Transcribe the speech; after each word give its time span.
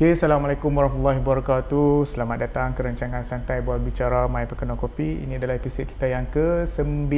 Okay, 0.00 0.16
Assalamualaikum 0.16 0.72
warahmatullahi 0.72 1.20
wabarakatuh. 1.20 2.08
Selamat 2.08 2.48
datang 2.48 2.72
ke 2.72 2.80
rancangan 2.80 3.20
santai 3.20 3.60
buat 3.60 3.84
bicara 3.84 4.24
My 4.32 4.48
Perkenal 4.48 4.80
Kopi. 4.80 5.28
Ini 5.28 5.36
adalah 5.36 5.60
episod 5.60 5.84
kita 5.84 6.08
yang 6.08 6.24
ke-9. 6.32 7.12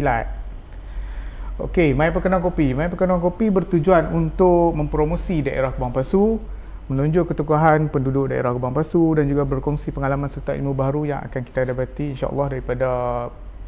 Okay, 1.63 1.95
My 1.95 2.11
Perkenal 2.11 2.43
Kopi. 2.43 2.75
My 2.75 2.91
Perkenal 2.91 3.23
Kopi 3.23 3.55
bertujuan 3.55 4.11
untuk 4.11 4.75
mempromosi 4.75 5.47
daerah 5.47 5.71
Kubang 5.71 5.95
Pasu, 5.95 6.43
menunjuk 6.91 7.31
ketukuhan 7.31 7.87
penduduk 7.87 8.35
daerah 8.35 8.51
Kubang 8.51 8.75
Pasu 8.75 9.15
dan 9.15 9.31
juga 9.31 9.47
berkongsi 9.47 9.95
pengalaman 9.95 10.27
serta 10.27 10.59
ilmu 10.59 10.75
baru 10.75 11.07
yang 11.07 11.23
akan 11.23 11.39
kita 11.47 11.63
dapati 11.63 12.19
insyaAllah 12.19 12.51
daripada 12.51 12.91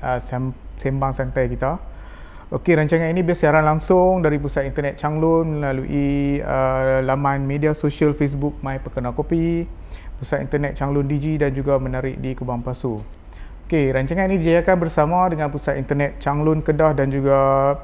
uh, 0.03 0.19
sembang 0.75 1.15
santai 1.15 1.47
kita. 1.55 1.79
Okey, 2.55 2.79
rancangan 2.79 3.11
ini 3.11 3.27
biasa 3.27 3.51
siaran 3.51 3.67
langsung 3.67 4.23
dari 4.23 4.39
pusat 4.39 4.63
internet 4.63 4.95
Changlun 4.95 5.59
melalui 5.59 6.39
uh, 6.39 7.03
laman 7.03 7.43
media 7.43 7.75
sosial 7.75 8.15
Facebook 8.15 8.63
My 8.63 8.79
Perkenal 8.79 9.11
Kopi, 9.11 9.67
pusat 10.23 10.39
internet 10.39 10.79
Changlun 10.79 11.11
Digi 11.11 11.35
dan 11.35 11.51
juga 11.51 11.83
menarik 11.83 12.15
di 12.23 12.31
Kubang 12.39 12.63
Pasu. 12.63 13.03
Okey, 13.67 13.91
rancangan 13.91 14.31
ini 14.31 14.39
dijayakan 14.39 14.87
bersama 14.87 15.27
dengan 15.27 15.51
pusat 15.51 15.83
internet 15.83 16.23
Changlun 16.23 16.63
Kedah 16.63 16.95
dan 16.95 17.11
juga 17.11 17.75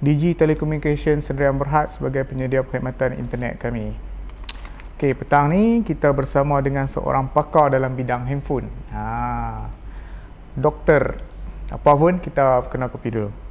Digi 0.00 0.32
Telecommunication 0.32 1.20
Sendirian 1.20 1.60
Berhad 1.60 1.92
sebagai 1.92 2.24
penyedia 2.24 2.64
perkhidmatan 2.64 3.20
internet 3.20 3.60
kami. 3.60 3.92
Okey, 4.96 5.20
petang 5.20 5.52
ni 5.52 5.84
kita 5.84 6.08
bersama 6.16 6.64
dengan 6.64 6.88
seorang 6.88 7.28
pakar 7.28 7.76
dalam 7.76 7.92
bidang 7.92 8.24
handphone. 8.24 8.72
Ha. 8.88 9.68
Doktor. 10.56 11.12
Apa 11.68 11.92
pun 11.92 12.16
kita 12.24 12.72
kenal 12.72 12.88
kopi 12.88 13.12
dulu. 13.12 13.43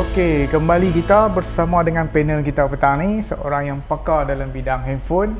Okey, 0.00 0.48
kembali 0.48 0.96
kita 0.96 1.28
bersama 1.28 1.84
dengan 1.84 2.08
panel 2.08 2.40
kita 2.40 2.64
petang 2.72 3.04
ni 3.04 3.20
seorang 3.20 3.68
yang 3.68 3.78
pakar 3.84 4.24
dalam 4.24 4.48
bidang 4.48 4.80
handphone. 4.80 5.36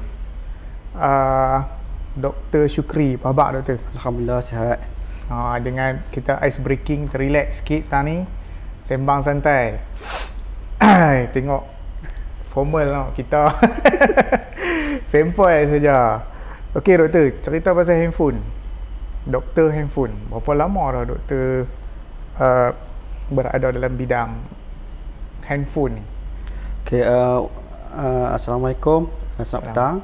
Uh, 0.92 1.64
Dr. 2.12 2.68
Syukri, 2.68 3.16
apa 3.16 3.32
khabar 3.32 3.56
doktor? 3.56 3.80
Alhamdulillah 3.96 4.44
sihat. 4.44 4.84
Uh, 5.32 5.56
dengan 5.64 6.04
kita 6.12 6.36
ice 6.44 6.60
breaking, 6.60 7.08
relax 7.08 7.64
sikit 7.64 7.88
tang 7.88 8.04
ni. 8.04 8.28
Sembang 8.84 9.24
santai. 9.24 9.80
Tengok 11.32 11.64
formal 12.52 12.84
lah 12.84 13.06
kita. 13.16 13.56
Sample 15.08 15.72
saja. 15.72 16.20
Okey 16.76 17.00
doktor, 17.00 17.32
cerita 17.40 17.72
pasal 17.72 17.96
handphone. 17.96 18.44
Doktor 19.24 19.72
handphone. 19.72 20.12
Berapa 20.28 20.52
lama 20.52 20.84
dah 21.00 21.04
doktor 21.16 21.64
uh, 22.36 22.89
berada 23.30 23.70
dalam 23.70 23.94
bidang 23.94 24.30
handphone 25.46 26.02
ni? 26.02 26.04
Okay, 26.84 27.06
uh, 27.06 27.46
uh, 27.94 28.28
Assalamualaikum. 28.34 29.06
Selamat 29.40 29.64
petang. 29.72 29.94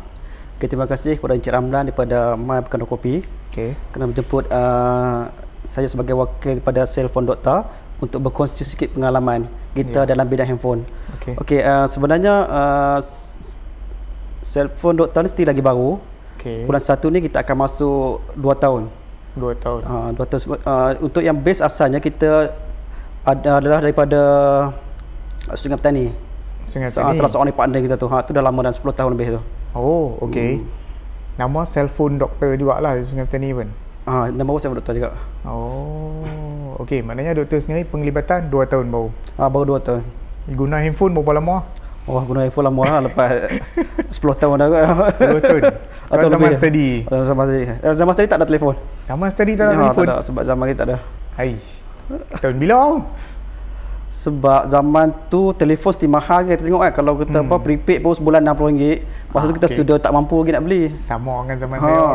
Okay, 0.56 0.72
terima 0.72 0.88
kasih 0.88 1.20
kepada 1.20 1.36
Encik 1.36 1.52
Ramlan 1.52 1.90
daripada 1.90 2.32
My 2.38 2.64
Bukan 2.64 2.88
Kopi. 2.88 3.20
Okay. 3.52 3.76
Kena 3.92 4.08
menjemput 4.08 4.48
uh, 4.48 5.28
saya 5.68 5.84
sebagai 5.90 6.16
wakil 6.16 6.56
daripada 6.56 6.88
Cellphone 6.88 7.28
Doktor 7.28 7.68
untuk 8.00 8.24
berkongsi 8.24 8.64
sikit 8.64 8.92
pengalaman 8.96 9.48
kita 9.76 10.04
yeah. 10.04 10.08
dalam 10.08 10.24
bidang 10.28 10.48
handphone. 10.56 10.88
Okay. 11.20 11.34
Okay, 11.36 11.60
uh, 11.60 11.84
sebenarnya 11.84 12.48
uh, 12.48 12.98
Cellphone 14.46 14.96
Doktor 14.96 15.26
ni 15.26 15.28
still 15.28 15.48
lagi 15.48 15.60
baru. 15.60 16.00
Okay. 16.40 16.64
Bulan 16.64 16.80
satu 16.80 17.10
ni 17.12 17.20
kita 17.20 17.42
akan 17.42 17.56
masuk 17.66 18.22
2 18.38 18.62
tahun. 18.62 18.82
2 19.36 19.64
tahun. 19.64 19.80
Uh, 19.84 20.08
2 20.14 20.30
tahun. 20.30 20.40
Uh, 20.64 20.90
untuk 21.04 21.20
yang 21.20 21.36
base 21.36 21.60
asalnya 21.60 22.00
kita 22.00 22.54
adalah 23.26 23.82
daripada 23.82 24.20
Sungai 25.58 25.78
Petani. 25.82 26.14
Sungai 26.70 26.94
Petani. 26.94 27.18
Salah 27.18 27.30
seorang 27.30 27.50
partner 27.50 27.82
kita 27.82 27.98
tu. 27.98 28.06
Ha 28.06 28.22
tu 28.22 28.30
dah 28.30 28.42
lama 28.42 28.62
dan 28.62 28.74
10 28.74 28.86
tahun 28.94 29.10
lebih 29.18 29.38
tu. 29.38 29.42
Oh, 29.74 30.14
okey. 30.30 30.62
Hmm. 30.62 30.70
Nama 31.36 31.60
cellphone 31.68 32.16
doktor 32.22 32.54
jugalah 32.54 32.94
di 32.94 33.02
Sungai 33.10 33.26
Petani 33.26 33.50
pun. 33.50 33.68
Ha, 34.06 34.30
nama 34.30 34.50
saya 34.62 34.70
doktor 34.70 34.94
juga. 34.94 35.18
Oh, 35.42 36.78
okey. 36.86 37.02
Maknanya 37.02 37.34
doktor 37.34 37.58
sendiri 37.58 37.82
penglibatan 37.82 38.46
2 38.46 38.70
tahun 38.70 38.86
baru. 38.94 39.10
Ha, 39.34 39.50
baru 39.50 39.82
2 39.82 39.82
tahun. 39.82 40.02
Guna 40.54 40.78
handphone 40.78 41.10
berapa 41.18 41.42
lama? 41.42 41.66
Oh, 42.06 42.22
guna 42.22 42.46
handphone 42.46 42.70
lama 42.70 42.82
lah 42.86 43.00
lepas 43.10 43.50
10 44.14 44.22
tahun 44.38 44.54
dah. 44.62 44.68
10 45.18 45.42
tahun. 45.42 45.62
Atau 46.14 46.30
zaman 46.30 46.50
study. 46.54 46.88
Zaman 47.10 47.44
study. 47.50 47.64
Eh, 47.66 47.94
zaman 47.98 48.12
study 48.14 48.28
tak 48.30 48.38
ada 48.38 48.46
telefon. 48.46 48.74
Zaman 49.10 49.28
study 49.34 49.52
tak 49.58 49.64
ada 49.66 49.74
ya, 49.74 49.78
telefon. 49.90 50.06
Tak 50.06 50.14
ada 50.14 50.22
sebab 50.22 50.42
zaman 50.46 50.64
kita 50.70 50.78
tak 50.78 50.86
ada. 50.86 50.96
Hai. 51.34 51.58
Tahun 52.42 52.56
bila? 52.56 53.02
Sebab 54.16 54.72
zaman 54.72 55.12
tu 55.30 55.54
telefon 55.54 55.94
mesti 55.94 56.06
mahal 56.10 56.40
kita 56.48 56.66
tengok 56.66 56.82
kan 56.82 56.92
kalau 56.98 57.12
kita 57.20 57.38
hmm. 57.42 57.46
apa 57.46 57.56
prepaid 57.62 57.98
pun 58.02 58.12
sebulan 58.16 58.42
RM60. 58.42 58.82
Masa 59.30 59.38
ah, 59.38 59.46
tu 59.46 59.54
kita 59.54 59.68
okay. 59.70 59.76
student 59.76 60.00
tak 60.02 60.12
mampu 60.14 60.34
lagi 60.40 60.50
nak 60.56 60.62
beli. 60.66 60.82
Sama 60.98 61.46
dengan 61.46 61.56
zaman 61.62 61.76
ha. 61.78 61.84
saya. 61.86 62.06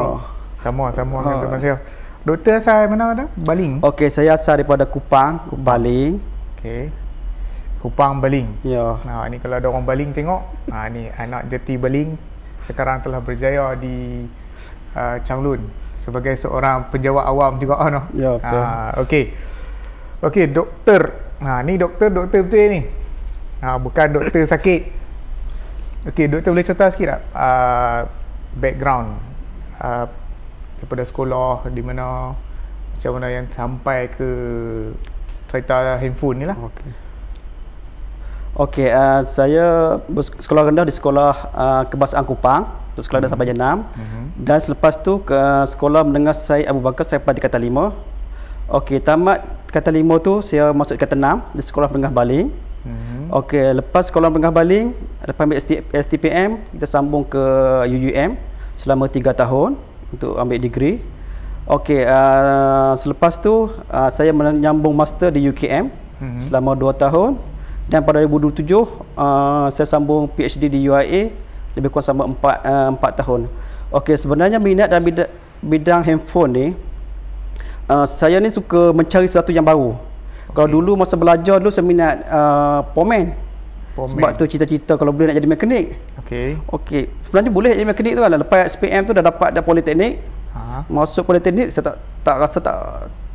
Sama 0.60 0.86
sama 0.92 1.16
ha. 1.16 1.24
dengan 1.24 1.40
zaman 1.46 1.60
saya. 1.62 1.76
Doktor 2.22 2.54
asal 2.62 2.86
mana 2.86 3.18
kata? 3.18 3.26
Baling. 3.34 3.82
Okey, 3.82 4.10
saya 4.14 4.38
asal 4.38 4.62
daripada 4.62 4.86
Kupang, 4.86 5.42
Baling. 5.58 6.22
Okey. 6.54 6.94
Kupang 7.82 8.22
Baling. 8.22 8.62
Ya. 8.62 9.02
Nah, 9.02 9.26
ni 9.26 9.42
kalau 9.42 9.58
ada 9.58 9.66
orang 9.66 9.90
Baling 9.90 10.14
tengok, 10.14 10.46
ha 10.70 10.86
ni 10.86 11.10
anak 11.18 11.50
jeti 11.50 11.82
Baling 11.82 12.14
sekarang 12.62 13.02
telah 13.02 13.26
berjaya 13.26 13.74
di 13.74 14.30
uh, 14.94 15.18
Changlun 15.26 15.66
sebagai 15.98 16.38
seorang 16.38 16.94
penjawat 16.94 17.26
awam 17.26 17.58
juga 17.58 17.82
oh, 17.82 17.90
no. 17.90 18.02
Ya, 18.14 18.38
betul. 18.38 18.62
Ha, 18.62 19.02
okey. 19.06 19.26
Okey, 20.22 20.54
doktor. 20.54 21.18
Ha, 21.42 21.66
ni 21.66 21.82
doktor, 21.82 22.14
doktor 22.14 22.46
betul 22.46 22.70
ni. 22.70 22.82
Ha, 23.66 23.82
bukan 23.82 24.22
doktor 24.22 24.46
sakit. 24.46 24.82
Okey, 26.14 26.30
doktor 26.30 26.54
boleh 26.54 26.62
cerita 26.62 26.94
sikit 26.94 27.18
tak? 27.18 27.22
Uh, 27.34 28.00
background. 28.62 29.18
Uh, 29.82 30.06
daripada 30.78 31.02
sekolah, 31.10 31.66
di 31.74 31.82
mana, 31.82 32.38
macam 32.94 33.12
mana 33.18 33.34
yang 33.34 33.50
sampai 33.50 34.14
ke 34.14 34.30
cerita 35.50 35.98
handphone 35.98 36.38
ni 36.38 36.46
lah. 36.46 36.58
Okey. 36.70 36.90
Okey, 38.62 38.88
uh, 38.94 39.26
saya 39.26 39.98
sekolah 40.38 40.70
rendah 40.70 40.86
di 40.86 40.94
sekolah 40.94 41.34
uh, 41.50 41.84
Kebasaan 41.90 42.30
Kupang. 42.30 42.70
Untuk 42.94 43.10
sekolah 43.10 43.26
mm-hmm. 43.26 43.34
dah 43.34 43.34
sampai 43.34 43.50
jenam. 43.50 43.78
Mm-hmm. 43.90 44.24
Dan 44.38 44.60
selepas 44.62 45.02
tu 45.02 45.18
ke 45.26 45.66
sekolah 45.66 46.06
mendengar 46.06 46.38
saya 46.38 46.70
Abu 46.70 46.86
Bakar, 46.86 47.10
saya 47.10 47.18
pada 47.18 47.42
kata 47.42 47.58
lima. 47.58 47.98
Okey, 48.70 49.02
tamat 49.02 49.44
kata 49.72 49.90
lima 49.90 50.20
tu 50.20 50.44
saya 50.44 50.76
masuk 50.76 51.00
kata 51.00 51.16
enam 51.16 51.42
di 51.56 51.64
sekolah 51.64 51.88
menengah 51.88 52.12
baling. 52.12 52.48
Hmm. 52.82 53.32
Okey, 53.32 53.80
lepas 53.80 54.12
sekolah 54.12 54.28
menengah 54.28 54.52
baling, 54.52 54.92
lepas 55.24 55.44
ambil 55.48 55.62
STPM, 55.96 56.60
kita 56.76 56.88
sambung 56.90 57.24
ke 57.24 57.40
UUM 57.88 58.36
selama 58.76 59.08
tiga 59.08 59.32
tahun 59.32 59.80
untuk 60.12 60.36
ambil 60.36 60.60
degree. 60.60 61.00
Okey, 61.70 62.04
uh, 62.04 62.92
selepas 63.00 63.40
tu 63.40 63.72
uh, 63.72 64.10
saya 64.12 64.36
menyambung 64.36 64.92
master 64.92 65.32
di 65.32 65.48
UKM 65.48 65.88
hmm. 66.20 66.40
selama 66.42 66.76
dua 66.76 66.92
tahun 66.92 67.40
dan 67.88 68.04
pada 68.04 68.20
2007 68.26 68.66
uh, 68.68 69.68
saya 69.72 69.88
sambung 69.88 70.28
PhD 70.34 70.68
di 70.68 70.90
UIA 70.90 71.32
lebih 71.78 71.88
kurang 71.94 72.08
sama 72.08 72.24
empat 72.28 72.58
uh, 72.68 72.90
empat 72.92 73.12
tahun. 73.24 73.48
Okey, 73.94 74.20
sebenarnya 74.20 74.60
minat 74.60 74.92
dalam 74.92 75.06
bidang, 75.06 75.30
bidang 75.64 76.02
handphone 76.04 76.52
ni 76.52 76.68
uh, 77.88 78.06
saya 78.06 78.38
ni 78.38 78.50
suka 78.52 78.92
mencari 78.92 79.26
sesuatu 79.26 79.50
yang 79.50 79.66
baru. 79.66 79.96
Okay. 80.52 80.54
Kalau 80.58 80.68
dulu 80.68 81.00
masa 81.00 81.16
belajar 81.16 81.58
dulu 81.64 81.72
saya 81.72 81.86
minat 81.88 82.28
uh, 82.28 82.84
pomen. 82.92 83.32
pomen. 83.96 84.10
Sebab 84.12 84.30
tu 84.36 84.44
cita-cita 84.52 85.00
kalau 85.00 85.16
boleh 85.16 85.32
nak 85.32 85.38
jadi 85.40 85.50
mekanik. 85.50 85.86
Okey. 86.26 86.60
Okey. 86.68 87.04
Sebenarnya 87.24 87.52
boleh 87.54 87.72
jadi 87.74 87.88
mekanik 87.88 88.14
tu 88.18 88.22
kan. 88.22 88.32
Lepas 88.36 88.60
SPM 88.76 89.02
tu 89.08 89.16
dah 89.16 89.24
dapat 89.24 89.56
dah 89.56 89.64
politeknik. 89.64 90.20
Ha. 90.52 90.84
Masuk 90.92 91.24
politeknik 91.24 91.72
saya 91.72 91.94
tak 91.94 91.96
tak 92.28 92.36
rasa 92.36 92.58
tak 92.60 92.78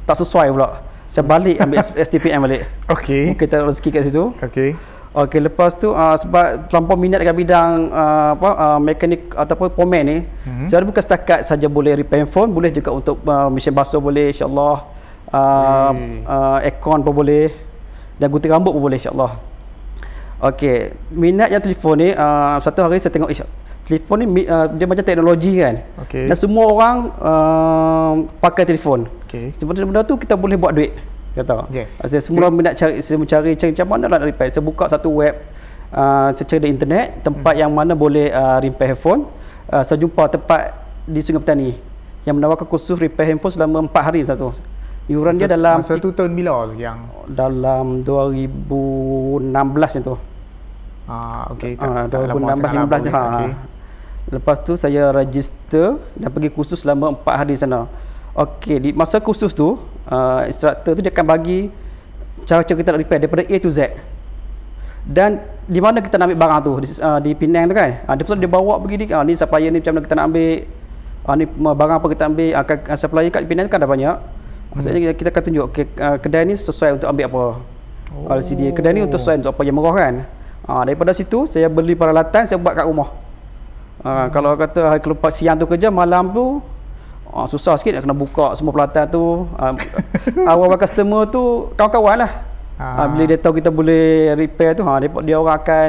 tak 0.04 0.16
sesuai 0.20 0.52
pula. 0.52 0.84
Saya 1.08 1.24
balik 1.24 1.56
ambil 1.62 1.80
STPM 1.80 2.40
balik. 2.44 2.62
Okey. 2.94 3.32
Kita 3.38 3.64
rezeki 3.64 3.88
kat 3.94 4.02
situ. 4.12 4.36
Okey. 4.42 4.76
Okey, 5.16 5.40
lepas 5.40 5.72
tu 5.72 5.96
uh, 5.96 6.12
sebab 6.12 6.68
terlampau 6.68 6.92
minat 6.92 7.24
dengan 7.24 7.32
bidang 7.32 7.88
uh, 7.88 8.36
apa 8.36 8.50
uh, 8.52 8.76
mekanik 8.76 9.32
ataupun 9.32 9.72
pomen 9.72 10.02
ni, 10.04 10.18
mm-hmm. 10.20 10.68
saya 10.68 10.84
bukan 10.84 11.00
setakat 11.00 11.48
saja 11.48 11.72
boleh 11.72 11.96
repair 11.96 12.28
phone, 12.28 12.52
boleh 12.52 12.68
juga 12.68 12.92
untuk 12.92 13.24
uh, 13.24 13.48
mesin 13.48 13.72
basuh 13.72 13.96
boleh 13.96 14.36
insya-Allah. 14.36 14.92
Uh, 15.32 15.90
mm. 15.96 16.18
uh, 16.28 16.58
aircon 16.68 17.00
pun 17.00 17.16
boleh 17.16 17.48
dan 18.20 18.28
gunting 18.28 18.52
rambut 18.52 18.76
pun 18.76 18.92
boleh 18.92 19.00
insya-Allah. 19.00 19.40
Okey, 20.52 20.92
minat 21.16 21.48
yang 21.48 21.64
telefon 21.64 21.96
ni 21.96 22.12
uh, 22.12 22.60
satu 22.60 22.84
hari 22.84 23.00
saya 23.00 23.08
tengok 23.08 23.32
telefon 23.88 24.20
ni 24.20 24.44
uh, 24.44 24.68
dia 24.68 24.84
macam 24.84 25.00
teknologi 25.00 25.56
kan. 25.56 25.80
Okay. 26.04 26.28
Dan 26.28 26.36
semua 26.36 26.68
orang 26.68 26.96
uh, 27.24 28.12
pakai 28.44 28.68
telefon. 28.68 29.08
Okey. 29.24 29.56
Sebenarnya 29.56 29.88
benda 29.88 30.04
tu 30.04 30.20
kita 30.20 30.36
boleh 30.36 30.60
buat 30.60 30.76
duit 30.76 30.92
kata. 31.36 31.68
Yes. 31.68 32.00
Saya 32.00 32.22
semula 32.24 32.48
okay. 32.48 32.64
nak 32.64 32.74
cari 32.80 32.94
saya 33.04 33.16
mencari 33.20 33.50
cari 33.54 33.70
macam 33.76 33.88
mana 33.92 34.04
nak 34.08 34.22
repair. 34.24 34.48
Saya 34.48 34.64
buka 34.64 34.84
satu 34.88 35.08
web 35.12 35.36
uh, 35.92 36.32
secara 36.32 36.64
di 36.64 36.68
internet 36.72 37.20
tempat 37.20 37.54
hmm. 37.54 37.62
yang 37.62 37.70
mana 37.70 37.92
boleh 37.92 38.32
uh, 38.32 38.58
repair 38.64 38.96
handphone. 38.96 39.28
Uh, 39.68 39.84
saya 39.84 40.00
jumpa 40.00 40.32
tempat 40.32 40.72
di 41.04 41.20
Sungai 41.20 41.42
Petani. 41.44 41.70
yang 42.26 42.34
menawarkan 42.42 42.66
kursus 42.66 42.98
repair 42.98 43.30
handphone 43.30 43.54
selama 43.54 43.86
4 43.86 44.02
hari 44.02 44.20
satu. 44.26 44.50
Yuran 45.06 45.38
dia 45.38 45.46
dalam 45.46 45.78
masa 45.78 45.94
tu 46.02 46.10
tahun 46.10 46.34
bila 46.34 46.66
yang 46.74 47.06
dalam 47.30 48.02
2016 48.02 49.46
yang 49.94 50.02
tu. 50.02 50.18
ah 51.06 51.46
okey 51.54 51.78
Ah, 51.78 52.10
lama 52.10 52.58
2016 52.58 52.66
sangat 52.66 52.74
15 52.74 52.90
lah, 52.90 52.98
je. 52.98 53.10
Ha. 53.14 53.20
okey. 53.22 53.50
Lepas 54.26 54.56
tu 54.66 54.72
saya 54.74 55.14
register 55.14 56.02
dan 56.18 56.34
pergi 56.34 56.50
kursus 56.50 56.82
selama 56.82 57.14
4 57.14 57.40
hari 57.46 57.54
sana. 57.54 57.86
Okey, 58.34 58.76
di 58.82 58.90
masa 58.90 59.22
kursus 59.22 59.54
tu, 59.54 59.78
uh, 60.10 60.46
instructor 60.46 60.94
tu 60.94 61.00
dia 61.02 61.12
akan 61.12 61.26
bagi 61.26 61.70
cara-cara 62.46 62.76
kita 62.78 62.88
nak 62.94 63.00
repair 63.02 63.20
daripada 63.22 63.42
A 63.46 63.56
to 63.58 63.70
Z. 63.70 63.94
Dan 65.06 65.38
di 65.70 65.78
mana 65.78 66.02
kita 66.02 66.18
nak 66.18 66.30
ambil 66.30 66.40
barang 66.42 66.60
tu 66.66 66.72
di, 66.82 66.86
uh, 66.98 67.18
di 67.22 67.30
Penang 67.38 67.70
tu 67.70 67.74
kan. 67.78 67.90
Uh, 68.06 68.14
dia 68.18 68.22
pasal 68.26 68.38
dia 68.42 68.50
bawa 68.50 68.74
pergi 68.82 68.96
di 69.02 69.04
uh, 69.14 69.22
ni 69.22 69.38
supplier 69.38 69.70
ni 69.70 69.78
macam 69.78 69.92
mana 69.94 70.02
kita 70.02 70.14
nak 70.18 70.26
ambil 70.30 70.50
uh, 71.26 71.34
ni 71.38 71.44
barang 71.46 71.96
apa 72.02 72.06
kita 72.10 72.22
ambil 72.26 72.48
uh, 72.54 72.64
uh, 72.66 72.98
supplier 72.98 73.30
kat 73.30 73.42
Penang 73.46 73.66
tu 73.66 73.72
kan 73.74 73.80
ada 73.82 73.90
banyak. 73.90 74.16
Maksudnya 74.74 74.98
kita, 74.98 75.14
kita 75.14 75.28
akan 75.30 75.42
tunjuk 75.46 75.64
okay, 75.70 75.84
uh, 76.02 76.16
kedai 76.18 76.42
ni 76.46 76.54
sesuai 76.58 76.98
untuk 76.98 77.08
ambil 77.10 77.26
apa. 77.30 77.44
Oh. 78.14 78.30
LCD 78.34 78.70
kedai 78.74 78.94
ni 78.94 79.02
untuk 79.02 79.18
sesuai 79.18 79.42
untuk 79.42 79.50
apa 79.54 79.62
yang 79.62 79.76
murah 79.78 79.94
kan. 79.94 80.14
Uh, 80.66 80.82
daripada 80.82 81.14
situ 81.14 81.46
saya 81.46 81.70
beli 81.70 81.94
peralatan 81.94 82.42
saya 82.50 82.58
buat 82.58 82.74
kat 82.74 82.86
rumah. 82.86 83.14
Uh, 84.02 84.26
kalau 84.34 84.58
kata 84.58 84.90
hari 84.90 85.00
keluar 85.02 85.30
siang 85.30 85.58
tu 85.58 85.66
kerja 85.70 85.90
malam 85.90 86.30
tu 86.34 86.62
uh, 87.32 87.46
susah 87.48 87.78
sikit 87.80 87.98
nak 87.98 88.02
kena 88.06 88.16
buka 88.16 88.54
semua 88.58 88.74
peralatan 88.74 89.04
tu. 89.08 89.46
Uh, 89.56 89.74
awal 90.50 90.74
customer 90.76 91.26
tu 91.30 91.72
kawan-kawan 91.74 92.26
lah. 92.26 92.32
Ha. 92.76 92.84
Ah. 92.84 93.06
bila 93.08 93.24
dia 93.24 93.40
tahu 93.40 93.56
kita 93.56 93.72
boleh 93.72 94.36
repair 94.36 94.76
tu 94.76 94.84
ha 94.84 95.00
dia, 95.00 95.08
dia 95.24 95.40
orang 95.40 95.56
akan 95.56 95.88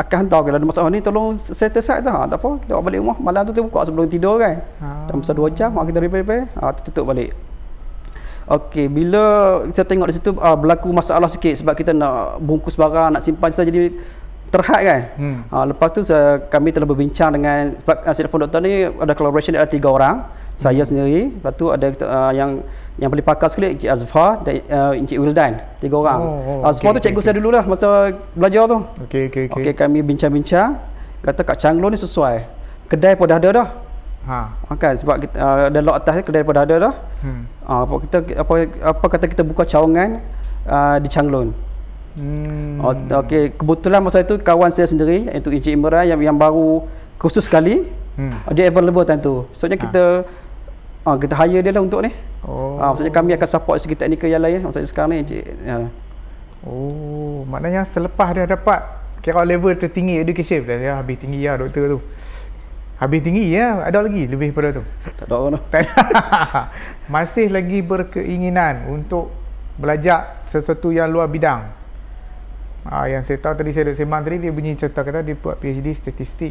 akan 0.00 0.16
hantar 0.24 0.40
kalau 0.40 0.56
ada 0.56 0.64
masalah 0.64 0.88
ni 0.88 1.04
tolong 1.04 1.36
settle 1.36 1.84
side 1.84 2.00
tu 2.00 2.08
ha 2.08 2.24
tak 2.24 2.40
apa 2.40 2.64
kita 2.64 2.80
balik 2.80 3.04
rumah 3.04 3.16
malam 3.20 3.44
tu 3.44 3.52
kita 3.52 3.60
buka 3.60 3.84
sebelum 3.84 4.08
tidur 4.08 4.40
kan 4.40 4.64
Ah. 4.80 5.04
dalam 5.04 5.20
masa 5.20 5.36
2 5.36 5.52
jam 5.52 5.68
ha, 5.76 5.84
kita 5.84 6.00
repair 6.00 6.24
repair 6.24 6.42
ha 6.56 6.72
tutup 6.72 7.12
balik 7.12 7.36
Okey, 8.42 8.90
bila 8.90 9.62
kita 9.70 9.86
tengok 9.86 10.10
di 10.10 10.14
situ 10.18 10.34
uh, 10.34 10.58
berlaku 10.58 10.90
masalah 10.90 11.30
sikit 11.30 11.54
sebab 11.62 11.78
kita 11.78 11.94
nak 11.94 12.42
bungkus 12.42 12.74
barang, 12.74 13.14
nak 13.14 13.22
simpan 13.22 13.54
kita 13.54 13.70
jadi 13.70 13.94
terhad 14.52 14.80
kan. 14.84 15.00
Hmm. 15.16 15.38
Uh, 15.48 15.64
lepas 15.72 15.88
tu 15.90 16.04
saya, 16.04 16.44
kami 16.52 16.68
telah 16.70 16.84
berbincang 16.84 17.32
dengan 17.32 17.72
sebab 17.80 17.96
uh, 18.04 18.14
telefon 18.14 18.38
doktor 18.44 18.60
ni 18.60 18.84
ada 18.84 19.12
collaboration 19.16 19.56
ada 19.56 19.66
tiga 19.66 19.88
orang. 19.88 20.28
Saya 20.52 20.84
sendiri, 20.84 21.32
lepas 21.32 21.56
tu 21.56 21.72
ada 21.72 21.88
uh, 22.04 22.30
yang 22.36 22.60
yang 23.00 23.08
paling 23.08 23.24
pakar 23.24 23.48
sekali 23.48 23.72
Encik 23.72 23.88
Azfar 23.88 24.44
dan 24.44 24.60
uh, 24.68 24.92
Encik 24.92 25.16
Wildan. 25.16 25.64
Tiga 25.80 25.96
orang. 25.96 26.20
Oh, 26.20 26.60
oh, 26.60 26.68
Azfar 26.68 26.92
okey, 26.92 27.00
tu 27.00 27.02
cikgu 27.08 27.18
okey, 27.18 27.24
saya 27.24 27.34
dulu 27.40 27.48
lah 27.50 27.64
masa 27.64 28.12
belajar 28.36 28.68
tu. 28.68 28.78
okey 29.08 29.32
okey 29.32 29.42
okey 29.48 29.62
Okey, 29.64 29.72
kami 29.72 30.04
bincang-bincang 30.04 30.76
kata 31.24 31.40
kat 31.40 31.56
Changlor 31.56 31.88
ni 31.88 31.98
sesuai. 31.98 32.44
Kedai 32.92 33.16
pun 33.16 33.26
dah 33.32 33.40
ada 33.40 33.50
dah. 33.50 33.68
ha 34.22 34.54
kan 34.78 34.94
sebab 34.94 35.18
kita 35.18 35.34
uh, 35.34 35.66
ada 35.66 35.80
lot 35.82 35.98
atas 35.98 36.22
kedai 36.22 36.46
pun 36.46 36.54
dah 36.54 36.62
ada 36.68 36.76
dah. 36.78 36.94
hmm 37.24 37.42
Ah, 37.62 37.86
apa 37.86 37.94
kita 38.04 38.16
apa 38.42 38.54
apa 38.82 39.04
kata 39.06 39.24
kita 39.30 39.42
buka 39.46 39.62
cawangan 39.62 40.18
uh, 40.68 40.96
di 41.00 41.08
Changlon. 41.08 41.54
Hmm 42.18 42.82
Oh, 42.82 42.92
okey, 43.24 43.54
kebetulan 43.56 44.00
masa 44.02 44.20
itu 44.20 44.36
kawan 44.42 44.68
saya 44.74 44.90
sendiri 44.90 45.30
iaitu 45.30 45.48
Encik 45.54 45.72
Imran 45.72 46.04
yang 46.04 46.20
yang 46.20 46.36
baru 46.36 46.84
kursus 47.16 47.46
sekali. 47.46 47.86
hmm 48.18 48.52
Dia 48.52 48.68
available 48.68 49.06
time 49.06 49.22
tu. 49.22 49.46
Maksudnya 49.54 49.78
kita 49.78 50.02
ah 51.02 51.16
kita 51.18 51.34
hire 51.34 51.62
dia 51.62 51.72
lah 51.74 51.82
untuk 51.82 52.02
ni. 52.02 52.10
oh 52.46 52.78
Ah, 52.78 52.92
maksudnya 52.92 53.14
kami 53.14 53.34
akan 53.34 53.48
support 53.48 53.78
segi 53.78 53.94
teknikal 53.94 54.28
yang 54.28 54.42
lain. 54.42 54.60
Maksudnya 54.66 54.88
sekarang 54.90 55.14
ni 55.14 55.16
Encik 55.24 55.42
ya. 55.62 55.88
Oh, 56.62 57.42
maknanya 57.46 57.82
selepas 57.82 58.30
dia 58.34 58.46
dapat 58.46 58.86
kira 59.22 59.42
level 59.46 59.74
tertinggi 59.78 60.18
education 60.18 60.66
dah 60.66 60.78
dia 60.78 60.92
habis 60.98 61.16
tinggi 61.18 61.46
lah 61.46 61.58
doktor 61.58 61.98
tu. 61.98 62.00
Habis 63.02 63.18
tinggi 63.18 63.50
ya, 63.50 63.82
ada 63.82 63.98
lagi 63.98 64.30
lebih 64.30 64.54
pada 64.54 64.78
tu. 64.78 64.82
tak 65.18 65.26
ada 65.26 65.34
orang. 65.34 65.62
Masih 67.14 67.50
lagi 67.50 67.82
berkeinginan 67.82 68.86
untuk 68.86 69.34
belajar 69.74 70.38
sesuatu 70.46 70.94
yang 70.94 71.10
luar 71.10 71.26
bidang. 71.26 71.81
Ah, 72.82 73.06
yang 73.06 73.22
saya 73.22 73.38
tahu 73.38 73.54
tadi 73.54 73.70
saya 73.70 73.90
duduk 73.90 74.02
sembang 74.02 74.22
tadi 74.26 74.36
dia 74.42 74.50
bunyi 74.50 74.74
cerita 74.74 75.06
kata 75.06 75.22
dia 75.22 75.38
buat 75.38 75.54
PhD 75.62 75.94
statistik 75.94 76.50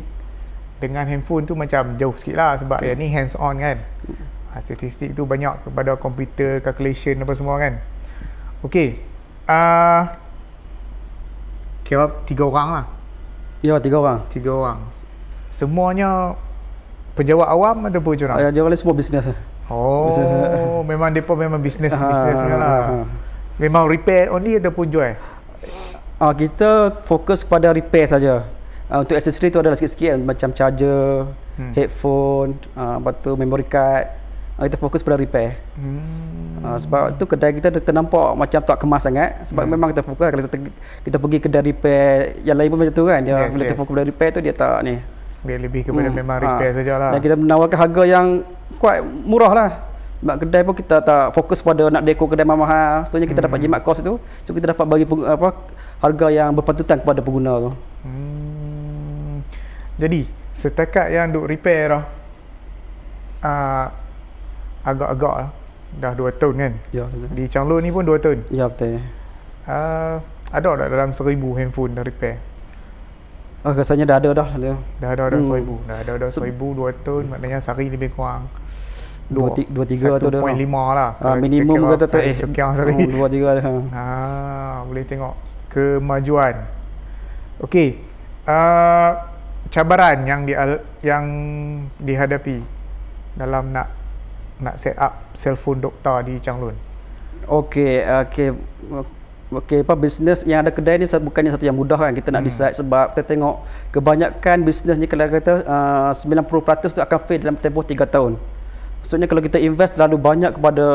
dengan 0.79 1.03
handphone 1.03 1.43
tu 1.43 1.53
macam 1.59 1.99
jauh 1.99 2.15
sikit 2.15 2.35
lah 2.39 2.55
sebab 2.55 2.79
yang 2.79 2.95
ni 2.95 3.11
hands 3.11 3.35
on 3.35 3.59
kan. 3.59 3.83
Ah, 4.55 4.59
statistik 4.63 5.11
tu 5.11 5.27
banyak 5.27 5.67
kepada 5.67 5.99
komputer, 5.99 6.63
calculation 6.63 7.19
apa 7.19 7.33
semua 7.35 7.59
kan. 7.59 7.83
Okey. 8.63 8.99
Ah 9.47 10.15
kira 11.83 12.07
tiga 12.23 12.47
orang 12.47 12.67
lah. 12.71 12.85
Ya, 13.59 13.75
tiga 13.83 13.99
orang. 13.99 14.23
Tiga 14.31 14.55
orang. 14.55 14.79
Semuanya 15.51 16.39
pejabat 17.13 17.51
awam 17.51 17.91
ataupun 17.91 18.15
macam 18.15 18.27
mana? 18.39 18.49
Dia 18.55 18.63
orang 18.63 18.79
semua 18.79 18.95
bisnes. 18.95 19.27
Oh, 19.71 20.83
memang 20.83 21.11
depa 21.15 21.31
memang 21.35 21.59
bisnes 21.59 21.91
bisnes 21.91 22.35
punya 22.39 22.57
lah. 22.59 22.71
Ah, 22.71 23.05
Memang 23.59 23.85
repair 23.87 24.31
only 24.31 24.57
ataupun 24.57 24.87
jual? 24.89 25.15
Ah, 26.21 26.33
kita 26.33 26.69
fokus 27.01 27.41
kepada 27.41 27.73
repair 27.73 28.05
saja. 28.05 28.45
Ah, 28.85 29.01
untuk 29.01 29.17
aksesori 29.17 29.49
tu 29.49 29.57
adalah 29.57 29.73
sikit-sikit 29.73 30.13
kan, 30.13 30.19
macam 30.21 30.49
charger, 30.51 31.25
Hmm. 31.51 31.73
headphone, 31.73 32.49
ah, 32.73 33.01
lepas 33.01 33.17
tu 33.19 33.33
memory 33.33 33.65
card. 33.65 34.05
Ah, 34.53 34.69
kita 34.69 34.77
fokus 34.77 35.01
pada 35.01 35.17
repair. 35.17 35.57
Hmm. 35.73 36.61
Ah, 36.61 36.77
sebab 36.77 37.17
tu 37.17 37.25
kedai 37.25 37.49
kita 37.51 37.73
ter- 37.73 37.81
ternampak 37.81 38.37
macam 38.37 38.59
tak 38.61 38.77
kemas 38.77 39.01
sangat 39.01 39.33
sebab 39.43 39.65
Hmm. 39.65 39.73
memang 39.73 39.87
kita 39.89 40.05
fokus 40.05 40.29
kalau 40.29 40.45
kita, 40.45 40.57
kita 41.01 41.17
pergi 41.17 41.37
kedai 41.41 41.63
repair 41.65 42.07
yang 42.43 42.53
lain 42.53 42.69
pun 42.69 42.77
macam 42.77 42.93
tu 42.93 43.03
kan 43.03 43.19
dia 43.19 43.33
Yes, 43.35 43.49
bila 43.49 43.61
kita 43.63 43.73
yes. 43.73 43.81
fokus 43.81 43.91
pada 43.91 44.05
repair 44.05 44.29
tu 44.29 44.39
dia 44.39 44.53
tak 44.53 44.77
ni 44.83 45.01
Dia 45.41 45.57
lebih 45.57 45.81
kepada 45.81 46.05
Hmm. 46.05 46.13
memang 46.15 46.37
repair 46.37 46.69
sajalah. 46.71 47.09
dan 47.09 47.19
kita 47.19 47.33
menawarkan 47.35 47.77
harga 47.79 48.03
yang 48.05 48.27
quite 48.77 49.01
murah 49.01 49.51
lah 49.51 49.69
sebab 50.21 50.35
kedai 50.37 50.61
pun 50.61 50.73
kita 50.73 51.01
tak 51.01 51.33
fokus 51.33 51.59
pada 51.59 51.89
nak 51.89 52.01
dekor 52.01 52.29
kedai 52.29 52.45
mahal 52.45 53.03
soalnya 53.05 53.25
kita 53.25 53.41
dapat 53.41 53.57
Hmm. 53.57 53.65
jimat 53.67 53.81
kos 53.81 53.99
tu 53.99 54.15
so 54.41 54.49
kita 54.51 54.69
dapat 54.69 54.85
bagi 54.85 55.03
apa 55.03 55.47
harga 55.99 56.27
yang 56.29 56.49
berpatutan 56.51 56.97
kepada 56.97 57.19
pengguna 57.19 57.53
tu 57.59 57.71
Hmm. 58.01 59.41
Jadi, 59.93 60.25
setakat 60.51 61.09
yang 61.09 61.29
duk 61.29 61.45
repair 61.45 61.89
dah 61.91 62.03
uh, 63.41 63.85
agak-agak 64.81 65.35
lah. 65.37 65.49
Dah 65.93 66.13
2 66.15 66.31
tahun 66.33 66.55
kan? 66.55 66.73
ya 66.89 67.03
betul. 67.03 67.27
Di 67.31 67.43
Changlo 67.45 67.77
ni 67.77 67.91
pun 67.91 68.01
2 68.01 68.17
tahun. 68.17 68.39
ya 68.49 68.65
betul 68.65 68.97
Uh, 69.61 70.17
ada 70.49 70.73
tak 70.75 70.89
dalam 70.89 71.09
1000 71.11 71.37
handphone 71.53 71.93
dah 71.93 72.01
repair? 72.01 72.41
oh, 73.61 73.69
rasanya 73.71 74.09
dah 74.09 74.17
ada 74.17 74.29
dah 74.33 74.49
Dah 74.97 75.09
ada 75.11 75.23
dah 75.27 75.37
Hmm. 75.37 75.53
1000. 75.53 75.77
Dah 75.85 75.97
ada 75.99 76.13
dah 76.17 76.29
Se- 76.29 76.41
1000 76.41 76.73
2 76.73 76.89
tahun 76.97 77.23
maknanya 77.29 77.61
sehari 77.61 77.85
lebih 77.87 78.09
kurang 78.09 78.49
Dua 79.31 79.47
ti- 79.55 79.65
dua 79.65 79.85
tiga 79.85 80.19
tu 80.19 80.27
dah. 80.27 80.43
1.5 80.43 80.51
lah. 80.91 81.15
ah, 81.15 81.33
kita 81.33 81.39
minimum 81.39 81.75
kata 81.87 82.05
tu 82.05 82.13
paling 82.13 82.27
eh 82.27 82.35
Cokiang 82.37 82.71
sehari. 82.75 82.93
oh, 82.93 83.07
dua 83.09 83.27
tiga 83.27 83.49
dah 83.55 83.63
Ha, 83.63 84.03
boleh 84.87 85.03
tengok 85.03 85.33
kemajuan. 85.69 86.55
Okey. 87.59 87.89
Uh, 88.43 89.11
cabaran 89.69 90.25
yang 90.25 90.43
di 90.43 90.51
yang 91.01 91.23
dihadapi 91.95 92.59
dalam 93.33 93.71
nak 93.71 93.87
nak 94.59 94.75
set 94.75 94.93
up 94.95 95.31
cellphone 95.31 95.79
doktor 95.79 96.21
di 96.21 96.37
Changlun. 96.37 96.75
Okey, 97.47 98.03
okey. 98.27 98.49
Okey, 99.51 99.83
apa 99.83 99.95
bisnes 99.95 100.43
yang 100.43 100.63
ada 100.63 100.71
kedai 100.71 100.95
ni 100.95 101.11
bukannya 101.11 101.51
satu 101.51 101.67
yang 101.67 101.75
mudah 101.75 101.99
kan 101.99 102.15
kita 102.15 102.31
nak 102.31 102.39
Hmm. 102.39 102.47
decide 102.47 102.71
sebab 102.71 103.11
kita 103.11 103.35
tengok 103.35 103.59
kebanyakan 103.91 104.63
bisnes 104.63 104.95
ni 104.95 105.03
kalau 105.05 105.27
kata 105.27 105.67
uh, 105.67 106.11
90% 106.15 106.47
tu 106.87 107.01
akan 107.01 107.19
fail 107.21 107.39
dalam 107.41 107.55
tempoh 107.55 107.83
3 107.83 107.99
tahun. 108.05 108.39
Maksudnya 109.01 109.25
kalau 109.25 109.41
kita 109.41 109.57
invest 109.57 109.93
terlalu 109.93 110.17
banyak 110.17 110.51
kepada 110.53 110.85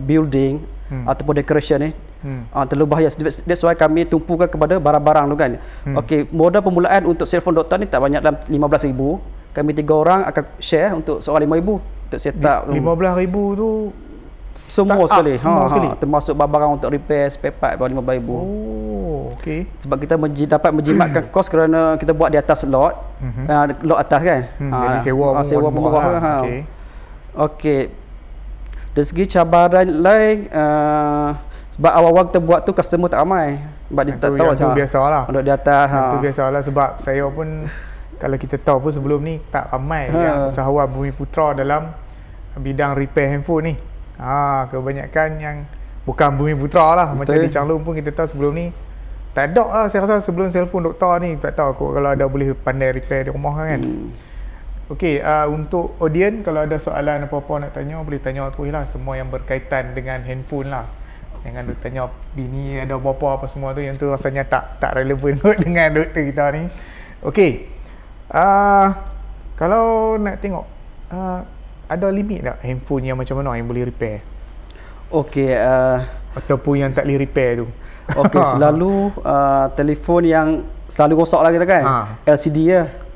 building 0.00 0.60
Hmm. 0.88 1.04
ataupun 1.04 1.36
decoration 1.36 1.78
ni 1.78 1.90
Hmm. 2.18 2.48
Ah, 2.50 2.64
terlalu 2.64 2.86
bahaya. 2.88 3.08
That's 3.44 3.60
why 3.60 3.72
kami 3.72 4.02
tumpukan 4.02 4.48
kepada 4.48 4.74
barang-barang 4.76 5.24
tu 5.28 5.36
kan. 5.36 5.50
Hmm. 5.84 5.94
Okey, 5.96 6.26
modal 6.28 6.58
permulaan 6.60 7.06
untuk 7.06 7.24
cellphone 7.24 7.54
doktor 7.54 7.78
ni 7.78 7.86
tak 7.86 8.00
banyak 8.00 8.18
dalam 8.18 8.42
15,000. 8.42 9.22
Kami 9.48 9.70
tiga 9.70 9.94
orang 9.94 10.20
akan 10.24 10.44
share 10.58 10.90
untuk 10.92 11.20
seorang 11.20 11.46
5,000 11.46 11.78
untuk 11.78 12.18
set 12.18 12.34
up. 12.42 12.66
tu. 12.66 12.74
15,000 12.74 13.30
tu 13.54 13.68
Semua 14.58 14.98
up 14.98 15.08
sekali. 15.08 15.38
semua 15.38 15.62
ha, 15.62 15.70
sekali? 15.70 15.86
Ha, 15.86 15.94
termasuk 15.94 16.34
barang 16.34 16.70
untuk 16.72 16.90
repair, 16.90 17.30
spare 17.30 17.52
part 17.52 17.78
bawah 17.78 17.86
RM15,000. 17.86 18.26
Oh. 18.26 18.42
Oh, 18.98 19.22
okey. 19.36 19.60
Sebab 19.78 19.96
kita 19.96 20.14
menji, 20.16 20.42
dapat 20.44 20.70
menjimatkan 20.72 21.22
kos 21.34 21.46
kerana 21.46 21.94
kita 21.94 22.10
buat 22.10 22.28
di 22.28 22.38
atas 22.38 22.64
lot. 22.64 22.98
Mhm. 23.20 23.44
Uh, 23.44 23.64
lot 23.84 23.98
atas 24.00 24.20
kan. 24.20 24.40
Hmm, 24.56 24.70
Ah, 24.70 24.82
jadi 24.90 24.98
sewa 25.06 25.26
pun 25.32 25.44
sewa 25.44 25.68
murah. 25.68 26.18
Ha. 26.18 26.34
Okey. 27.38 27.82
Dari 28.90 29.06
segi 29.06 29.24
cabaran 29.30 29.86
lain 29.86 30.50
uh, 30.50 31.30
sebab 31.70 31.92
awal-awal 31.94 32.26
kita 32.26 32.40
buat 32.42 32.66
tu 32.66 32.74
customer 32.74 33.06
tak 33.06 33.22
ramai. 33.22 33.62
Sebab 33.88 34.02
dia 34.02 34.14
tak 34.18 34.30
tahu 34.34 34.48
macam- 34.50 34.74
biasalah. 34.74 35.22
Duduk 35.30 35.44
di 35.44 35.52
atas. 35.54 35.86
Ha. 35.86 35.98
Itu 36.02 36.16
Ha. 36.18 36.24
biasalah 36.26 36.60
sebab 36.60 36.88
saya 36.98 37.24
pun 37.30 37.48
kalau 38.18 38.36
kita 38.36 38.58
tahu 38.58 38.78
pun 38.82 38.90
sebelum 38.90 39.20
ni 39.22 39.38
tak 39.48 39.70
ramai 39.70 40.10
Ha. 40.10 40.18
yang 40.18 40.36
usahawan 40.50 40.90
Bumi 40.90 41.14
Putra 41.14 41.54
dalam 41.54 41.94
bidang 42.58 42.98
repair 42.98 43.30
handphone 43.30 43.70
ni. 43.70 43.74
Ha, 44.18 44.66
kebanyakan 44.66 45.28
yang 45.38 45.56
bukan 46.02 46.34
Bumi 46.34 46.58
Putra 46.58 46.82
lah. 46.92 47.14
Macam 47.14 47.30
Betul. 47.30 47.46
di 47.46 47.54
Changlong 47.54 47.80
pun 47.80 47.94
kita 47.94 48.10
tahu 48.10 48.26
sebelum 48.28 48.52
ni 48.52 48.66
tak 49.30 49.54
ada 49.54 49.62
lah 49.62 49.86
saya 49.86 50.02
rasa 50.02 50.18
sebelum 50.18 50.50
cellphone 50.50 50.82
doktor 50.82 51.22
ni 51.22 51.38
tak 51.38 51.54
tahu 51.54 51.94
kalau 51.94 52.10
ada 52.10 52.26
boleh 52.26 52.58
pandai 52.58 52.90
repair 52.90 53.22
di 53.22 53.30
rumah 53.30 53.54
kan. 53.56 53.78
Hmm. 53.78 54.10
Okey, 54.88 55.20
uh, 55.20 55.44
untuk 55.52 56.00
audien 56.00 56.40
kalau 56.40 56.64
ada 56.64 56.80
soalan 56.80 57.28
apa-apa 57.28 57.60
nak 57.60 57.76
tanya 57.76 58.00
boleh 58.00 58.16
tanya 58.24 58.48
terus 58.48 58.72
lah 58.72 58.88
semua 58.88 59.20
yang 59.20 59.28
berkaitan 59.28 59.92
dengan 59.92 60.24
handphone 60.24 60.72
lah. 60.72 60.88
Jangan 61.44 61.68
duk 61.68 61.76
tanya 61.84 62.08
bini 62.32 62.80
ada 62.80 62.96
apa-apa 62.96 63.36
apa 63.36 63.46
semua 63.52 63.76
tu 63.76 63.84
yang 63.84 64.00
tu 64.00 64.08
rasanya 64.08 64.48
tak 64.48 64.80
tak 64.80 64.96
relevan 64.96 65.36
kot 65.44 65.60
dengan 65.60 65.92
doktor 65.92 66.24
kita 66.24 66.44
ni. 66.56 66.72
Okey. 67.20 67.68
Uh, 68.32 68.96
kalau 69.60 70.16
nak 70.16 70.40
tengok 70.40 70.64
uh, 71.12 71.44
ada 71.84 72.08
limit 72.08 72.40
tak 72.40 72.56
handphone 72.64 73.04
yang 73.04 73.20
macam 73.20 73.44
mana 73.44 73.60
yang 73.60 73.68
boleh 73.68 73.92
repair? 73.92 74.24
Okey, 75.12 75.52
uh, 75.52 76.00
Ataupun 76.32 76.80
yang 76.80 76.96
tak 76.96 77.04
boleh 77.04 77.28
repair 77.28 77.60
tu. 77.60 77.68
okey 78.08 78.40
selalu 78.56 79.12
uh, 79.20 79.68
telefon 79.76 80.24
yang 80.24 80.48
selalu 80.88 81.28
rosak 81.28 81.44
lah 81.44 81.52
kita 81.52 81.68
kan. 81.68 81.84
Ha. 81.84 81.96
LCD 82.24 82.72
ya. 82.72 83.07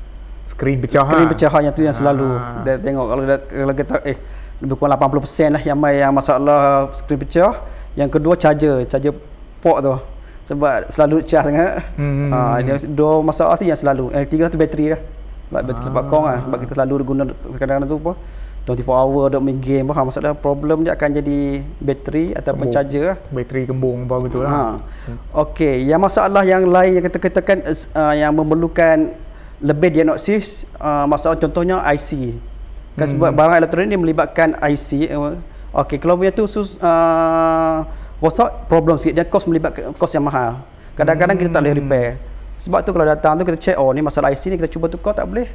Skrin 0.45 0.77
pecah. 0.77 1.03
Skrin 1.03 1.25
ha? 1.25 1.31
pecah 1.31 1.51
yang 1.59 1.73
tu 1.73 1.81
yang 1.81 1.95
selalu. 1.95 2.27
Ah. 2.29 2.61
Dia 2.61 2.75
tengok 2.77 3.05
kalau 3.05 3.23
dia, 3.23 3.37
kalau 3.39 3.73
kita 3.73 3.95
eh 4.03 4.17
lebih 4.59 4.75
kurang 4.75 4.95
80% 4.95 5.19
lah 5.49 5.61
yang 5.61 5.75
mai 5.75 5.97
yang 5.97 6.11
masalah 6.11 6.87
skrin 6.91 7.17
pecah. 7.17 7.63
Yang 7.93 8.09
kedua 8.11 8.33
charger, 8.33 8.83
charger 8.85 9.13
port 9.59 9.79
tu. 9.81 9.95
Sebab 10.43 10.91
selalu 10.91 11.23
charge 11.23 11.47
sangat. 11.47 11.71
Hmm. 11.95 12.27
Ha, 12.27 12.59
dia 12.59 12.75
dua 12.83 13.19
masalah 13.19 13.55
tu 13.55 13.63
yang 13.63 13.79
selalu. 13.79 14.11
Eh 14.11 14.25
tiga 14.25 14.47
tu 14.47 14.57
bateri 14.57 14.91
lah. 14.91 15.01
Sebab 15.47 15.61
bateri 15.63 15.89
Ah. 15.89 16.03
kong 16.03 16.23
lah. 16.25 16.37
Sebab 16.43 16.57
kita 16.59 16.71
selalu 16.75 16.93
guna 17.01 17.23
kadang-kadang 17.55 17.87
tu 17.87 17.97
apa 17.99 18.13
24 18.63 18.79
hour 18.95 19.27
duk 19.27 19.43
main 19.43 19.59
game 19.59 19.91
apa 19.91 20.07
masalah 20.07 20.31
problem 20.31 20.87
dia 20.87 20.95
akan 20.95 21.09
jadi 21.13 21.39
bateri 21.83 22.31
ataupun 22.31 22.71
Kembung. 22.71 22.73
charger 22.73 23.03
lah. 23.11 23.17
Bateri 23.27 23.61
kembung 23.67 24.07
apa 24.07 24.15
betul 24.19 24.43
Ha. 24.43 24.47
lah. 24.47 24.79
Okey, 25.35 25.83
yang 25.83 25.99
masalah 25.99 26.43
yang 26.43 26.63
lain 26.63 26.95
yang 26.95 27.03
kita 27.03 27.19
katakan 27.19 27.59
uh, 27.91 28.13
yang 28.15 28.31
memerlukan 28.31 29.11
lebih 29.63 29.89
diagnosis 29.89 30.67
uh, 30.75 31.07
masalah 31.07 31.39
contohnya 31.39 31.79
IC. 31.87 32.35
Kan 32.93 33.07
sebab 33.09 33.31
Hmm. 33.31 33.37
barang 33.39 33.55
elektronik 33.57 33.87
ni 33.87 33.97
melibatkan 33.97 34.59
IC. 34.59 35.07
Uh, 35.09 35.39
Okey, 35.73 35.97
kalau 35.97 36.13
punya 36.13 36.29
tu 36.29 36.45
sus 36.45 36.77
uh, 36.77 37.77
rosak 38.19 38.69
problem 38.69 38.99
sikit 38.99 39.15
dia 39.15 39.25
kos 39.25 39.47
melibatkan 39.47 39.95
kos 39.95 40.13
yang 40.13 40.21
mahal. 40.21 40.61
Kadang-kadang 40.93 41.33
kita 41.33 41.49
tak 41.49 41.61
boleh 41.63 41.73
Hmm. 41.73 41.81
repair. 41.81 42.09
Sebab 42.61 42.79
tu 42.85 42.93
kalau 42.93 43.07
datang 43.07 43.33
tu 43.33 43.43
kita 43.43 43.57
check 43.57 43.75
oh 43.75 43.89
ni 43.89 43.99
masalah 43.99 44.29
IC 44.29 44.53
ni 44.53 44.55
kita 44.61 44.69
cuba 44.69 44.85
tukar 44.85 45.15
tak 45.15 45.25
boleh. 45.25 45.49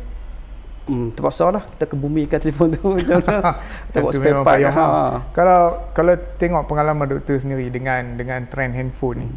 Hmm, 0.88 1.12
terpaksa 1.12 1.52
lah 1.52 1.62
kita 1.68 1.84
kebumikan 1.86 2.40
telefon 2.42 2.72
tu. 2.72 2.96
kita 3.92 3.96
buat 4.00 4.12
spare 4.16 4.40
part. 4.40 4.58
Ha. 4.58 4.72
lah. 4.72 5.12
Kalau 5.30 5.60
kalau 5.92 6.16
tengok 6.40 6.64
pengalaman 6.64 7.06
doktor 7.06 7.38
sendiri 7.38 7.68
dengan 7.68 8.16
dengan 8.16 8.42
trend 8.48 8.72
handphone 8.72 9.16
ni. 9.22 9.28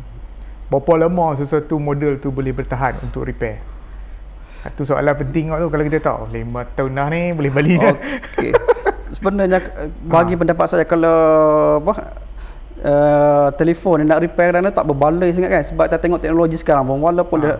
Berapa 0.71 1.05
lama 1.05 1.35
sesuatu 1.35 1.75
model 1.77 2.17
tu 2.17 2.31
boleh 2.31 2.55
bertahan 2.55 2.95
untuk 3.03 3.27
repair? 3.27 3.59
Itu 4.63 4.85
soalan 4.85 5.13
penting 5.15 5.49
tu 5.49 5.67
kalau 5.67 5.83
kita 5.83 5.99
tahu 5.99 6.29
5 6.29 6.37
tahun 6.75 6.91
dah 6.91 7.07
ni 7.09 7.21
boleh 7.31 7.49
balik 7.49 7.77
dah. 7.77 7.95
Okey. 8.37 8.51
Sebenarnya 9.17 9.59
eh, 9.59 9.89
bagi 10.01 10.33
Ha. 10.33 10.39
pendapat 10.39 10.65
saya 10.65 10.85
kalau 10.85 11.17
apa 11.79 11.93
uh, 12.79 13.47
telefon 13.53 13.99
ni 13.99 14.05
nak 14.05 14.19
repair 14.19 14.49
kadang 14.51 14.71
tak 14.71 14.85
berbaloi 14.85 15.29
sangat 15.29 15.51
kan 15.51 15.63
sebab 15.63 15.83
kita 15.85 15.97
tengok 15.97 16.19
teknologi 16.19 16.55
sekarang 16.55 16.85
pun 16.85 16.97
walaupun 16.97 17.37
Ha. 17.37 17.43
dia 17.43 17.53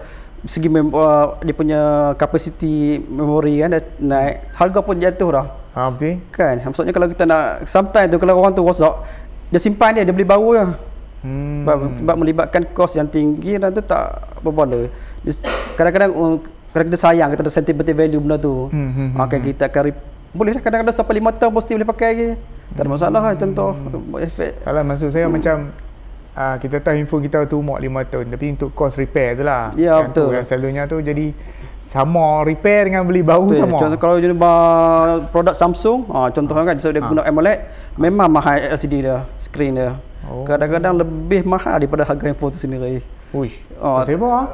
segi 0.43 0.65
mem- 0.65 0.89
uh, 0.89 1.37
dia 1.39 1.51
punya 1.51 1.81
capacity 2.15 2.97
memori 2.97 3.59
kan 3.59 3.69
dia 3.69 3.81
naik 3.99 4.33
harga 4.51 4.79
pun 4.79 4.95
jatuh 4.97 5.29
dah 5.31 5.45
Ha 5.71 5.81
betul? 5.87 6.17
kan 6.29 6.55
maksudnya 6.57 6.91
kalau 6.91 7.07
kita 7.07 7.23
nak 7.23 7.43
sometimes 7.63 8.09
tu 8.09 8.17
kalau 8.17 8.39
orang 8.39 8.51
tu 8.51 8.63
rosak 8.63 8.95
dia 9.47 9.59
simpan 9.59 9.93
dia 9.93 10.03
dia 10.03 10.11
beli 10.11 10.25
baru 10.25 10.49
je 10.53 10.65
Hmm. 11.21 11.61
sebab, 11.61 11.77
sebab 12.01 12.15
melibatkan 12.17 12.61
kos 12.73 12.97
yang 12.97 13.05
tinggi 13.05 13.53
dan 13.53 13.69
tu 13.69 13.77
tak 13.79 14.09
berbaloi 14.41 14.89
kadang-kadang 15.77 16.41
uh, 16.71 16.73
kadang 16.73 16.87
kita 16.87 16.99
sayang 16.99 17.27
kita 17.29 17.43
ada 17.43 17.51
sentimental 17.51 17.91
value 17.93 18.17
benda 18.17 18.37
tu 18.37 18.71
Hmm, 18.71 18.89
hmm, 18.89 19.07
hmm, 19.11 19.19
okay, 19.19 19.37
hmm, 19.37 19.47
kita 19.51 19.63
akan 19.67 19.81
rep- 19.85 20.05
boleh 20.31 20.51
lah 20.55 20.61
kadang-kadang 20.63 20.95
sampai 20.95 21.19
5 21.19 21.35
tahun 21.35 21.51
pasti 21.51 21.71
boleh 21.75 21.89
pakai 21.91 22.07
lagi 22.07 22.29
tak 22.71 22.81
ada 22.81 22.89
masalah 22.89 23.19
lah 23.21 23.33
contoh 23.35 23.69
efek 24.17 24.63
Kalau 24.63 24.81
maksud 24.81 25.09
saya 25.11 25.27
hmm. 25.27 25.33
macam 25.33 25.55
uh, 26.31 26.55
kita 26.55 26.75
tahu 26.79 26.95
handphone 26.95 27.23
kita 27.23 27.37
tu 27.45 27.59
umur 27.59 27.75
5 27.77 27.91
tahun 28.07 28.25
tapi 28.31 28.45
untuk 28.49 28.71
cost 28.71 28.95
repair 28.95 29.35
tu 29.35 29.43
lah. 29.43 29.75
Ya, 29.75 29.99
yang 29.99 30.15
Tu, 30.15 30.23
betul. 30.23 30.29
yang 30.31 30.45
selalunya 30.47 30.83
tu 30.87 30.97
jadi 30.97 31.35
sama 31.83 32.47
repair 32.47 32.87
dengan 32.87 33.03
beli 33.03 33.19
baru 33.19 33.51
Betul. 33.51 33.67
sama. 33.67 33.75
Contoh 33.77 33.99
kalau 33.99 34.15
jenis 34.15 34.39
ba- 34.39 35.27
produk 35.27 35.51
Samsung, 35.51 36.07
ha, 36.07 36.31
contohnya 36.31 36.63
kan 36.63 36.79
sebab 36.79 36.93
dia 36.95 37.03
Ha. 37.03 37.09
guna 37.11 37.21
AMOLED, 37.27 37.59
memang 37.99 38.31
mahal 38.31 38.63
LCD 38.71 39.03
dia, 39.03 39.27
skrin 39.43 39.75
dia. 39.75 39.99
Oh. 40.23 40.47
Kadang-kadang 40.47 40.95
lebih 40.95 41.43
mahal 41.43 41.75
daripada 41.75 42.07
harga 42.07 42.23
handphone 42.23 42.55
tu 42.55 42.63
sendiri. 42.63 43.03
Uish. 43.35 43.59
Oh, 43.75 43.99
Sebab 43.99 44.23
ah. 44.23 44.47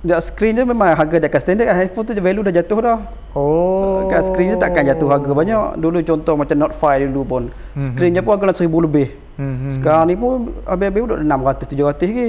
Dia 0.00 0.16
skrin 0.16 0.56
dia 0.56 0.64
memang 0.64 0.88
harga 0.90 1.16
dia 1.16 1.28
akan 1.28 1.40
standard. 1.40 1.68
Handphone 1.68 2.04
tu 2.04 2.12
dia 2.12 2.24
value 2.24 2.40
dah 2.40 2.54
jatuh 2.54 2.78
dah. 2.80 2.98
Oh. 3.36 4.08
Kan 4.08 4.24
skrin 4.24 4.48
dia 4.48 4.58
takkan 4.58 4.82
jatuh 4.82 5.08
harga 5.08 5.28
banyak. 5.30 5.76
Dulu 5.76 6.00
contoh 6.00 6.34
macam 6.34 6.56
Note 6.56 6.72
5 6.72 7.04
dulu 7.06 7.22
pun. 7.22 7.42
Hmm, 7.70 7.84
Skrin 7.84 8.10
dia 8.10 8.24
pun 8.24 8.32
harga 8.32 8.56
1000 8.56 8.64
lebih. 8.80 9.12
Hmm, 9.36 9.56
hmm, 9.58 9.70
Sekarang 9.76 10.08
ni 10.08 10.16
pun 10.16 10.32
habis-habis 10.64 11.00
duduk 11.02 11.18
600 11.20 11.68
700 11.68 12.08
lagi. 12.08 12.28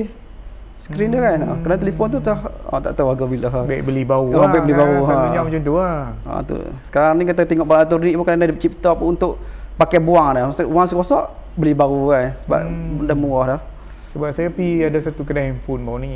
Skrin 0.78 1.10
dia 1.10 1.22
kan. 1.22 1.38
Ha, 1.40 1.52
Kerana 1.62 1.78
telefon 1.80 2.08
tu 2.10 2.20
tak 2.20 2.38
ha, 2.42 2.76
tak 2.78 2.92
tahu 2.92 3.08
harga 3.08 3.26
bila. 3.26 3.48
Ha. 3.48 3.60
Baik 3.64 3.82
beli 3.86 4.04
baru 4.04 4.28
Oh, 4.28 4.36
lah. 4.38 4.50
baik 4.50 4.62
beli 4.62 4.74
kan. 4.74 4.82
baru, 4.82 4.96
ha. 4.98 5.06
Selalunya 5.06 5.42
macam 5.42 5.62
tu 5.62 5.74
lah. 5.74 5.96
Ha 6.22 6.32
tu. 6.44 6.56
Sekarang 6.84 7.14
ni 7.16 7.24
kita 7.24 7.42
tengok 7.46 7.66
barang 7.66 7.82
elektronik 7.86 8.14
pun 8.14 8.26
kadang-kadang 8.26 8.52
dia 8.52 8.62
cipta 8.62 8.90
pun 8.92 9.08
untuk 9.10 9.32
pakai 9.78 10.00
buang 10.00 10.28
dah. 10.34 10.44
Maksud 10.46 10.68
wang 10.68 10.88
rosak 10.92 11.24
beli 11.54 11.72
baru 11.72 12.02
kan 12.10 12.26
sebab 12.42 12.60
Hmm. 12.62 13.00
benda 13.00 13.16
murah 13.16 13.46
dah. 13.48 13.62
Sebab 14.10 14.28
saya 14.30 14.52
pergi 14.52 14.84
ada 14.84 15.00
satu 15.00 15.24
kedai 15.24 15.48
handphone 15.48 15.82
baru 15.82 16.00
ni. 16.00 16.12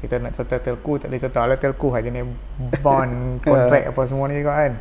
Kita 0.00 0.16
nak 0.16 0.32
serta 0.32 0.56
telco 0.58 0.96
tak 0.96 1.12
boleh 1.12 1.20
serta 1.20 1.44
lah 1.44 1.56
telco 1.60 1.92
aja 1.92 2.08
ni 2.08 2.24
bond 2.80 3.12
kontrak 3.44 3.92
apa 3.92 4.00
semua 4.08 4.26
ni 4.26 4.40
juga 4.40 4.56
kan. 4.56 4.72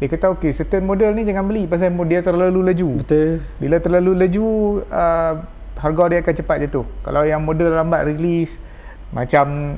Dia 0.00 0.06
kata 0.08 0.34
okey 0.34 0.50
certain 0.50 0.82
model 0.82 1.14
ni 1.14 1.22
jangan 1.22 1.46
beli 1.46 1.68
pasal 1.68 1.92
dia 2.08 2.24
terlalu 2.24 2.60
laju. 2.66 2.88
Betul. 3.04 3.44
Bila 3.60 3.76
terlalu 3.78 4.12
laju 4.18 4.46
uh, 4.88 5.34
harga 5.78 6.04
dia 6.10 6.18
akan 6.24 6.34
cepat 6.34 6.56
jatuh. 6.66 6.86
Kalau 7.04 7.22
yang 7.22 7.44
model 7.44 7.70
lambat 7.70 8.08
release 8.08 8.56
macam 9.12 9.76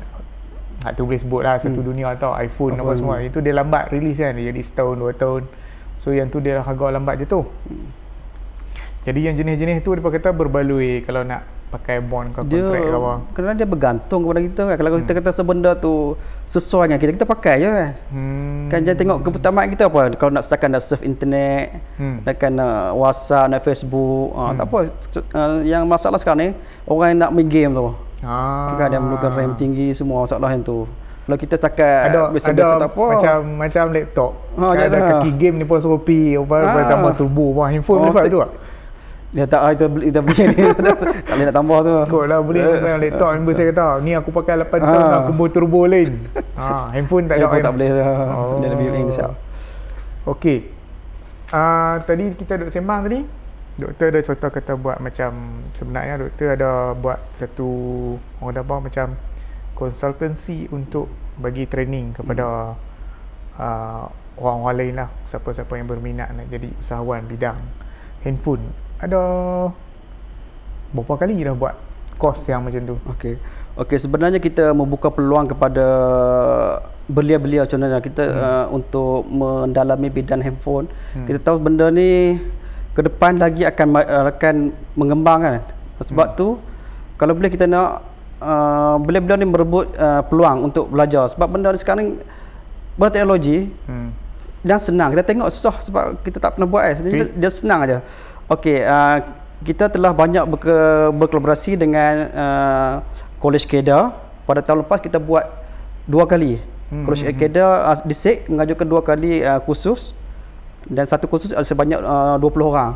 tak 0.84 1.00
tu 1.00 1.08
boleh 1.08 1.20
sebut 1.20 1.42
lah 1.42 1.56
satu 1.56 1.80
Hmm. 1.80 1.88
dunia 1.90 2.12
tau 2.20 2.36
iPhone, 2.36 2.76
apa 2.76 2.92
iPhone. 2.92 2.96
semua 2.98 3.14
itu 3.24 3.38
dia 3.40 3.56
lambat 3.56 3.88
release 3.88 4.20
kan 4.20 4.36
dia 4.36 4.52
jadi 4.52 4.60
setahun 4.60 4.96
dua 5.00 5.12
tahun 5.16 5.42
so 6.04 6.12
yang 6.12 6.28
tu 6.28 6.44
dia 6.44 6.60
harga 6.60 6.86
lambat 6.92 7.24
jatuh 7.24 7.46
jadi 9.08 9.32
yang 9.32 9.34
jenis-jenis 9.36 9.80
tu 9.80 9.96
dia 9.96 10.04
kata 10.04 10.36
berbaloi 10.36 11.00
kalau 11.08 11.24
nak 11.24 11.44
pakai 11.74 11.98
bond 11.98 12.30
ke 12.30 12.38
Dia 12.46 12.62
kontrak 12.62 12.80
ke 12.80 12.90
apa 12.92 13.12
kerana 13.30 13.52
dia 13.52 13.66
bergantung 13.66 14.20
kepada 14.22 14.40
kita 14.40 14.60
kan. 14.64 14.76
Kalau 14.76 14.90
kita 14.96 15.12
kata 15.12 15.30
sebenda 15.30 15.70
tu 15.74 16.14
sesuai 16.46 16.86
dengan 16.86 16.98
kita, 16.98 17.12
kita 17.12 17.26
pakai 17.26 17.54
je 17.56 17.68
kan. 17.68 17.90
hmm. 18.08 18.62
Kan 18.68 18.78
jangan 18.80 18.98
tengok 19.00 19.18
keutamaan 19.26 19.66
kita 19.66 19.82
apa. 19.84 19.98
Kalau 20.14 20.30
nak 20.30 20.42
setakat 20.42 20.68
nak 20.68 20.80
surf 20.80 21.02
internet, 21.02 21.82
Hmm. 21.96 22.22
nak 22.22 22.34
nak 22.48 22.74
WhatsApp, 22.94 23.46
nak 23.48 23.60
Facebook, 23.60 24.30
ah 24.32 24.48
Hmm. 24.48 24.56
tak 24.56 24.64
apa. 24.64 24.78
Ah, 25.32 25.58
yang 25.62 25.82
masalah 25.84 26.16
sekarang 26.16 26.40
ni 26.40 26.48
orang 26.84 27.08
yang 27.10 27.20
nak 27.20 27.30
main 27.32 27.48
game 27.48 27.72
tu. 27.72 27.90
ah. 28.22 28.74
Kan 28.74 28.86
dia 28.86 28.96
memerlukan 28.96 29.30
RAM 29.32 29.52
tinggi 29.54 29.90
semua 29.90 30.22
masalah 30.22 30.48
yang 30.48 30.62
tu. 30.62 30.86
Kalau 31.24 31.40
kita 31.40 31.56
setakat 31.56 32.00
ada 32.06 32.28
biasa-biasa 32.28 32.68
ada 32.70 32.82
tak 32.82 32.90
apa. 32.92 33.04
macam 33.10 33.36
macam 33.56 33.84
laptop 33.88 34.30
Ha, 34.54 34.64
kan 34.70 34.84
ada 34.84 34.98
kaki 35.10 35.30
game 35.34 35.56
ni 35.56 35.64
pun 35.64 35.80
suruh 35.80 35.96
pi 35.96 36.36
apa 36.36 36.56
Ha. 36.60 36.84
tambah 36.86 37.16
turbo 37.16 37.56
apa 37.56 37.72
handphone 37.72 37.96
Oh, 37.98 38.12
te- 38.12 38.28
tu 38.28 38.38
tak 38.38 38.52
Dia 39.34 39.50
tak 39.50 39.60
ah, 39.66 39.70
kita 39.74 39.86
beli 39.90 40.14
kita 40.14 40.20
beli 40.22 40.42
ni. 40.46 40.62
tak 41.26 41.34
boleh 41.34 41.44
nak 41.50 41.56
tambah 41.58 41.78
tu. 41.82 41.94
Kot 42.06 42.24
lah 42.30 42.38
boleh 42.38 42.62
pasal 42.62 43.02
laptop 43.02 43.30
member 43.34 43.52
saya 43.58 43.66
kata 43.74 43.86
ni 44.06 44.10
aku 44.14 44.30
pakai 44.30 44.54
8 44.62 44.70
tahun 44.70 44.94
Ha. 44.94 45.10
nak 45.10 45.22
combo 45.26 45.44
turbo 45.50 45.80
lain. 45.90 46.10
ha, 46.54 46.94
handphone 46.94 47.26
tak 47.26 47.42
ada. 47.42 47.50
Handphone 47.50 47.58
kan? 47.58 47.66
tak 47.66 47.74
boleh 47.74 47.90
dah. 47.90 48.14
Oh. 48.30 48.58
Dia 48.62 48.68
lebih 48.70 48.86
yang 48.94 49.10
siap. 49.10 49.32
Okey. 50.30 50.58
Ah 51.50 51.98
tadi 52.06 52.30
kita 52.38 52.62
duk 52.62 52.70
sembang 52.70 53.10
tadi. 53.10 53.20
Doktor 53.74 54.06
ada 54.14 54.20
contoh 54.22 54.50
kata 54.54 54.72
buat 54.78 54.96
macam 55.02 55.30
sebenarnya 55.74 56.14
doktor 56.22 56.54
ada 56.54 56.94
buat 56.94 57.18
satu 57.34 57.68
orang 58.38 58.54
dah 58.54 58.78
macam 58.78 59.06
consultancy 59.74 60.70
untuk 60.70 61.10
bagi 61.42 61.66
training 61.66 62.14
kepada 62.14 62.78
uh, 63.58 64.04
orang-orang 64.38 64.76
lain 64.78 64.94
lah 65.02 65.08
siapa-siapa 65.26 65.74
yang 65.74 65.90
berminat 65.90 66.30
nak 66.30 66.46
jadi 66.50 66.70
usahawan 66.78 67.26
bidang 67.26 67.58
handphone 68.22 68.70
ada 69.04 69.22
berapa 70.94 71.14
kali 71.18 71.42
dah 71.44 71.54
buat 71.54 71.74
course 72.16 72.46
yang 72.46 72.64
macam 72.64 72.80
tu 72.86 72.96
Okey. 73.16 73.34
Okey, 73.74 73.98
sebenarnya 73.98 74.38
kita 74.38 74.70
membuka 74.70 75.10
peluang 75.10 75.50
kepada 75.50 75.82
belia-belia 77.10 77.66
contohnya 77.66 77.98
kita 77.98 78.22
hmm. 78.22 78.38
uh, 78.38 78.66
untuk 78.70 79.26
mendalami 79.26 80.08
bidang 80.14 80.40
handphone. 80.40 80.86
Hmm. 81.10 81.26
Kita 81.26 81.42
tahu 81.42 81.58
benda 81.58 81.90
ni 81.90 82.38
ke 82.94 83.02
depan 83.02 83.42
lagi 83.42 83.66
akan 83.66 83.86
uh, 83.98 84.30
akan 84.30 84.70
mengembang 84.94 85.42
kan. 85.42 85.54
Sebab 86.06 86.28
hmm. 86.32 86.36
tu 86.38 86.48
kalau 87.18 87.34
boleh 87.34 87.50
kita 87.50 87.66
nak 87.66 88.06
uh, 88.38 88.94
belia-belia 89.02 89.42
ni 89.42 89.46
merebut 89.50 89.90
uh, 89.98 90.22
peluang 90.22 90.70
untuk 90.70 90.94
belajar 90.94 91.26
sebab 91.34 91.50
benda 91.50 91.74
ni 91.74 91.78
sekarang 91.82 92.22
benda 92.94 93.10
teknologi 93.10 93.74
hmm. 93.90 94.08
dan 94.62 94.78
senang. 94.78 95.10
Kita 95.18 95.26
tengok 95.26 95.50
susah 95.50 95.82
sebab 95.82 96.22
kita 96.22 96.38
tak 96.38 96.54
pernah 96.54 96.70
buat 96.70 96.82
kan. 96.86 97.10
Dia, 97.10 97.26
Okay. 97.26 97.42
dia 97.42 97.50
senang 97.50 97.82
aja. 97.82 98.06
Okey, 98.50 98.84
uh, 98.84 99.24
kita 99.64 99.88
telah 99.88 100.12
banyak 100.12 100.44
berke, 100.44 100.76
berkolaborasi 101.16 101.80
dengan 101.80 102.14
uh, 102.32 102.92
College 103.40 103.64
Kedah. 103.64 104.12
Pada 104.44 104.60
tahun 104.60 104.84
lepas 104.84 105.00
kita 105.00 105.16
buat 105.16 105.48
dua 106.04 106.28
kali 106.28 106.60
Hmm. 106.94 107.02
Kalau 107.08 107.16
Syekh 107.16 107.36
Kedah 107.40 107.90
uh, 107.90 107.96
di 108.04 108.14
SEC 108.14 108.46
mengajukan 108.46 108.86
dua 108.86 109.00
kali 109.00 109.40
uh, 109.40 109.58
kursus 109.64 110.12
dan 110.84 111.08
satu 111.08 111.24
kursus 111.26 111.50
ada 111.50 111.64
sebanyak 111.64 111.98
uh, 111.98 112.36
20 112.38 112.70
orang. 112.70 112.94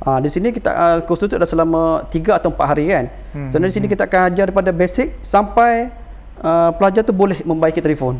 Uh, 0.00 0.18
di 0.20 0.28
sini 0.32 0.50
kita 0.52 0.70
uh, 0.72 0.98
kursus 1.04 1.28
itu 1.28 1.36
ada 1.36 1.46
selama 1.46 2.08
3 2.08 2.40
atau 2.40 2.48
4 2.50 2.66
hari 2.66 2.84
kan. 2.88 3.04
Hmm. 3.36 3.48
So 3.52 3.60
di 3.60 3.70
sini 3.70 3.86
kita 3.86 4.08
akan 4.08 4.32
ajar 4.32 4.48
daripada 4.48 4.72
basic 4.72 5.14
sampai 5.22 5.92
uh, 6.40 6.72
pelajar 6.74 7.04
tu 7.04 7.12
boleh 7.12 7.44
membaiki 7.44 7.84
telefon. 7.84 8.18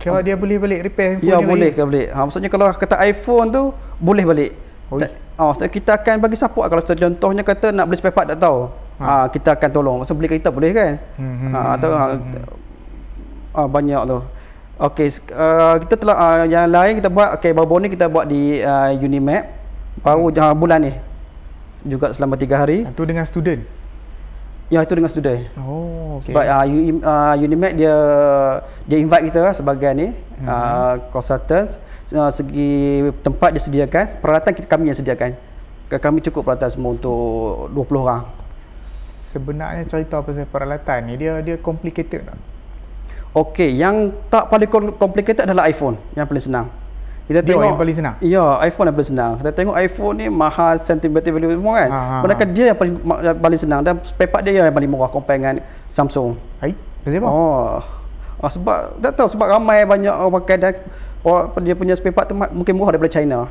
Kalau 0.00 0.24
dia 0.24 0.32
boleh 0.32 0.56
balik 0.56 0.80
repair 0.80 1.20
handphone 1.20 1.28
Ya 1.28 1.36
boleh 1.44 1.68
ke 1.76 1.80
balik. 1.84 2.08
Ha, 2.08 2.18
maksudnya 2.24 2.48
kalau 2.48 2.72
kata 2.72 2.96
iPhone 3.04 3.52
tu 3.52 3.62
boleh 4.00 4.24
balik. 4.24 4.50
Oh, 4.90 4.98
oh 5.38 5.52
kita 5.54 6.02
akan 6.02 6.18
bagi 6.18 6.34
support 6.34 6.66
kalau 6.66 6.82
contohnya 6.82 7.42
kata 7.46 7.70
nak 7.70 7.86
beli 7.86 7.96
spare 7.96 8.14
part 8.14 8.26
tak 8.26 8.42
tahu. 8.42 8.66
Ha. 8.98 9.04
ha 9.06 9.24
kita 9.30 9.54
akan 9.54 9.70
tolong. 9.70 9.96
Maksud 10.02 10.14
beli 10.18 10.28
kereta 10.28 10.50
boleh 10.50 10.70
kan? 10.74 10.92
Hmm, 11.14 11.54
ha, 11.54 11.78
atau 11.78 11.90
hmm, 11.94 12.18
hmm. 12.18 12.58
Ha, 13.50 13.60
banyak 13.66 14.02
tu. 14.06 14.18
Okey, 14.80 15.08
uh, 15.36 15.76
kita 15.84 15.94
telah 16.00 16.16
uh, 16.16 16.44
yang 16.48 16.64
lain 16.66 16.98
kita 16.98 17.12
buat 17.12 17.36
okey 17.36 17.52
baru 17.52 17.84
ni 17.84 17.88
kita 17.92 18.08
buat 18.08 18.24
di 18.24 18.64
uh, 18.64 18.88
Unimap 18.96 19.44
baru 20.02 20.32
hmm. 20.32 20.56
bulan 20.58 20.78
ni. 20.82 20.92
Juga 21.86 22.12
selama 22.12 22.36
3 22.36 22.50
hari. 22.60 22.78
Itu 22.88 23.06
dengan 23.06 23.24
student. 23.24 23.80
Ya 24.70 24.86
itu 24.86 24.94
dengan 24.94 25.10
student. 25.10 25.50
Oh, 25.58 26.22
okay. 26.22 26.30
Sebab 26.30 26.44
uh, 26.46 26.64
uh, 27.02 27.34
Unimed 27.42 27.74
dia 27.74 27.96
dia 28.86 28.98
invite 29.02 29.34
kita 29.34 29.50
sebagai 29.50 29.90
ni 29.98 30.14
mm-hmm. 30.14 30.46
uh, 30.46 30.94
consultant 31.10 31.74
uh, 32.14 32.30
segi 32.30 33.04
tempat 33.22 33.50
disediakan, 33.54 34.18
peralatan 34.18 34.52
kita 34.54 34.66
kami 34.66 34.90
yang 34.90 34.98
sediakan. 34.98 35.30
Kami 35.90 36.22
cukup 36.22 36.46
peralatan 36.46 36.70
semua 36.70 36.94
untuk 36.94 37.66
20 37.74 38.04
orang. 38.06 38.22
Sebenarnya 39.30 39.86
cerita 39.86 40.22
pasal 40.22 40.46
peralatan 40.46 40.98
ni 41.06 41.14
dia 41.18 41.38
dia 41.42 41.58
complicated 41.58 42.26
tak? 42.26 42.38
Okey, 43.30 43.78
yang 43.78 44.10
tak 44.26 44.50
paling 44.50 44.66
complicated 44.98 45.46
adalah 45.46 45.70
iPhone 45.70 45.94
yang 46.18 46.26
paling 46.26 46.42
senang. 46.42 46.66
Kita 47.30 47.46
tengok 47.46 47.62
yang 47.62 47.78
paling 47.78 47.94
senang. 47.94 48.14
Ya, 48.18 48.42
iPhone 48.66 48.90
yang 48.90 48.96
paling 48.98 49.10
senang. 49.14 49.32
Kita 49.38 49.50
tengok 49.54 49.74
iPhone 49.78 50.14
ni 50.18 50.26
mahal 50.26 50.74
sentimental 50.82 51.30
value 51.30 51.54
semua 51.54 51.74
kan. 51.78 51.90
Ha, 52.26 52.42
dia 52.50 52.74
yang 52.74 52.78
paling 52.82 52.94
yang 53.22 53.38
paling 53.38 53.60
senang 53.62 53.80
dan 53.86 53.94
spare 54.02 54.26
part 54.26 54.42
dia 54.42 54.66
yang 54.66 54.74
paling 54.74 54.90
murah 54.90 55.06
compare 55.06 55.38
dengan 55.38 55.62
Samsung. 55.94 56.34
Hai, 56.58 56.74
kenapa? 57.06 57.30
Oh. 57.30 57.78
oh. 58.42 58.50
sebab 58.50 58.98
tak 58.98 59.14
tahu 59.14 59.30
sebab 59.30 59.46
ramai 59.46 59.86
banyak 59.86 60.10
orang 60.10 60.34
pakai 60.42 60.56
dan 60.58 60.74
oh, 61.24 61.40
dia 61.60 61.74
punya 61.76 61.94
spare 61.96 62.14
part 62.14 62.26
tu 62.30 62.34
mungkin 62.36 62.72
murah 62.76 62.96
daripada 62.96 63.12
China. 63.20 63.50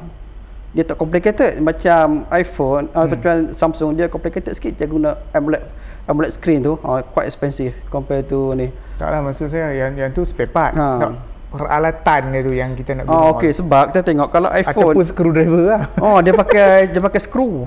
Dia 0.69 0.85
tak 0.85 1.01
complicated 1.01 1.57
macam 1.57 2.29
iPhone, 2.29 2.93
uh, 2.93 3.01
hmm. 3.01 3.09
macam 3.09 3.33
Samsung 3.57 3.97
dia 3.97 4.05
complicated 4.05 4.53
sikit 4.53 4.77
dia 4.77 4.85
guna 4.85 5.17
AMOLED 5.33 5.65
AMOLED 6.05 6.31
screen 6.33 6.61
tu, 6.61 6.77
uh, 6.77 7.01
quite 7.01 7.25
expensive 7.25 7.73
compare 7.89 8.21
to 8.21 8.53
ni. 8.53 8.69
Taklah 9.01 9.25
maksud 9.25 9.49
saya 9.49 9.73
yang 9.73 9.97
yang 9.97 10.13
tu 10.13 10.21
spare 10.25 10.49
part. 10.49 10.77
Ha. 10.77 10.87
Tak 11.01 11.11
peralatan 11.49 12.21
dia 12.29 12.41
tu 12.45 12.53
yang 12.53 12.77
kita 12.77 12.91
nak 12.93 13.03
guna. 13.09 13.17
Oh 13.17 13.25
okey 13.37 13.51
sebab 13.57 13.89
kita 13.89 14.01
tengok 14.05 14.29
kalau 14.29 14.49
iPhone 14.53 14.93
ataupun 14.93 15.05
screwdriver 15.09 15.63
lah. 15.65 15.83
Oh 15.97 16.21
dia 16.21 16.33
pakai 16.41 16.93
dia 16.93 17.01
pakai 17.01 17.21
screw 17.21 17.65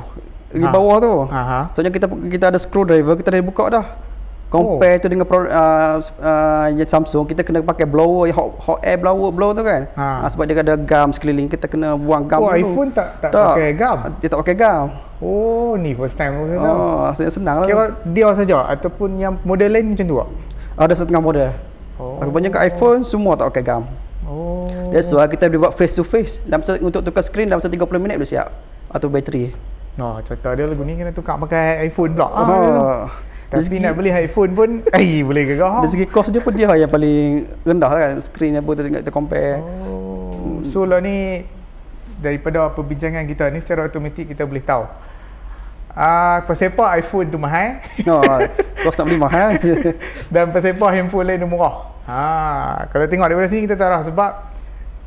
di 0.54 0.62
ha. 0.62 0.70
bawah 0.70 0.96
tu. 1.02 1.14
Ha. 1.26 1.74
Soalnya 1.74 1.90
kita 1.90 2.06
kita 2.06 2.44
ada 2.54 2.58
screwdriver 2.62 3.18
kita 3.18 3.34
dah 3.34 3.42
buka 3.42 3.64
dah. 3.66 3.86
Compare 4.52 4.96
oh. 4.96 5.00
tu 5.00 5.08
dengan 5.08 5.24
pro, 5.24 5.48
uh, 5.48 5.96
uh, 6.20 6.66
yang 6.76 6.84
Samsung 6.84 7.24
kita 7.24 7.40
kena 7.40 7.64
pakai 7.64 7.88
blower 7.88 8.28
hot, 8.36 8.60
hot 8.60 8.84
air 8.84 9.00
blower 9.00 9.32
blower 9.32 9.56
tu 9.56 9.64
kan. 9.64 9.88
Ha. 9.96 10.06
Ha, 10.20 10.26
sebab 10.28 10.44
dia 10.44 10.60
ada 10.60 10.76
gum 10.76 11.08
sekeliling 11.08 11.48
kita 11.48 11.64
kena 11.64 11.96
buang 11.96 12.28
gum 12.28 12.44
oh, 12.44 12.52
dulu. 12.52 12.60
iPhone 12.60 12.92
tak, 12.92 13.16
tak 13.24 13.32
tak 13.32 13.56
pakai 13.56 13.72
gum. 13.72 13.98
Dia 14.20 14.28
tak 14.28 14.38
pakai 14.44 14.54
gum. 14.60 14.86
Oh 15.24 15.72
ni 15.80 15.96
first 15.96 16.20
time 16.20 16.36
aku 16.36 16.60
tahu. 16.60 16.76
Oh 16.76 17.08
senang 17.16 17.56
lah. 17.64 17.66
Kira 17.72 17.84
dia 18.12 18.28
saja 18.36 18.58
ataupun 18.68 19.16
yang 19.16 19.40
model 19.40 19.72
lain 19.72 19.96
macam 19.96 20.04
tu. 20.04 20.16
Ada 20.76 20.92
setengah 21.00 21.22
model. 21.24 21.48
Oh. 21.96 22.20
Kebanyakan 22.20 22.60
iPhone 22.68 23.00
semua 23.08 23.32
tak 23.40 23.56
pakai 23.56 23.64
gam. 23.64 23.82
Oh. 24.28 24.68
That's 24.92 25.08
why 25.16 25.28
kita 25.32 25.48
boleh 25.48 25.68
buat 25.68 25.74
face 25.80 25.96
to 25.96 26.04
face. 26.04 26.36
Dalam 26.44 26.60
untuk 26.84 27.00
tukar 27.00 27.24
skrin 27.24 27.48
dalam 27.48 27.64
30 27.64 27.72
minit 27.96 28.20
boleh 28.20 28.28
siap. 28.28 28.52
Atau 28.92 29.08
bateri. 29.08 29.52
Oh, 30.00 30.16
cerita 30.24 30.56
dia 30.56 30.64
lagu 30.64 30.80
ni 30.84 30.96
kena 30.96 31.12
tukar 31.12 31.36
pakai 31.40 31.84
iPhone 31.88 32.16
pula. 32.16 32.28
Oh. 32.28 32.36
Ah, 32.36 33.04
Tapi 33.52 33.64
segi, 33.68 33.78
nak 33.84 33.92
beli 34.00 34.08
iPhone 34.08 34.56
pun, 34.56 34.68
eh 34.96 35.20
boleh 35.20 35.42
ke 35.44 35.54
kau? 35.60 35.84
Dari 35.84 35.92
segi 35.92 36.06
cost 36.08 36.32
dia 36.32 36.40
pun 36.40 36.56
dia 36.56 36.72
yang 36.72 36.88
paling 36.88 37.44
rendah 37.68 37.90
lah 37.92 38.00
kan. 38.00 38.12
Skrin 38.24 38.56
apa 38.56 38.70
tu 38.72 38.80
tengok 38.80 39.00
kita 39.04 39.12
compare. 39.12 39.60
Oh. 39.60 40.64
So 40.64 40.88
lah 40.88 41.04
ni, 41.04 41.44
daripada 42.24 42.72
perbincangan 42.72 43.28
kita 43.28 43.52
ni 43.52 43.60
secara 43.60 43.84
automatik 43.84 44.32
kita 44.32 44.48
boleh 44.48 44.64
tahu. 44.64 44.88
Ah, 45.92 46.40
uh, 46.40 46.48
pesepak 46.48 46.88
iPhone 47.04 47.28
tu 47.28 47.36
mahal. 47.36 47.84
Oh, 48.08 48.40
kos 48.80 48.96
nak 48.96 49.04
beli 49.12 49.20
mahal. 49.20 49.60
Dan 50.32 50.48
pesepak 50.48 50.88
handphone 50.88 51.28
lain 51.28 51.44
tu 51.44 51.48
murah. 51.52 51.92
Ha, 52.08 52.88
kalau 52.88 53.04
tengok 53.06 53.28
daripada 53.28 53.52
sini 53.52 53.68
kita 53.68 53.76
tahu 53.76 54.08
sebab 54.08 54.30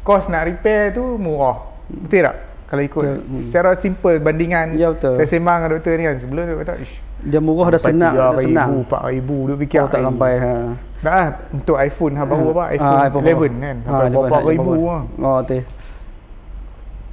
kos 0.05 0.29
nak 0.29 0.45
repair 0.45 0.93
tu 0.93 1.17
murah. 1.17 1.73
Betul 1.89 2.29
tak? 2.29 2.37
Kalau 2.65 2.81
ikut 2.81 3.01
betul. 3.01 3.17
Hmm. 3.21 3.41
secara 3.45 3.69
simple 3.77 4.17
bandingan 4.17 4.73
ya, 4.73 4.89
betul. 4.89 5.13
saya 5.21 5.27
sembang 5.29 5.57
dengan 5.61 5.71
doktor 5.77 5.91
ni 6.01 6.03
kan 6.09 6.17
sebelum 6.17 6.43
dia 6.49 6.55
kata 6.65 6.73
ish 6.81 6.97
dia 7.25 7.41
murah 7.41 7.67
dah 7.73 7.81
senang 7.81 8.13
dah 8.13 8.37
senang. 8.37 8.85
3000 8.85 9.25
4000 9.25 9.47
dia 9.49 9.55
fikir 9.65 9.79
oh, 9.81 9.89
tak 9.89 10.01
sampai 10.05 10.31
ha. 10.37 10.53
Dah 11.01 11.13
lah 11.13 11.27
untuk 11.49 11.75
iPhone 11.81 12.13
ha, 12.17 12.23
baru 12.25 12.45
apa 12.53 12.63
iPhone, 12.77 12.97
ha, 12.97 13.07
iPhone 13.09 13.25
11 13.25 13.65
kan. 13.65 13.75
Sampai 13.81 14.05
ha, 14.05 14.13
berapa 14.13 14.39
ribu 14.45 14.71
lah. 14.85 15.01
Oh 15.19 15.37
betul. 15.41 15.61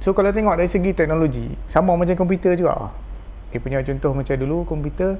So 0.03 0.11
kalau 0.13 0.29
tengok 0.29 0.55
dari 0.59 0.69
segi 0.69 0.91
teknologi 0.93 1.45
sama 1.65 1.97
macam 1.97 2.13
komputer 2.13 2.53
juga. 2.53 2.93
Dia 3.49 3.59
punya 3.61 3.81
contoh 3.81 4.11
macam 4.17 4.35
dulu 4.37 4.57
komputer 4.65 5.17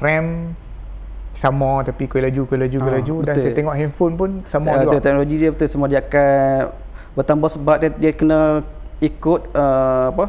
RAM 0.00 0.56
sama 1.32 1.80
tapi 1.80 2.04
kuih 2.04 2.20
laju 2.20 2.44
kuih 2.44 2.60
laju 2.60 2.76
kuih 2.76 2.92
ah, 2.92 2.96
laju. 3.00 3.14
Dan 3.24 3.34
saya 3.36 3.52
tengok 3.52 3.74
handphone 3.76 4.14
pun 4.16 4.30
sama 4.48 4.76
ya, 4.76 4.84
juga. 4.88 5.00
teknologi 5.00 5.34
dia 5.40 5.50
betul 5.52 5.68
semua 5.68 5.88
dia 5.88 6.00
akan 6.00 6.72
bertambah 7.12 7.48
sebab 7.52 7.76
dia, 7.80 7.90
dia 7.96 8.12
kena 8.12 8.40
ikut 9.02 9.40
uh, 9.52 10.14
apa 10.14 10.26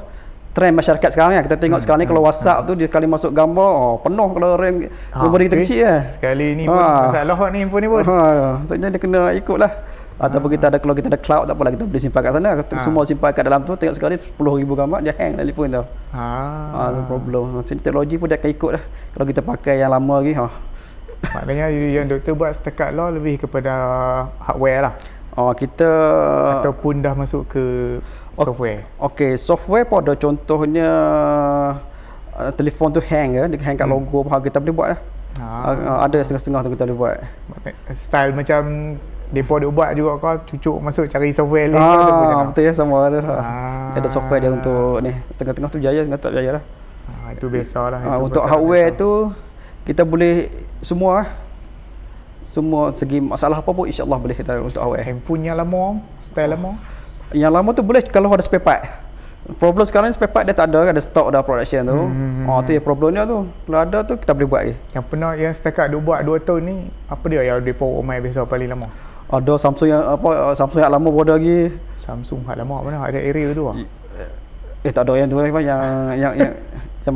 trend 0.53 0.73
masyarakat 0.77 1.09
sekarang 1.09 1.33
ya 1.35 1.41
kita 1.41 1.57
tengok 1.57 1.81
hmm, 1.81 1.83
sekarang 1.83 1.99
ni 1.99 2.05
hmm, 2.05 2.13
kalau 2.13 2.23
WhatsApp 2.23 2.57
hmm. 2.61 2.67
tu 2.69 2.73
dia 2.77 2.87
kali 2.87 3.05
masuk 3.09 3.31
gambar 3.33 3.71
oh 3.73 3.95
penuh 3.99 4.27
kalau 4.37 4.49
orang 4.53 4.87
ha, 5.09 5.17
kita 5.25 5.55
okay. 5.57 5.65
kecil 5.65 5.79
ya 5.81 5.95
sekali 6.13 6.47
ni 6.53 6.63
pun 6.69 6.77
ha. 6.77 7.09
masalah 7.09 7.37
ni 7.49 7.57
handphone 7.65 7.81
ni 7.81 7.89
pun 7.89 8.03
ha 8.05 8.17
sebenarnya 8.63 8.89
dia 8.93 9.01
kena 9.01 9.19
ikutlah 9.33 9.71
ataupun 10.13 10.47
ha. 10.47 10.53
kita 10.53 10.65
ada 10.69 10.77
kalau 10.77 10.93
kita 10.93 11.07
ada 11.09 11.19
cloud 11.19 11.45
tak 11.49 11.55
apalah 11.57 11.71
kita 11.73 11.83
boleh 11.89 12.01
simpan 12.01 12.21
kat 12.21 12.31
sana 12.37 12.49
ha. 12.53 12.77
semua 12.79 13.03
simpan 13.03 13.29
kat 13.33 13.43
dalam 13.43 13.61
tu 13.65 13.73
tengok 13.73 13.95
sekali 13.97 14.15
10000 14.15 14.39
gambar 14.61 14.99
dia 15.01 15.13
hang 15.17 15.33
telefon 15.41 15.67
tu 15.73 15.83
ha 16.13 16.27
ha 16.69 16.81
problem 17.09 17.59
teknologi 17.65 18.15
pun 18.21 18.29
dia 18.29 18.37
akan 18.37 18.49
ikut 18.53 18.71
lah 18.77 18.83
kalau 19.17 19.25
kita 19.25 19.41
pakai 19.41 19.81
yang 19.81 19.89
lama 19.89 20.21
lagi 20.21 20.37
ha 20.37 20.73
Maknanya 21.31 21.71
yang 21.71 22.05
doktor 22.11 22.35
buat 22.35 22.51
setakat 22.51 22.91
law 22.91 23.07
lebih 23.07 23.47
kepada 23.47 23.71
hardware 24.43 24.91
lah. 24.91 24.93
Oh, 25.33 25.49
kita 25.55 25.89
ataupun 26.59 27.01
dah 27.01 27.17
masuk 27.17 27.49
ke 27.49 27.63
software. 28.37 28.79
Okey, 28.97 29.31
software 29.37 29.85
pun 29.85 30.01
ada 30.01 30.13
contohnya 30.17 30.89
uh, 32.33 32.51
telefon 32.57 32.89
tu 32.89 33.01
hang 33.03 33.37
ya, 33.37 33.43
dia 33.45 33.59
hang 33.61 33.77
kat 33.77 33.85
hmm. 33.85 33.93
logo 33.93 34.25
apa 34.25 34.41
kita 34.41 34.57
boleh 34.57 34.75
buat 34.75 34.89
lah. 34.97 34.99
Ha. 35.33 35.45
Uh, 35.73 35.99
ada 36.05 36.17
setengah-setengah 36.21 36.61
tu 36.65 36.69
kita 36.73 36.83
boleh 36.89 36.97
buat. 36.97 37.17
Style 37.93 38.33
macam 38.33 38.61
depa 39.33 39.53
dia 39.57 39.69
buat 39.73 39.89
juga 39.97 40.11
kau 40.21 40.37
cucuk 40.45 40.77
masuk 40.77 41.09
cari 41.09 41.33
software 41.33 41.73
lain 41.73 41.81
ah, 41.81 42.45
betul 42.45 42.69
ya 42.69 42.73
sama 42.73 43.09
tu. 43.09 43.21
Ha. 43.21 43.97
Ada 43.97 44.09
software 44.09 44.41
dia 44.41 44.51
untuk 44.53 45.01
ni. 45.01 45.13
Setengah-tengah 45.33 45.69
tu 45.73 45.79
jaya, 45.81 46.05
setengah 46.05 46.21
tak 46.21 46.33
jaya 46.37 46.51
lah. 46.61 46.63
Ha, 47.03 47.35
itu 47.35 47.45
biasalah. 47.49 47.99
Ha, 47.99 48.09
itu 48.15 48.23
untuk 48.29 48.43
hardware 48.45 48.89
tu 48.93 49.33
kita 49.83 50.07
boleh 50.07 50.47
semua 50.79 51.27
semua 52.47 52.93
segi 52.93 53.17
masalah 53.17 53.65
apa 53.65 53.71
pun 53.73 53.89
insyaallah 53.89 54.19
boleh 54.21 54.37
kita 54.37 54.61
untuk 54.61 54.77
awal 54.77 55.01
handphone 55.01 55.41
yang 55.41 55.57
lama 55.57 55.97
style 56.21 56.53
lama 56.53 56.77
yang 57.33 57.51
lama 57.51 57.69
tu 57.73 57.81
boleh 57.81 58.01
kalau 58.05 58.31
ada 58.31 58.45
spare 58.45 58.63
part. 58.63 58.81
Problem 59.59 59.83
sekarang 59.83 60.07
ni 60.07 60.15
spare 60.15 60.31
part 60.31 60.47
dia 60.47 60.55
tak 60.55 60.71
ada 60.71 60.87
ada 60.87 61.01
stok 61.03 61.35
dah 61.35 61.43
production 61.43 61.83
tu. 61.83 61.99
Hmm. 61.99 62.47
oh 62.47 62.63
tu 62.63 62.71
ya 62.71 62.79
problemnya 62.79 63.27
tu. 63.27 63.43
Kalau 63.67 63.79
ada 63.83 63.99
tu 64.07 64.13
kita 64.15 64.31
boleh 64.31 64.47
buat 64.47 64.61
je 64.69 64.75
yang 64.95 65.03
pernah 65.03 65.31
yang 65.35 65.51
setakat 65.51 65.91
dia 65.91 65.99
buat 65.99 66.23
2 66.23 66.47
tahun 66.47 66.61
ni 66.63 66.75
apa 67.11 67.25
dia 67.27 67.41
yang 67.43 67.59
depa 67.59 67.83
umai 67.83 68.23
biasa 68.23 68.47
paling 68.47 68.71
lama? 68.71 68.87
Ada 69.27 69.53
Samsung 69.57 69.89
yang 69.89 70.01
apa 70.05 70.53
Samsung 70.55 70.79
yang 70.79 70.93
lama 70.93 71.07
pun 71.09 71.21
ada 71.27 71.35
lagi. 71.35 71.73
Samsung 71.99 72.45
hak 72.47 72.55
lama 72.55 72.85
mana 72.85 73.03
ada 73.03 73.19
area 73.19 73.51
tu 73.51 73.67
ah? 73.67 73.75
Eh 74.83 74.91
tak 74.91 75.07
ada 75.07 75.15
yang 75.15 75.27
tu 75.31 75.39
lagi 75.39 75.51
yang 75.63 75.81
yang 76.15 76.33
yang 76.35 76.51
yang 77.03 77.13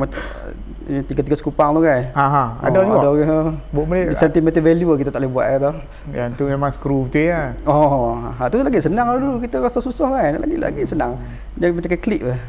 tiga-tiga 0.88 1.36
sekupang 1.36 1.76
tu 1.76 1.84
kan? 1.84 2.12
Ha 2.16 2.26
ha. 2.26 2.44
Ada 2.64 2.78
oh, 2.80 2.84
juga? 2.88 2.98
ada 3.04 3.10
ha. 3.28 3.38
buat 3.76 3.86
boleh 3.86 4.06
sentimental 4.16 4.64
value 4.64 4.96
kita 4.96 5.10
tak 5.12 5.20
boleh 5.22 5.32
buat 5.32 5.48
tu. 5.60 5.72
Yang 6.16 6.30
tu 6.40 6.44
memang 6.48 6.72
screw 6.72 7.06
betul 7.08 7.28
ya 7.28 7.54
oh 7.68 8.16
ha 8.24 8.48
tu 8.48 8.64
lagi 8.64 8.80
senang 8.80 9.08
lah 9.12 9.18
dulu. 9.20 9.44
Kita 9.44 9.60
rasa 9.60 9.80
susah 9.84 10.08
kan? 10.16 10.40
Lagi 10.40 10.56
lagi 10.56 10.84
senang. 10.88 11.20
Dia 11.60 11.76
macam 11.76 11.92
klik 12.00 12.24
lah. 12.24 12.40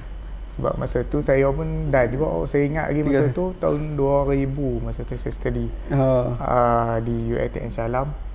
Sebab 0.59 0.75
masa 0.75 1.07
tu 1.07 1.23
saya 1.23 1.47
pun 1.55 1.91
dah 1.91 2.03
juga. 2.11 2.27
Oh, 2.27 2.43
saya 2.51 2.67
ingat 2.67 2.91
lagi 2.91 3.03
masa 3.07 3.31
Tiga. 3.31 3.39
tu 3.39 3.45
tahun 3.63 3.95
2000 3.95 4.83
masa 4.83 5.01
tu 5.07 5.15
saya 5.15 5.31
study. 5.31 5.71
Uh. 5.95 6.35
Uh, 6.39 6.95
di 7.07 7.31
UiTM 7.31 7.71
Shalam 7.71 8.28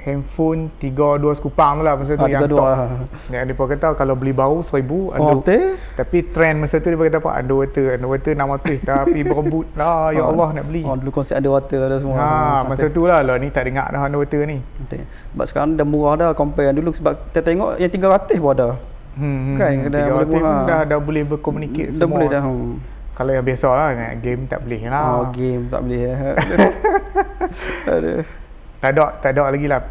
handphone 0.00 0.72
32 0.76 0.96
sekupang 1.34 1.78
tu 1.78 1.82
lah 1.82 1.94
masa 1.94 2.12
tu 2.12 2.24
Ah, 2.24 2.28
yang 2.28 2.42
32, 2.44 2.52
top. 2.52 2.64
ah. 2.64 2.88
Yang 3.28 3.42
dia 3.44 3.54
kata 3.54 3.88
kalau 3.94 4.14
beli 4.14 4.32
baru 4.32 4.58
1000 4.60 4.80
Oh, 4.90 5.12
under, 5.12 5.36
betul? 5.38 5.64
tapi 5.94 6.18
trend 6.26 6.56
masa 6.58 6.76
tu 6.76 6.88
dia 6.88 6.96
kata 6.96 7.18
apa 7.18 7.30
underwater 7.36 7.84
underwater 7.92 8.32
600 8.32 8.80
tapi 8.82 9.20
berebut 9.28 9.66
lah 9.74 10.10
ya 10.10 10.24
Allah 10.24 10.48
nak 10.52 10.64
beli. 10.66 10.82
Oh, 10.82 10.96
dulu 10.96 11.10
konsep 11.12 11.36
ada 11.36 11.48
water 11.48 11.80
ada 11.82 11.96
semua. 11.98 12.16
Ha, 12.16 12.28
masa 12.64 12.86
tu 12.88 13.04
lah 13.04 13.20
lah 13.20 13.36
ni 13.36 13.48
tak 13.48 13.64
dengar 13.64 13.86
dah 13.88 14.00
underwater 14.00 14.40
ni. 14.42 14.58
Betul. 14.78 15.04
Sebab 15.06 15.44
sekarang 15.44 15.68
dah 15.74 15.84
murah 15.84 16.14
dah 16.16 16.28
compare 16.32 16.68
yang 16.68 16.76
dulu 16.76 16.90
sebab 16.90 17.28
kita 17.28 17.40
tengok 17.42 17.70
yang 17.76 17.90
300 17.90 18.36
pun 18.36 18.52
ada. 18.52 18.68
Hmm, 19.10 19.58
Kan, 19.58 19.70
hmm, 19.74 19.90
dah 19.90 20.00
tiga 20.00 20.08
boleh 20.08 20.22
ratus 20.22 20.32
pun 20.32 20.42
dah 20.64 20.80
dah 20.86 20.98
boleh 20.98 21.22
berkomunikasi 21.26 21.90
Dah 21.90 21.98
semua. 21.98 22.14
boleh 22.16 22.28
dah. 22.30 22.42
Hmm. 22.42 22.78
Kalau 23.10 23.30
yang 23.30 23.44
biasa 23.44 23.66
lah 23.68 23.88
game 24.16 24.42
tak 24.48 24.64
boleh 24.64 24.80
lah. 24.88 25.04
Oh, 25.12 25.24
game 25.28 25.68
tak 25.68 25.80
boleh. 25.84 26.00
Aduh. 27.92 28.39
Tak 28.80 28.90
ada 28.96 29.04
tak 29.20 29.30
ada 29.36 29.52
lagi 29.52 29.68
lah. 29.68 29.84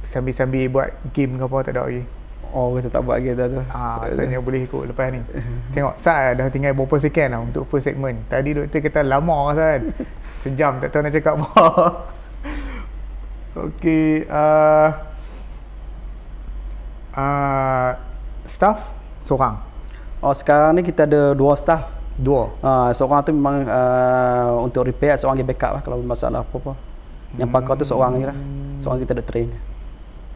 Sambil-sambil 0.00 0.72
buat 0.72 0.88
game 1.12 1.36
ke 1.36 1.44
apa 1.44 1.58
tak 1.68 1.72
ada 1.76 1.82
lagi. 1.84 2.02
Oh, 2.56 2.72
kita 2.72 2.88
tak 2.88 3.04
buat 3.04 3.20
game 3.20 3.36
dah 3.36 3.52
tu. 3.52 3.60
Ah, 3.68 4.08
rasanya 4.08 4.40
boleh 4.40 4.64
ikut 4.64 4.88
lepas 4.88 5.12
ni. 5.12 5.20
Tengok 5.76 6.00
Sat 6.00 6.40
dah 6.40 6.48
tinggal 6.48 6.72
berapa 6.72 6.96
second 6.96 7.28
lah 7.28 7.40
untuk 7.44 7.68
first 7.68 7.84
segment. 7.84 8.16
Tadi 8.32 8.56
doktor 8.56 8.80
kata 8.80 9.04
lama 9.04 9.52
Sat. 9.52 9.84
Sejam 10.46 10.80
tak 10.80 10.88
tahu 10.94 11.04
nak 11.04 11.12
cakap 11.12 11.34
apa. 11.36 11.66
Okey, 13.66 14.28
uh, 14.28 14.88
uh, 17.16 17.88
staff 18.44 18.92
seorang. 19.24 19.56
Oh, 20.20 20.32
sekarang 20.36 20.76
ni 20.76 20.84
kita 20.84 21.04
ada 21.08 21.32
dua 21.32 21.56
staff. 21.56 21.88
Dua. 22.16 22.52
Uh, 22.64 22.88
seorang 22.92 23.20
tu 23.24 23.32
memang 23.32 23.64
uh, 23.68 24.64
untuk 24.64 24.88
repair, 24.88 25.16
seorang 25.20 25.40
lagi 25.40 25.48
backup 25.48 25.72
lah 25.76 25.82
kalau 25.84 26.00
masalah 26.00 26.40
apa-apa. 26.44 26.85
Yang 27.36 27.48
pakar 27.52 27.74
tu 27.76 27.84
seorang 27.84 28.12
je 28.20 28.26
lah. 28.28 28.38
Seorang 28.80 28.98
kita 29.04 29.12
ada 29.16 29.24
train. 29.24 29.48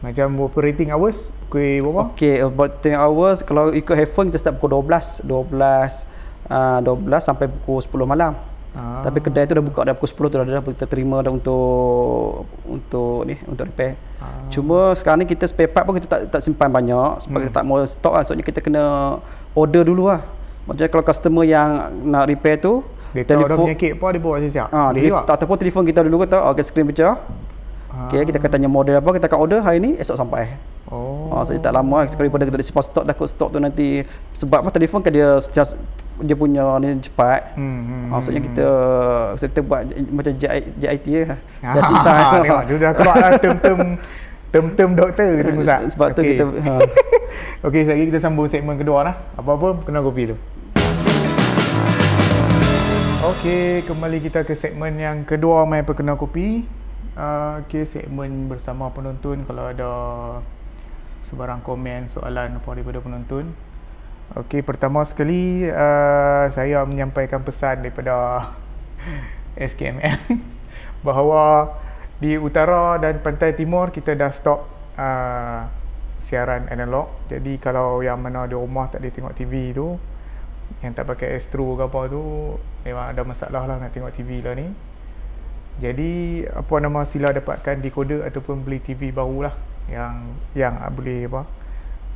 Macam 0.01 0.27
operating 0.41 0.89
hours 0.89 1.29
pukul 1.51 1.83
berapa? 1.83 2.01
Okay, 2.15 2.39
10 2.39 2.95
hours. 2.95 3.37
Kalau 3.43 3.75
ikut 3.75 3.91
headphone 3.91 4.31
kita 4.31 4.39
start 4.39 4.55
pukul 4.55 4.79
12. 4.79 5.27
12, 5.27 6.07
uh, 6.47 6.79
12 6.79 7.27
sampai 7.27 7.51
pukul 7.51 7.83
10 7.83 8.07
malam. 8.07 8.33
Ah. 8.71 9.03
Tapi 9.03 9.19
kedai 9.19 9.43
tu 9.43 9.51
dah 9.51 9.59
buka 9.59 9.83
dah 9.83 9.91
pukul 9.91 10.31
10 10.31 10.31
tu 10.31 10.35
dah, 10.39 10.45
dah 10.47 10.63
kita 10.63 10.87
terima 10.87 11.19
dah 11.19 11.27
untuk 11.27 12.47
untuk 12.63 13.27
ni 13.27 13.35
untuk 13.43 13.67
repair. 13.67 13.99
Ah. 14.23 14.47
Cuma 14.47 14.95
sekarang 14.95 15.21
ni 15.21 15.27
kita 15.27 15.43
spare 15.43 15.67
part 15.67 15.83
pun 15.83 15.99
kita 15.99 16.07
tak 16.07 16.31
tak 16.31 16.39
simpan 16.39 16.71
banyak 16.71 17.27
sebab 17.27 17.35
Hmm. 17.35 17.43
kita 17.51 17.53
tak 17.59 17.65
mau 17.67 17.83
stok 17.83 18.13
lah. 18.15 18.23
Kita 18.23 18.63
kena 18.63 18.83
order 19.51 19.83
dulu 19.83 20.07
lah. 20.07 20.23
Maksudnya 20.71 20.87
kalau 20.87 21.03
customer 21.03 21.43
yang 21.43 21.91
nak 22.07 22.31
repair 22.31 22.63
tu 22.63 22.79
Dia 23.11 23.23
tahu 23.27 23.43
dah 23.43 23.57
penyakit 23.59 23.91
apa 23.99 24.05
dia 24.15 24.21
bawa 24.23 24.35
siap-siap. 24.39 24.67
Ah, 24.71 24.89
Boleh 24.89 25.01
telefon, 25.03 25.19
juga. 25.19 25.27
tak 25.27 25.35
ataupun 25.41 25.57
telefon 25.59 25.83
kita 25.83 25.99
dulu 26.07 26.17
kata 26.23 26.37
okey 26.55 26.63
screen 26.63 26.87
pecah. 26.87 27.13
Ah. 27.91 28.07
Okey 28.07 28.23
kita 28.23 28.37
akan 28.39 28.51
tanya 28.55 28.69
model 28.71 28.95
apa 29.03 29.09
kita 29.19 29.25
akan 29.27 29.39
order 29.39 29.59
hari 29.59 29.77
ni 29.83 29.99
esok 29.99 30.15
sampai. 30.15 30.55
Oh. 30.87 31.31
So 31.43 31.55
dia 31.55 31.63
tak 31.63 31.75
lama 31.75 32.03
lah. 32.03 32.11
sekali 32.11 32.27
pada 32.27 32.43
kita 32.43 32.63
simpan 32.63 32.83
stok 32.83 33.03
takut 33.07 33.27
stok 33.27 33.49
tu 33.55 33.59
nanti 33.59 34.03
sebab 34.35 34.63
apa 34.63 34.69
telefon 34.71 34.99
kan 34.99 35.11
dia 35.11 35.39
setiap 35.39 35.75
dia 36.21 36.35
punya 36.37 36.63
ni 36.79 36.99
cepat. 37.01 37.55
Hmm, 37.55 37.81
hmm, 37.83 38.03
Maksudnya 38.11 38.41
hmm. 38.43 38.47
kita 38.51 38.67
so 39.39 39.43
kita 39.47 39.61
buat 39.63 39.81
macam 40.11 40.33
JIT. 40.37 41.07
Ah, 41.63 41.73
Just 41.75 41.89
in 41.91 41.97
time. 41.99 42.27
tengok 42.47 42.61
dia 42.67 42.75
dah 42.79 42.91
keluar 42.95 43.15
lah 43.19 43.31
term-term 43.39 43.79
term-term 44.51 44.89
doktor 44.95 45.27
kita 45.39 45.51
Ustaz. 45.63 45.81
Sebab 45.95 46.07
tu 46.15 46.21
kita 46.23 46.43
ha. 46.67 46.73
Okey, 47.61 47.85
sekali 47.85 48.09
kita 48.09 48.19
sambung 48.19 48.49
segmen 48.49 48.75
kedua 48.75 49.05
lah. 49.05 49.15
Apa-apa 49.37 49.85
kena 49.85 50.01
kopi 50.01 50.31
dulu. 50.31 50.37
Okey, 53.31 53.87
kembali 53.87 54.19
kita 54.27 54.43
ke 54.43 54.59
segmen 54.59 54.99
yang 54.99 55.23
kedua 55.23 55.63
main 55.63 55.87
perkena 55.87 56.19
kopi. 56.19 56.67
Uh, 57.15 57.63
Okey, 57.63 57.87
segmen 57.87 58.51
bersama 58.51 58.91
penonton 58.91 59.47
kalau 59.47 59.71
ada 59.71 59.91
sebarang 61.31 61.63
komen, 61.63 62.11
soalan 62.11 62.59
apa 62.59 62.69
daripada 62.75 62.99
penonton. 62.99 63.55
Okey, 64.35 64.59
pertama 64.67 65.07
sekali 65.07 65.63
uh, 65.63 66.51
saya 66.51 66.83
menyampaikan 66.83 67.39
pesan 67.39 67.87
daripada 67.87 68.51
SKMM 69.55 70.19
bahawa 71.07 71.71
di 72.19 72.35
utara 72.35 72.99
dan 72.99 73.23
pantai 73.23 73.55
timur 73.55 73.95
kita 73.95 74.11
dah 74.11 74.35
stop 74.35 74.67
uh, 74.99 75.71
siaran 76.27 76.67
analog. 76.67 77.07
Jadi 77.31 77.55
kalau 77.63 78.03
yang 78.03 78.19
mana 78.19 78.43
di 78.43 78.59
rumah 78.59 78.91
tak 78.91 78.99
boleh 78.99 79.15
tengok 79.15 79.33
TV 79.39 79.71
tu 79.71 79.95
yang 80.83 80.91
tak 80.91 81.07
pakai 81.07 81.39
Astro 81.39 81.79
ke 81.79 81.87
apa 81.87 82.11
tu 82.11 82.23
memang 82.85 83.13
ada 83.13 83.21
masalah 83.21 83.63
lah 83.69 83.77
nak 83.77 83.93
tengok 83.93 84.13
TV 84.13 84.41
lah 84.41 84.57
ni. 84.57 84.69
Jadi 85.79 86.43
apa 86.45 86.73
nama 86.83 87.07
sila 87.07 87.31
dapatkan 87.31 87.79
decoder 87.79 88.27
ataupun 88.27 88.61
beli 88.61 88.83
TV 88.83 89.09
baru 89.09 89.49
lah 89.49 89.55
yang 89.89 90.35
yang 90.53 90.77
ah, 90.77 90.91
boleh 90.91 91.25
apa 91.25 91.41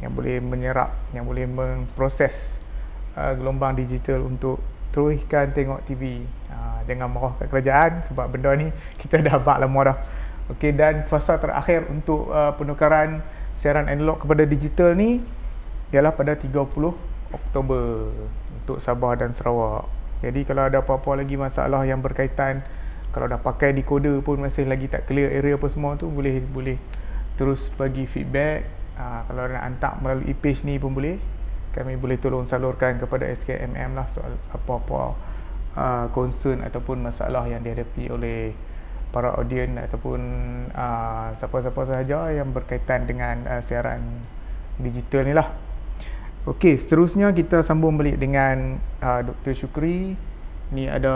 yang 0.03 0.11
boleh 0.11 0.43
menyerap 0.43 0.91
yang 1.15 1.23
boleh 1.23 1.47
memproses 1.47 2.59
uh, 3.15 3.31
gelombang 3.33 3.79
digital 3.79 4.21
untuk 4.27 4.59
teruskan 4.91 5.55
tengok 5.55 5.81
TV. 5.87 6.23
Uh, 6.51 6.79
jangan 6.87 7.07
marah 7.09 7.33
kat 7.39 7.47
kerajaan 7.47 7.91
sebab 8.11 8.25
benda 8.31 8.51
ni 8.59 8.67
kita 8.99 9.23
dah 9.23 9.39
bak 9.39 9.63
lama 9.63 9.95
dah. 9.95 9.97
Okey 10.55 10.77
dan 10.77 11.09
fasa 11.09 11.41
terakhir 11.41 11.89
untuk 11.89 12.29
uh, 12.29 12.53
penukaran 12.53 13.23
siaran 13.57 13.89
analog 13.89 14.21
kepada 14.21 14.45
digital 14.45 14.93
ni 14.93 15.23
ialah 15.89 16.13
pada 16.13 16.37
30 16.37 16.53
Oktober 17.33 18.13
untuk 18.61 18.77
Sabah 18.83 19.17
dan 19.17 19.33
Sarawak. 19.33 19.94
Jadi 20.25 20.41
kalau 20.41 20.65
ada 20.65 20.81
apa-apa 20.81 21.21
lagi 21.21 21.37
masalah 21.37 21.85
yang 21.85 22.01
berkaitan 22.01 22.65
kalau 23.13 23.29
dah 23.29 23.39
pakai 23.39 23.71
decoder 23.71 24.19
pun 24.25 24.41
masih 24.41 24.65
lagi 24.67 24.91
tak 24.91 25.07
clear 25.07 25.31
area 25.31 25.55
apa 25.55 25.71
semua 25.71 25.95
tu 25.95 26.11
boleh 26.11 26.41
boleh 26.41 26.75
terus 27.37 27.69
bagi 27.77 28.09
feedback. 28.09 28.65
Uh, 28.97 29.21
kalau 29.29 29.47
nak 29.47 29.63
hantar 29.63 29.93
melalui 30.01 30.33
page 30.33 30.65
ni 30.67 30.81
pun 30.81 30.91
boleh. 30.91 31.15
Kami 31.71 31.95
boleh 31.95 32.19
tolong 32.19 32.43
salurkan 32.43 32.99
kepada 32.99 33.27
SKMM 33.31 33.95
lah 33.95 34.07
soal 34.11 34.35
apa-apa 34.51 35.15
uh, 35.75 36.05
concern 36.11 36.63
ataupun 36.63 37.03
masalah 37.03 37.47
yang 37.47 37.63
dihadapi 37.63 38.11
oleh 38.11 38.55
para 39.15 39.31
audien 39.39 39.79
ataupun 39.79 40.19
uh, 40.75 41.31
siapa-siapa 41.39 41.81
sahaja 41.87 42.35
yang 42.35 42.51
berkaitan 42.51 43.07
dengan 43.07 43.47
uh, 43.47 43.63
siaran 43.63 44.03
digital 44.75 45.23
ni 45.23 45.31
lah. 45.31 45.64
Okey, 46.45 46.77
seterusnya 46.77 47.33
kita 47.33 47.65
sambung 47.65 47.97
balik 47.97 48.21
dengan 48.21 48.77
uh, 49.01 49.21
Dr. 49.25 49.57
Syukri. 49.57 50.13
Ni 50.69 50.85
ada 50.85 51.13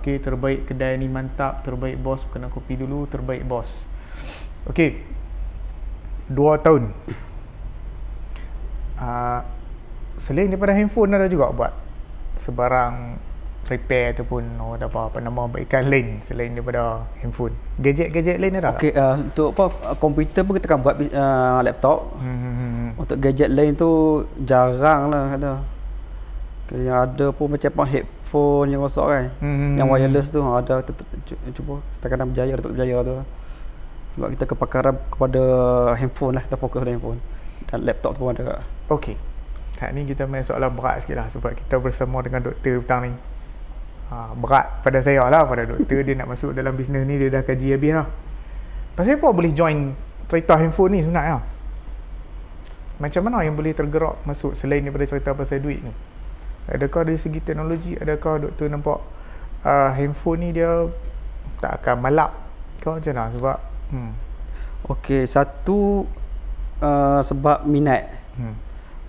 okey 0.00 0.16
terbaik 0.16 0.64
kedai 0.64 0.96
ni 0.96 1.12
mantap, 1.12 1.60
terbaik 1.60 2.00
bos 2.00 2.24
kena 2.32 2.48
kopi 2.48 2.80
dulu, 2.80 3.04
terbaik 3.04 3.44
bos. 3.44 3.68
Okey. 4.64 5.04
Dua 6.32 6.56
tahun. 6.56 6.88
Uh, 8.96 9.44
selain 10.16 10.48
daripada 10.48 10.72
handphone 10.72 11.12
ada 11.12 11.28
juga 11.28 11.52
buat 11.52 11.72
sebarang 12.40 13.20
repair 13.66 14.14
ataupun 14.14 14.42
oh, 14.62 14.78
apa 14.78 15.10
apa 15.10 15.18
nama 15.18 15.50
baikkan 15.50 15.90
lain 15.90 16.22
selain 16.22 16.54
daripada 16.54 17.02
handphone. 17.18 17.54
Gadget-gadget 17.82 18.38
lain 18.38 18.58
ada 18.58 18.72
tak? 18.72 18.72
Okey 18.78 18.92
uh, 18.94 19.14
untuk 19.18 19.48
apa 19.58 19.64
komputer 19.98 20.42
pun 20.46 20.52
kita 20.56 20.66
akan 20.70 20.80
buat 20.82 20.96
uh, 20.98 21.60
laptop. 21.66 21.98
Hmm, 22.18 22.38
hmm, 22.38 22.54
hmm, 22.54 22.70
hmm. 22.70 22.90
Untuk 23.02 23.16
gadget 23.18 23.50
lain 23.50 23.72
tu 23.74 23.90
jarang 24.46 25.10
lah 25.10 25.34
ada. 25.34 25.52
Kalau 26.66 26.82
Yang 26.82 26.98
ada 26.98 27.26
pun 27.30 27.46
macam 27.46 27.70
apa 27.78 27.84
headphone 27.86 28.68
yang 28.74 28.80
rosak 28.82 29.06
kan. 29.06 29.24
Hmm. 29.38 29.74
Yang 29.78 29.86
wireless 29.86 30.28
tu 30.34 30.40
ha, 30.42 30.58
ada 30.58 30.82
cuba 31.54 31.78
setakat 31.98 32.16
dah 32.18 32.26
berjaya 32.26 32.52
tetap 32.58 32.70
berjaya 32.74 32.96
tu. 33.06 33.14
Sebab 34.16 34.28
kita 34.32 34.44
kepakaran 34.48 34.94
kepada 35.12 35.42
handphone 36.00 36.40
lah, 36.40 36.42
kita 36.48 36.56
fokus 36.56 36.80
pada 36.80 36.92
handphone. 36.96 37.20
Dan 37.68 37.84
laptop 37.84 38.16
tu 38.16 38.24
pun 38.24 38.32
ada. 38.32 38.64
Okey. 38.88 39.14
Saat 39.76 39.92
ni 39.92 40.08
kita 40.08 40.24
main 40.24 40.40
soalan 40.40 40.72
berat 40.72 41.04
sikit 41.04 41.20
lah 41.20 41.28
sebab 41.28 41.52
kita 41.52 41.76
bersama 41.76 42.24
dengan 42.24 42.48
doktor 42.48 42.80
petang 42.80 43.12
ni. 43.12 43.12
Ha, 44.06 44.30
berat 44.38 44.86
pada 44.86 45.02
saya 45.02 45.26
lah 45.26 45.42
pada 45.50 45.66
doktor 45.66 45.98
dia 46.06 46.14
nak 46.14 46.30
masuk 46.30 46.54
dalam 46.54 46.78
bisnes 46.78 47.02
ni 47.02 47.18
dia 47.18 47.26
dah 47.26 47.42
kaji 47.42 47.74
habis 47.74 47.90
lah. 47.90 48.06
Pasal 48.94 49.18
apa 49.18 49.28
boleh 49.34 49.50
join 49.50 49.98
cerita 50.30 50.54
handphone 50.54 50.94
ni 50.94 51.00
sebenarnya? 51.02 51.42
Macam 53.02 53.20
mana 53.26 53.42
yang 53.42 53.58
boleh 53.58 53.74
tergerak 53.74 54.22
masuk 54.22 54.54
selain 54.54 54.86
daripada 54.86 55.10
cerita 55.10 55.34
pasal 55.34 55.58
duit 55.58 55.82
ni? 55.82 55.90
Adakah 56.70 57.02
dari 57.02 57.18
segi 57.18 57.42
teknologi, 57.42 57.98
adakah 57.98 58.46
doktor 58.46 58.70
nampak 58.70 58.98
uh, 59.66 59.90
handphone 59.90 60.38
ni 60.38 60.48
dia 60.54 60.86
tak 61.58 61.82
akan 61.82 61.98
malap 61.98 62.30
ke 62.78 62.86
macam 62.86 63.10
mana? 63.10 63.34
Sebab 63.34 63.58
hmm, 63.90 64.10
Okey, 64.86 65.22
satu 65.26 66.06
uh, 66.78 67.20
sebab 67.26 67.66
minat. 67.66 68.06
hmm, 68.38 68.54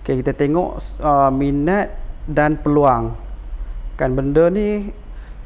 Okey, 0.02 0.26
kita 0.26 0.34
tengok 0.34 0.82
uh, 0.98 1.30
minat 1.30 1.94
dan 2.26 2.58
peluang. 2.58 3.27
Kan 3.98 4.14
benda 4.14 4.46
ni 4.46 4.94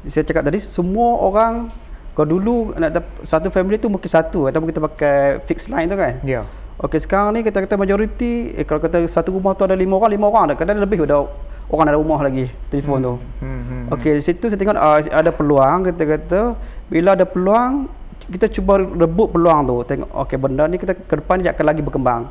saya 0.05 0.21
cakap 0.21 0.45
tadi 0.45 0.61
semua 0.61 1.17
orang 1.25 1.73
kalau 2.13 2.37
dulu 2.37 2.55
nak 2.77 3.25
satu 3.25 3.49
family 3.49 3.81
tu 3.81 3.89
mungkin 3.89 4.05
satu 4.05 4.45
ataupun 4.45 4.69
kita 4.69 4.81
pakai 4.85 5.17
fixed 5.49 5.73
line 5.73 5.89
tu 5.89 5.97
kan. 5.97 6.21
ya. 6.21 6.45
Yeah. 6.45 6.45
Okey 6.77 7.01
sekarang 7.01 7.37
ni 7.37 7.41
kita 7.41 7.61
kata 7.65 7.77
majoriti 7.77 8.53
eh, 8.53 8.65
kalau 8.65 8.81
kata 8.81 9.05
satu 9.09 9.33
rumah 9.33 9.57
tu 9.57 9.65
ada 9.65 9.77
lima 9.77 9.97
orang, 9.97 10.11
lima 10.13 10.25
orang 10.29 10.43
ada 10.49 10.55
kadang 10.57 10.77
lebih 10.81 11.05
ada 11.05 11.25
orang 11.69 11.85
ada 11.89 11.97
rumah 11.97 12.21
lagi 12.21 12.49
telefon 12.69 12.97
tu. 13.01 13.13
Hmm, 13.41 13.61
hmm, 13.65 13.83
Okey 13.93 14.13
di 14.17 14.23
situ 14.25 14.45
saya 14.49 14.57
tengok 14.57 14.77
uh, 14.77 14.99
ada 15.09 15.31
peluang 15.33 15.77
kita 15.89 16.03
kata 16.05 16.41
bila 16.89 17.17
ada 17.17 17.25
peluang 17.25 17.89
kita 18.29 18.45
cuba 18.53 18.81
rebut 18.81 19.33
peluang 19.33 19.59
tu 19.65 19.75
tengok 19.85 20.09
okey 20.25 20.37
benda 20.37 20.63
ni 20.69 20.77
kita 20.77 20.93
ke 20.95 21.13
depan 21.17 21.41
dia 21.41 21.51
akan 21.53 21.65
lagi 21.65 21.81
berkembang 21.81 22.21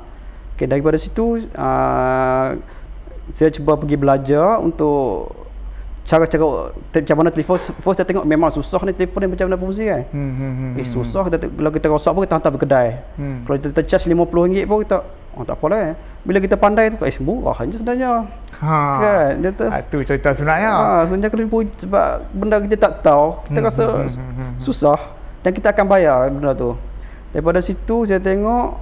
okey 0.54 0.66
daripada 0.70 0.96
situ 0.98 1.42
uh, 1.58 2.48
saya 3.30 3.50
cuba 3.54 3.78
pergi 3.78 3.96
belajar 3.98 4.58
untuk 4.58 5.41
cara-cara 6.12 6.68
macam 6.76 7.16
mana 7.16 7.30
telefon 7.30 7.56
first 7.56 7.96
kita 7.96 8.04
tengok 8.04 8.26
memang 8.26 8.52
susah 8.52 8.84
ni 8.84 8.92
telefon 8.92 9.24
ni 9.24 9.28
macam 9.30 9.48
mana 9.48 9.56
fungsi 9.56 9.88
kan 9.88 10.02
Hmm, 10.12 10.28
hmm, 10.30 10.52
hmm, 10.52 10.72
eh 10.76 10.86
susah 10.86 11.22
kita, 11.24 11.48
kalau 11.48 11.70
kita 11.72 11.86
rosak 11.88 12.12
pun 12.12 12.20
kita 12.22 12.34
hantar 12.36 12.50
pergi 12.50 12.62
kedai 12.62 12.88
Hmm. 13.16 13.38
kalau 13.42 13.56
kita 13.58 13.80
charge 13.82 14.04
RM50 14.06 14.28
pun 14.62 14.78
kita 14.80 14.96
oh 15.32 15.42
tak 15.42 15.56
apalah 15.56 15.80
eh 15.82 15.94
bila 16.22 16.38
kita 16.38 16.54
pandai 16.54 16.92
tu 16.92 17.00
eh 17.00 17.16
murah 17.18 17.56
je 17.64 17.74
sebenarnya 17.74 18.28
Ha. 18.54 18.78
kan 19.00 19.30
dia 19.40 19.50
tu 19.50 19.64
Ha, 19.64 19.80
tu 19.82 19.96
cerita 20.04 20.30
sebenarnya. 20.30 20.70
Ha, 20.70 21.02
sebenarnya 21.02 21.30
kena 21.30 21.44
pun 21.48 21.64
sebab 21.74 22.06
benda 22.30 22.56
kita 22.60 22.76
tak 22.78 22.92
tahu, 23.02 23.42
kita 23.42 23.58
Hmm, 23.58 23.66
rasa 23.66 23.82
hmm, 23.82 23.96
hmm, 23.96 24.06
hmm, 24.06 24.34
hmm. 24.36 24.52
susah 24.60 24.98
dan 25.40 25.50
kita 25.50 25.72
akan 25.72 25.86
bayar 25.88 26.28
benda 26.28 26.52
tu. 26.52 26.76
Daripada 27.32 27.58
situ 27.58 28.04
saya 28.04 28.20
tengok 28.20 28.78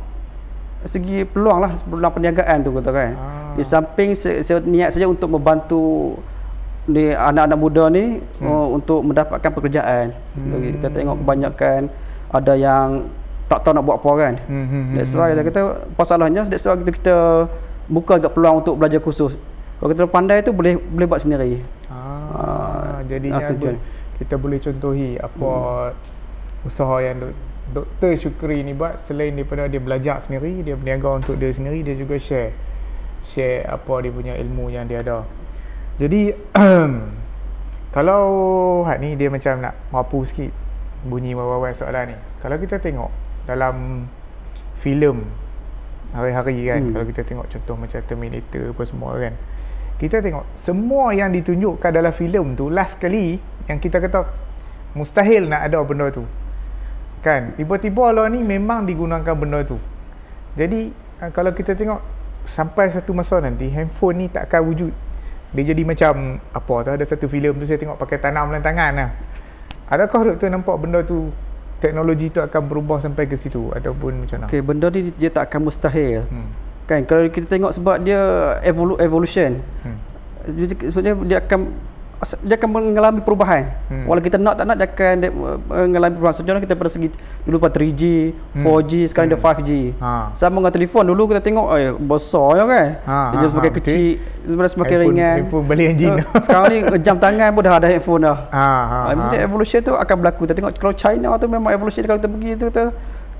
segi 0.83 1.25
peluang 1.25 1.59
lah 1.61 1.73
peluang 1.81 2.11
perniagaan 2.11 2.59
tu 2.61 2.75
kata 2.75 2.91
kan. 2.91 3.11
Ah. 3.15 3.53
Di 3.53 3.63
samping 3.63 4.11
saya, 4.13 4.43
saya 4.43 4.59
niat 4.61 4.91
saja 4.91 5.07
untuk 5.07 5.31
membantu 5.31 6.17
ni 6.89 7.13
anak-anak 7.13 7.59
muda 7.61 7.85
ni 7.93 8.19
hmm. 8.41 8.47
uh, 8.47 8.67
untuk 8.73 9.05
mendapatkan 9.05 9.51
pekerjaan. 9.53 10.17
Hmm. 10.39 10.81
Kita 10.81 10.89
tengok 10.89 11.21
kebanyakan 11.21 11.81
ada 12.31 12.53
yang 12.57 13.11
tak 13.51 13.67
tahu 13.67 13.75
nak 13.75 13.85
buat 13.85 13.99
apa 13.99 14.11
kan. 14.15 14.35
Hmm, 14.47 14.67
hmm, 14.67 14.71
hmm, 14.71 14.95
That's 14.97 15.13
why 15.13 15.35
kita 15.35 15.43
kata 15.51 15.61
masalahnya 15.99 16.47
that's 16.47 16.63
why 16.65 16.79
kita, 16.79 16.93
kita 16.95 17.17
buka 17.91 18.23
agak 18.23 18.33
peluang 18.33 18.63
untuk 18.63 18.79
belajar 18.79 19.03
khusus. 19.03 19.35
Kalau 19.83 19.89
kita 19.91 20.07
pandai 20.07 20.41
tu 20.47 20.55
boleh 20.55 20.79
boleh 20.79 21.07
buat 21.11 21.21
sendiri. 21.21 21.59
Ah, 21.91 22.31
Ah, 22.31 22.99
jadinya 23.11 23.43
ah, 23.43 23.51
tujuan. 23.51 23.75
bu- 23.75 23.83
kita 24.23 24.35
boleh 24.39 24.59
contohi 24.63 25.19
apa 25.19 25.51
usaha 26.63 26.97
yang 27.01 27.17
dok, 27.19 27.33
Dr. 27.73 28.13
Syukri 28.15 28.61
ni 28.63 28.77
buat 28.77 29.01
selain 29.09 29.33
daripada 29.35 29.67
dia 29.67 29.81
belajar 29.81 30.21
sendiri, 30.23 30.61
dia 30.63 30.77
berniaga 30.77 31.19
untuk 31.19 31.35
dia 31.41 31.51
sendiri, 31.51 31.83
dia 31.83 31.97
juga 31.97 32.21
share 32.21 32.53
share 33.25 33.65
apa 33.67 33.93
dia 34.01 34.13
punya 34.13 34.35
ilmu 34.39 34.71
yang 34.71 34.87
dia 34.87 35.01
ada. 35.03 35.25
Jadi 36.01 36.33
kalau 37.97 38.23
hak 38.89 38.99
ni 39.05 39.21
dia 39.21 39.29
macam 39.29 39.61
nak 39.61 39.77
mapu 39.93 40.25
sikit 40.25 40.51
bunyi 41.05 41.37
wawasan 41.37 41.77
soalan 41.77 42.05
ni. 42.11 42.17
Kalau 42.41 42.57
kita 42.57 42.81
tengok 42.81 43.13
dalam 43.45 44.09
filem 44.81 45.21
hari-hari 46.11 46.67
kan 46.67 46.81
Hmm. 46.83 46.93
kalau 46.97 47.05
kita 47.07 47.23
tengok 47.23 47.47
contoh 47.47 47.77
macam 47.79 48.01
Terminator 48.03 48.75
apa 48.75 48.83
semua 48.83 49.11
kan 49.21 49.35
kita 50.01 50.25
tengok 50.25 50.45
semua 50.59 51.13
yang 51.15 51.31
ditunjukkan 51.31 51.91
dalam 51.93 52.11
filem 52.11 52.57
tu 52.57 52.67
last 52.73 52.99
kali 52.99 53.39
yang 53.71 53.79
kita 53.79 54.03
kata 54.03 54.27
mustahil 54.97 55.47
nak 55.47 55.71
ada 55.71 55.79
benda 55.87 56.11
tu 56.11 56.27
kan 57.23 57.55
tiba-tiba 57.55 58.11
lah 58.11 58.27
ni 58.27 58.43
memang 58.43 58.89
digunakan 58.89 59.35
benda 59.37 59.63
tu 59.63 59.79
jadi 60.59 60.91
ah, 61.23 61.31
kalau 61.31 61.55
kita 61.55 61.79
tengok 61.79 62.01
sampai 62.49 62.91
satu 62.91 63.15
masa 63.15 63.39
nanti 63.39 63.71
handphone 63.71 64.25
ni 64.25 64.27
tak 64.33 64.51
akan 64.51 64.61
wujud 64.67 64.93
dia 65.51 65.63
jadi 65.67 65.83
macam 65.83 66.13
apa 66.39 66.75
tu 66.87 66.91
ada 66.95 67.05
satu 67.05 67.27
filem 67.27 67.55
tu 67.59 67.67
saya 67.67 67.77
tengok 67.77 67.99
pakai 67.99 68.23
tanam 68.23 68.51
dalam 68.51 68.63
tangan 68.63 68.93
lah 68.95 69.11
adakah 69.91 70.33
doktor 70.33 70.47
nampak 70.49 70.77
benda 70.79 71.03
tu 71.03 71.35
teknologi 71.81 72.29
tu 72.29 72.39
akan 72.39 72.63
berubah 72.69 73.01
sampai 73.01 73.27
ke 73.27 73.35
situ 73.35 73.73
ataupun 73.73 74.23
macam 74.23 74.37
mana 74.45 74.49
Okey, 74.53 74.63
benda 74.63 74.87
ni 74.93 75.11
dia 75.17 75.33
tak 75.33 75.49
akan 75.49 75.61
mustahil. 75.65 76.23
hmm. 76.29 76.49
Kan 76.85 77.09
kalau 77.09 77.25
kita 77.27 77.49
tengok 77.49 77.73
sebab 77.73 78.05
dia 78.05 78.21
evolu- 78.61 79.01
evolution. 79.01 79.65
Hmm. 79.81 79.97
Sebenarnya 80.93 81.17
dia 81.25 81.39
akan 81.41 81.73
dia 82.21 82.55
akan 82.55 82.69
mengalami 82.69 83.21
perubahan. 83.21 83.73
Hmm. 83.89 84.05
Hmm. 84.05 84.05
Walau 84.05 84.21
kita 84.21 84.37
nak 84.37 84.55
tak 84.55 84.65
nak 84.65 84.77
dia 84.77 84.87
akan 84.87 85.13
dia, 85.17 85.31
uh, 85.31 85.57
mengalami 85.89 86.15
perubahan. 86.15 86.37
Sebenarnya 86.37 86.63
kita 86.63 86.75
pada 86.77 86.91
segi 86.91 87.09
dulu 87.43 87.57
pada 87.57 87.73
3G, 87.75 88.03
4G, 88.55 88.93
sekarang 89.09 89.29
dia 89.29 89.41
5G. 89.41 89.71
Hmm. 89.97 90.05
Ha. 90.05 90.13
Sama 90.33 90.61
dengan 90.61 90.69
telefon 90.71 91.03
dulu 91.03 91.23
kita 91.27 91.41
tengok 91.41 91.67
eh 91.75 91.91
besar 91.97 92.49
ya 92.55 92.65
kan. 92.65 92.87
Ha, 93.03 93.19
dia 93.31 93.39
ha, 93.39 93.49
semakin 93.49 93.71
ha, 93.71 93.77
kecil, 93.81 94.09
sebenarnya 94.43 94.73
semakin 94.73 94.93
Handphone- 94.93 95.17
ringan. 95.17 95.35
handphone 95.41 95.65
balik 95.65 95.87
engine. 95.89 96.17
Uh, 96.21 96.41
sekarang 96.45 96.69
ni 96.69 96.79
jam 97.01 97.17
tangan 97.17 97.49
pun 97.51 97.61
dah 97.63 97.73
ada 97.75 97.89
handphone 97.89 98.21
dah. 98.23 98.37
Ha, 98.49 98.69
ha, 98.69 98.99
Ha, 99.01 99.11
maksudnya 99.11 99.41
ha. 99.41 99.47
evolution 99.47 99.79
tu 99.81 99.93
akan 99.95 100.15
berlaku. 100.17 100.41
Kita 100.45 100.55
tengok 100.55 100.71
kalau 100.77 100.95
China 100.95 101.29
tu 101.35 101.47
memang 101.47 101.71
evolution 101.73 102.05
kalau 102.05 102.21
kita 102.21 102.29
pergi 102.29 102.51
tu 102.55 102.67
kita 102.69 102.85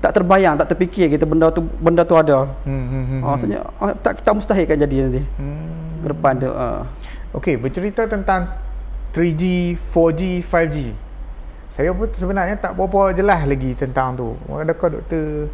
tak 0.01 0.11
terbayang, 0.11 0.57
tak 0.57 0.67
terfikir 0.67 1.05
kita 1.07 1.29
benda 1.29 1.53
tu 1.53 1.61
benda 1.77 2.01
tu 2.01 2.17
ada. 2.17 2.49
Hmm, 2.65 2.73
hmm, 2.73 2.81
hmm, 2.81 2.89
Hmm. 2.89 3.05
hmm. 3.13 3.21
maksudnya 3.23 3.59
ah, 3.77 3.93
tak 3.93 4.25
tak 4.25 4.33
mustahil 4.33 4.65
kan 4.65 4.73
jadi 4.75 4.95
nanti. 5.05 5.21
Hmm. 5.37 6.01
Ke 6.01 6.07
depan 6.09 6.33
tu. 6.35 6.49
Uh. 6.49 6.81
Okey, 7.31 7.55
bercerita 7.55 8.03
tentang 8.03 8.49
3G, 9.11 9.75
4G, 9.75 10.21
5G. 10.47 10.77
Saya 11.71 11.95
pun 11.95 12.07
sebenarnya 12.15 12.59
tak 12.59 12.75
berapa 12.75 13.15
jelas 13.15 13.47
lagi 13.47 13.71
tentang 13.75 14.15
tu. 14.15 14.35
Adakah 14.51 14.99
doktor 14.99 15.47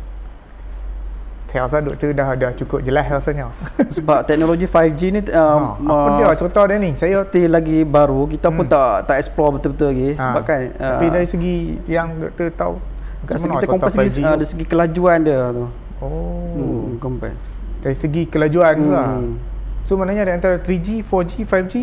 saya 1.48 1.64
rasa 1.64 1.80
doktor 1.80 2.12
dah 2.12 2.36
dah 2.36 2.52
cukup 2.60 2.84
jelas 2.84 3.08
rasanya. 3.08 3.48
Sebab 3.96 4.28
teknologi 4.28 4.68
5G 4.68 5.02
ni 5.16 5.22
ha, 5.32 5.80
uh, 5.80 5.80
apa 5.80 6.10
dia 6.20 6.36
cerita 6.36 6.62
dia 6.68 6.78
ni? 6.78 6.92
Saya 7.00 7.24
still 7.24 7.50
lagi 7.56 7.88
baru. 7.88 8.28
Kita 8.28 8.52
pun 8.52 8.68
Hmm. 8.68 8.74
tak 8.76 9.08
tak 9.08 9.18
explore 9.24 9.56
betul-betul 9.56 9.88
lagi 9.96 10.10
ha, 10.20 10.24
sebab 10.28 10.42
kan 10.44 10.60
tapi 10.76 11.06
ah, 11.08 11.12
dari 11.16 11.28
segi 11.30 11.56
yang 11.88 12.20
doktor 12.20 12.52
tahu 12.52 12.76
dari 13.24 13.40
segi 13.40 13.54
kita 13.56 13.68
compare 13.72 13.92
segi, 13.96 14.02
5G 14.04 14.18
uh, 14.20 14.36
dari 14.36 14.50
segi 14.52 14.66
kelajuan 14.68 15.18
dia 15.24 15.42
tu. 15.56 15.66
Oh. 16.04 16.52
Hmm, 16.52 16.86
compare. 17.00 17.38
Dari 17.80 17.96
segi 17.96 18.22
kelajuan 18.28 18.76
lah. 18.92 19.10
Hmm. 19.24 19.40
So 19.88 19.96
maknanya 19.96 20.28
di 20.28 20.34
antara 20.36 20.60
3G, 20.60 21.00
4G, 21.08 21.48
5G 21.48 21.74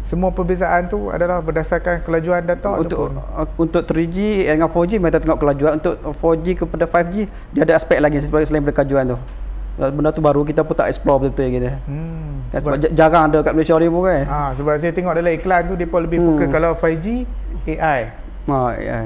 semua 0.00 0.32
perbezaan 0.32 0.88
tu 0.88 1.12
adalah 1.12 1.38
berdasarkan 1.38 2.00
kelajuan 2.02 2.40
data 2.40 2.72
untuk 2.74 3.12
ataupun? 3.12 3.60
untuk 3.60 3.82
3G 3.84 4.48
dengan 4.48 4.66
4G 4.66 4.96
kita 4.96 5.20
tengok 5.20 5.38
kelajuan. 5.38 5.72
Untuk 5.76 5.94
4G 6.00 6.46
kepada 6.56 6.84
5G 6.88 7.14
dia 7.52 7.62
ada 7.62 7.74
aspek 7.76 8.00
lagi 8.00 8.16
selain 8.18 8.48
daripada 8.48 8.74
kelajuan 8.74 9.04
tu. 9.14 9.18
Benda 9.80 10.12
tu 10.12 10.20
baru 10.20 10.44
kita 10.44 10.60
pun 10.60 10.76
tak 10.76 10.92
explore 10.92 11.24
betul-betul 11.24 11.62
dia. 11.62 11.80
Hmm, 11.88 12.44
sebab, 12.52 12.76
sebab 12.76 12.92
jarang 12.92 13.32
ada 13.32 13.38
kat 13.40 13.52
Malaysia 13.54 13.76
ni 13.76 13.88
pun 13.88 14.02
kan. 14.04 14.22
Ha, 14.28 14.38
sebab 14.52 14.72
saya 14.76 14.92
tengok 14.92 15.12
dalam 15.16 15.32
iklan 15.32 15.60
tu 15.68 15.74
depa 15.78 15.96
lebih 16.00 16.18
Hmm. 16.20 16.28
fokus 16.36 16.48
kalau 16.52 16.70
5G 16.76 17.06
AI 17.76 18.00
ha, 18.44 18.58
ya. 18.76 18.98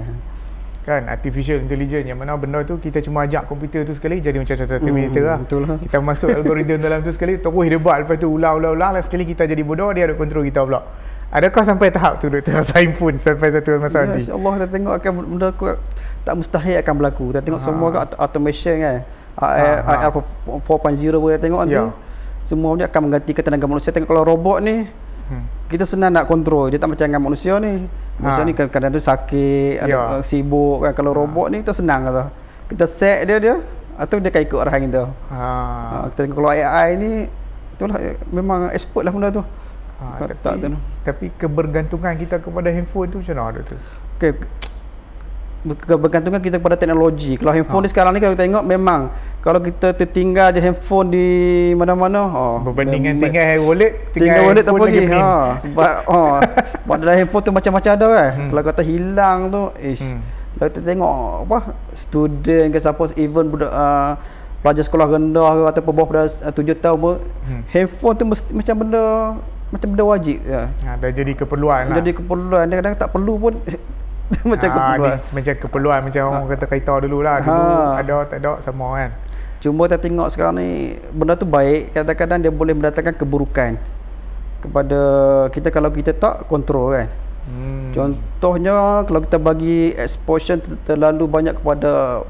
Kan 0.85 1.01
artificial 1.07 1.57
intelligence 1.59 2.05
yang 2.05 2.15
mana 2.15 2.37
benda 2.37 2.61
tu 2.61 2.77
kita 2.77 3.01
cuma 3.01 3.25
ajak 3.25 3.45
komputer 3.45 3.83
tu 3.83 3.93
sekali 3.93 4.21
jadi 4.21 4.37
macam 4.37 4.53
contoh 4.55 4.75
Hmm, 4.75 4.85
Terminator 4.85 5.23
lah. 5.23 5.39
betul 5.39 5.61
lah. 5.63 5.77
Kita 5.79 5.97
masuk 5.99 6.29
algoritma 6.31 6.77
dalam 6.79 7.01
tu 7.01 7.11
sekali 7.11 7.37
terus 7.37 7.57
dia 7.67 7.79
buat 7.79 7.97
lepas 7.99 8.17
tu 8.17 8.29
ulang-ulang-ulang 8.31 8.91
last 8.93 9.09
sekali 9.09 9.25
kita 9.25 9.45
jadi 9.45 9.61
bodoh 9.61 9.89
dia 9.91 10.05
ada 10.05 10.15
kontrol 10.15 10.43
kita 10.43 10.61
pula. 10.61 10.85
Adakah 11.31 11.63
sampai 11.65 11.89
tahap 11.89 12.21
tu 12.21 12.29
doktor 12.29 12.61
sign 12.69 12.93
pun 12.93 13.17
sampai 13.17 13.49
satu 13.51 13.75
masa 13.77 13.99
Ya, 13.99 14.07
nanti? 14.07 14.21
InsyaAllah 14.23 14.53
kita 14.55 14.67
tengok 14.71 14.93
akan 14.95 15.11
benda 15.27 15.49
aku 15.49 15.65
tak 16.21 16.35
mustahil 16.35 16.77
akan 16.79 16.95
berlaku. 16.95 17.25
Kita 17.29 17.41
tengok 17.43 17.59
Ha. 17.59 17.67
semua 17.67 17.87
kan 17.89 17.99
auto- 18.05 18.19
automation 18.21 18.75
kan. 18.79 18.97
AI 19.35 19.67
ha. 19.81 19.93
AI 19.99 20.09
4.0 20.13 20.63
pun 21.17 21.29
kita 21.29 21.41
tengok 21.41 21.61
nanti. 21.61 21.75
Ya. 21.75 21.85
Semua 22.45 22.77
ni 22.77 22.85
akan 22.85 23.01
menggantikan 23.03 23.43
tenaga 23.43 23.67
manusia. 23.67 23.89
Tengok 23.91 24.07
kalau 24.07 24.23
robot 24.23 24.61
ni 24.61 24.85
Hmm. 25.27 25.45
kita 25.67 25.85
senang 25.85 26.13
nak 26.13 26.25
kontrol. 26.25 26.69
Dia 26.69 26.77
tak 26.77 26.89
macam 26.89 27.05
dengan 27.05 27.23
manusia 27.23 27.57
ni. 27.57 27.89
Manusia 28.15 28.41
Ha. 28.41 28.47
ni 28.47 28.53
kadang-kadang 28.53 28.91
tu 28.91 29.01
sakit, 29.01 29.73
ada 29.81 29.89
Ya. 29.89 30.03
uh, 30.13 30.23
sibuk 30.23 30.81
kan. 30.81 30.93
Kalau 30.93 31.11
robot 31.13 31.49
ni 31.49 31.61
kita 31.61 31.73
senang 31.73 32.05
kata. 32.05 32.29
Kita 32.67 32.85
set 32.85 33.25
dia 33.25 33.37
dia 33.39 33.57
atau 33.95 34.19
dia 34.19 34.29
akan 34.29 34.43
ikut 34.43 34.59
arahan 34.61 34.81
kita. 34.85 35.03
Ha. 35.31 35.41
Ha. 35.41 35.97
kita 36.09 36.21
tengok 36.21 36.37
kalau 36.37 36.51
AI 36.51 36.89
ni 36.95 37.13
itulah 37.71 37.97
memang 38.29 38.61
expert 38.71 39.03
lah 39.03 39.11
benda 39.11 39.29
tu. 39.31 39.43
ha. 39.95 40.05
tak- 40.17 40.35
Tapi, 40.35 40.35
tak 40.41 40.55
tahu. 40.61 40.79
tapi 41.03 41.27
kebergantungan 41.35 42.15
kita 42.15 42.37
kepada 42.39 42.69
handphone 42.69 43.09
tu 43.09 43.19
macam 43.19 43.35
mana 43.35 43.57
doktor? 43.57 43.79
Okey. 44.15 44.33
Ber- 45.65 45.97
Bergantungan 45.99 46.39
kita 46.39 46.57
kepada 46.57 46.77
teknologi. 46.77 47.35
Kalau 47.35 47.49
Ha. 47.49 47.57
handphone 47.57 47.83
ni 47.83 47.89
sekarang 47.89 48.13
ni 48.13 48.21
kalau 48.21 48.33
kita 48.33 48.45
tengok 48.45 48.63
memang 48.63 49.01
kalau 49.41 49.59
kita 49.59 49.93
tertinggal 49.93 50.53
je 50.53 50.61
handphone 50.61 51.09
di 51.09 51.27
mana-mana, 51.73 52.21
oh, 52.23 52.57
Berbandingan 52.63 53.17
mem- 53.17 53.25
tinggal 53.25 53.49
wallet, 53.63 53.93
tinggal 54.13 54.41
wallet 54.45 54.61
tak 54.61 54.71
handphone 54.71 54.85
lagi 54.87 55.01
pening. 55.03 55.13
Ha, 55.15 55.33
sebab 55.59 55.93
oh, 56.07 56.33
sebab 56.85 56.97
dalam 56.99 57.15
handphone 57.15 57.43
tu 57.43 57.51
macam-macam 57.51 57.91
ada 57.91 58.07
kan. 58.07 58.31
Hmm. 58.31 58.49
Kalau 58.49 58.63
kata 58.63 58.83
hilang 58.83 59.39
tu, 59.49 59.63
ish. 59.83 60.01
Hmm. 60.01 60.21
Kalau 60.55 60.69
kita 60.71 60.81
tengok 60.85 61.13
apa 61.43 61.59
student 61.95 62.67
ke 62.69 62.79
siapa 62.79 63.03
even 63.15 63.45
budak 63.49 63.69
uh, 63.69 64.21
pelajar 64.61 64.81
sekolah 64.83 65.07
rendah 65.11 65.51
ke 65.51 65.63
ataupun 65.73 65.93
bawah 65.93 66.09
pada 66.09 66.23
uh, 66.41 66.53
7 66.53 66.61
tahun 66.79 66.99
pun 66.99 67.15
Hmm. 67.43 67.63
handphone 67.69 68.15
tu 68.15 68.25
mesti 68.25 68.51
macam 68.51 68.75
benda 68.79 69.03
macam 69.67 69.89
benda 69.91 70.05
wajib 70.07 70.39
ya. 70.41 70.69
Ha, 70.85 70.95
dah 70.95 71.11
jadi 71.11 71.33
keperluan 71.35 71.81
lah. 71.87 71.97
Jadi 71.99 72.11
keperluan 72.15 72.65
dia 72.65 72.77
kadang 72.79 72.95
tak 72.95 73.11
perlu 73.11 73.35
pun 73.35 73.53
macam 74.51 74.69
Ah, 74.69 74.75
keperluan. 74.75 75.13
ni 75.13 75.33
macam 75.33 75.53
keperluan 75.59 75.99
macam 76.03 76.23
orang 76.27 76.49
kata 76.51 76.65
kereta 76.67 76.93
dulu 77.01 77.19
lah. 77.21 77.37
Dulu 77.41 77.53
Ha. 77.53 78.01
ada 78.01 78.15
tak 78.25 78.39
ada 78.41 78.53
sama 78.61 78.87
kan. 78.95 79.11
Cuma 79.59 79.85
kita 79.85 79.97
tengok 79.97 80.29
sekarang 80.29 80.55
ni 80.57 80.69
benda 81.09 81.35
tu 81.35 81.45
baik, 81.45 81.93
kadang-kadang 81.93 82.39
dia 82.39 82.53
boleh 82.53 82.73
mendatangkan 82.73 83.15
keburukan 83.15 83.71
kepada 84.61 85.01
kita 85.51 85.69
kalau 85.69 85.89
kita 85.89 86.13
tak 86.13 86.45
kontrol 86.45 86.93
kan. 86.93 87.09
Hmm. 87.45 87.93
Contohnya 87.93 88.73
kalau 89.03 89.21
kita 89.21 89.37
bagi 89.37 89.93
exposure 89.95 90.57
ter- 90.57 90.81
terlalu 90.87 91.25
banyak 91.25 91.55
kepada 91.55 92.25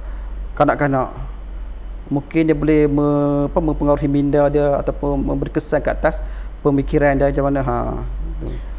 kanak-kanak 0.53 1.11
mungkin 2.05 2.45
dia 2.45 2.53
boleh 2.53 2.85
me, 2.85 3.09
apa, 3.47 3.59
mempengaruhi 3.59 4.07
minda 4.07 4.47
dia 4.47 4.77
ataupun 4.77 5.17
memberi 5.17 5.49
kesan 5.49 5.81
ke 5.81 5.89
atas 5.89 6.21
pemikiran 6.61 7.17
dia 7.17 7.31
macam 7.31 7.45
mana 7.45 7.61
ha. 7.63 7.77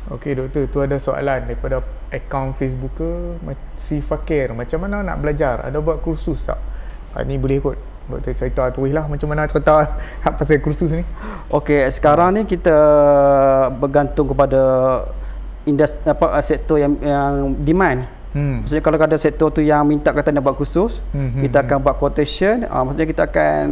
Okey 0.05 0.37
doktor, 0.37 0.69
tu 0.69 0.79
ada 0.85 1.01
soalan 1.01 1.49
daripada 1.49 1.81
akaun 2.13 2.53
Facebook 2.53 2.93
ke 2.93 3.09
si 3.81 4.05
Fakir. 4.05 4.53
Macam 4.53 4.85
mana 4.85 5.01
nak 5.01 5.17
belajar? 5.17 5.65
Ada 5.65 5.81
buat 5.81 6.05
kursus 6.05 6.45
tak? 6.45 6.61
Ha, 7.17 7.25
ni 7.25 7.41
boleh 7.41 7.57
kot. 7.57 7.77
Doktor 8.05 8.37
cerita 8.37 8.69
tu 8.69 8.85
lah 8.85 9.09
macam 9.09 9.25
mana 9.33 9.49
cerita 9.49 9.97
pasal 10.37 10.61
kursus 10.61 10.93
ni. 10.93 11.01
Okey, 11.49 11.89
sekarang 11.89 12.37
ni 12.37 12.45
kita 12.45 12.77
bergantung 13.81 14.29
kepada 14.29 14.61
industri 15.65 16.05
apa 16.05 16.37
sektor 16.45 16.77
yang 16.77 16.93
yang 17.01 17.57
demand. 17.65 18.05
Hmm. 18.37 18.61
Maksudnya 18.61 18.83
kalau 18.85 18.97
ada 19.01 19.17
sektor 19.17 19.47
tu 19.49 19.65
yang 19.65 19.81
minta 19.89 20.13
kata 20.13 20.29
nak 20.29 20.45
buat 20.45 20.59
kursus, 20.59 21.01
hmm, 21.15 21.39
hmm, 21.39 21.41
kita 21.49 21.57
akan 21.65 21.77
buat 21.81 21.95
quotation, 21.97 22.67
uh, 22.67 22.83
maksudnya 22.85 23.07
kita 23.09 23.23
akan 23.25 23.65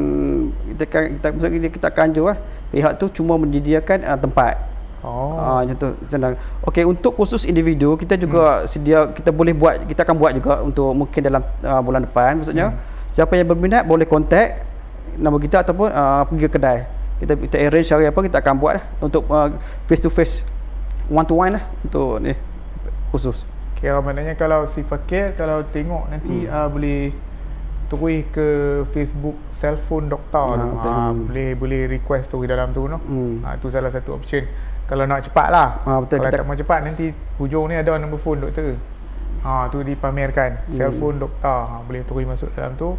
kita 0.72 0.84
akan 0.90 1.04
kita 1.14 1.28
maksudnya 1.30 1.70
kita 1.70 1.88
akan 1.94 2.08
jual 2.10 2.28
lah. 2.34 2.38
Pihak 2.74 2.98
tu 2.98 3.06
cuma 3.22 3.38
menyediakan 3.38 4.02
uh, 4.02 4.18
tempat. 4.18 4.73
Oh. 5.04 5.36
Ah 5.36 5.60
uh, 5.60 5.62
contoh 5.68 5.92
senang. 6.08 6.40
Okey 6.64 6.88
untuk 6.88 7.14
khusus 7.20 7.44
individu 7.44 8.00
kita 8.00 8.16
juga 8.16 8.64
hmm. 8.64 8.68
sedia 8.72 9.00
kita 9.12 9.36
boleh 9.36 9.52
buat 9.52 9.84
kita 9.84 10.08
akan 10.08 10.16
buat 10.16 10.32
juga 10.32 10.54
untuk 10.64 10.96
mungkin 10.96 11.20
dalam 11.20 11.44
uh, 11.60 11.82
bulan 11.84 12.08
depan 12.08 12.40
maksudnya 12.40 12.72
hmm. 12.72 13.12
siapa 13.12 13.36
yang 13.36 13.52
berminat 13.52 13.84
boleh 13.84 14.08
kontak 14.08 14.64
nama 15.20 15.36
kita 15.38 15.62
ataupun 15.62 15.92
uh, 15.92 16.24
pergi 16.26 16.48
ke 16.48 16.52
kedai. 16.56 16.80
Kita 17.20 17.34
kita 17.36 17.56
arrange 17.60 17.90
hari 17.92 18.06
apa 18.08 18.20
kita 18.24 18.38
akan 18.40 18.56
buat 18.58 18.74
lah, 18.80 18.86
untuk 19.04 19.24
uh, 19.28 19.52
face 19.86 20.02
to 20.02 20.10
face 20.10 20.48
one 21.12 21.28
to 21.28 21.36
one 21.36 21.60
lah 21.60 21.64
untuk 21.84 22.24
ni 22.24 22.34
khusus. 23.12 23.44
Kira 23.78 24.00
maknanya 24.00 24.40
kalau 24.40 24.72
si 24.72 24.82
fakir 24.88 25.36
kalau 25.36 25.68
tengok 25.70 26.08
nanti 26.10 26.48
hmm. 26.48 26.52
uh, 26.52 26.68
boleh 26.72 27.12
terus 27.92 28.26
ke 28.34 28.48
Facebook 28.90 29.38
cellphone 29.60 30.10
doktor 30.10 30.58
ha, 30.58 30.66
tu. 30.82 30.90
Ha, 30.90 31.14
boleh 31.14 31.50
boleh 31.54 31.82
request 31.86 32.34
tu 32.34 32.42
dalam 32.48 32.74
tu 32.74 32.90
no. 32.90 32.98
Hmm. 32.98 33.46
Ha, 33.46 33.62
tu 33.62 33.70
salah 33.70 33.94
satu 33.94 34.18
option 34.18 34.42
kalau 34.94 35.10
nak 35.10 35.26
cepat 35.26 35.48
lah. 35.50 35.68
Ha, 35.90 35.92
betul, 36.06 36.22
kalau 36.22 36.30
kita... 36.30 36.38
tak 36.38 36.46
mau 36.46 36.54
cepat 36.54 36.80
nanti 36.86 37.06
hujung 37.42 37.66
ni 37.66 37.74
ada 37.74 37.98
nombor 37.98 38.22
phone 38.22 38.46
doktor. 38.46 38.78
Ha, 39.42 39.66
tu 39.74 39.82
dipamerkan. 39.82 40.70
Hmm. 40.70 40.74
cellphone 40.78 41.18
doktor. 41.18 41.60
Ha, 41.66 41.82
boleh 41.82 42.06
terus 42.06 42.30
masuk 42.30 42.54
dalam 42.54 42.78
tu. 42.78 42.94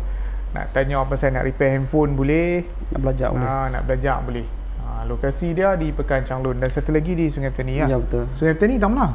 Nak 0.59 0.75
tanya 0.75 1.07
apa 1.07 1.15
saya 1.15 1.39
nak 1.39 1.47
repair 1.47 1.79
handphone 1.79 2.19
boleh. 2.19 2.67
Nak 2.91 2.99
belajar 2.99 3.31
ha, 3.31 3.35
boleh 3.39 3.47
nak 3.71 3.83
belajar 3.87 4.17
boleh. 4.27 4.47
Ha, 4.83 5.07
lokasi 5.07 5.55
dia 5.55 5.79
di 5.79 5.95
Pekan 5.95 6.27
Changlun 6.27 6.59
dan 6.59 6.67
satu 6.67 6.91
lagi 6.91 7.15
di 7.15 7.31
Sungai 7.31 7.55
Petani 7.55 7.79
ya, 7.79 7.87
ya 7.87 8.03
betul. 8.03 8.27
Sungai 8.35 8.59
Petani 8.59 8.75
tahu 8.83 8.91
mana? 8.91 9.07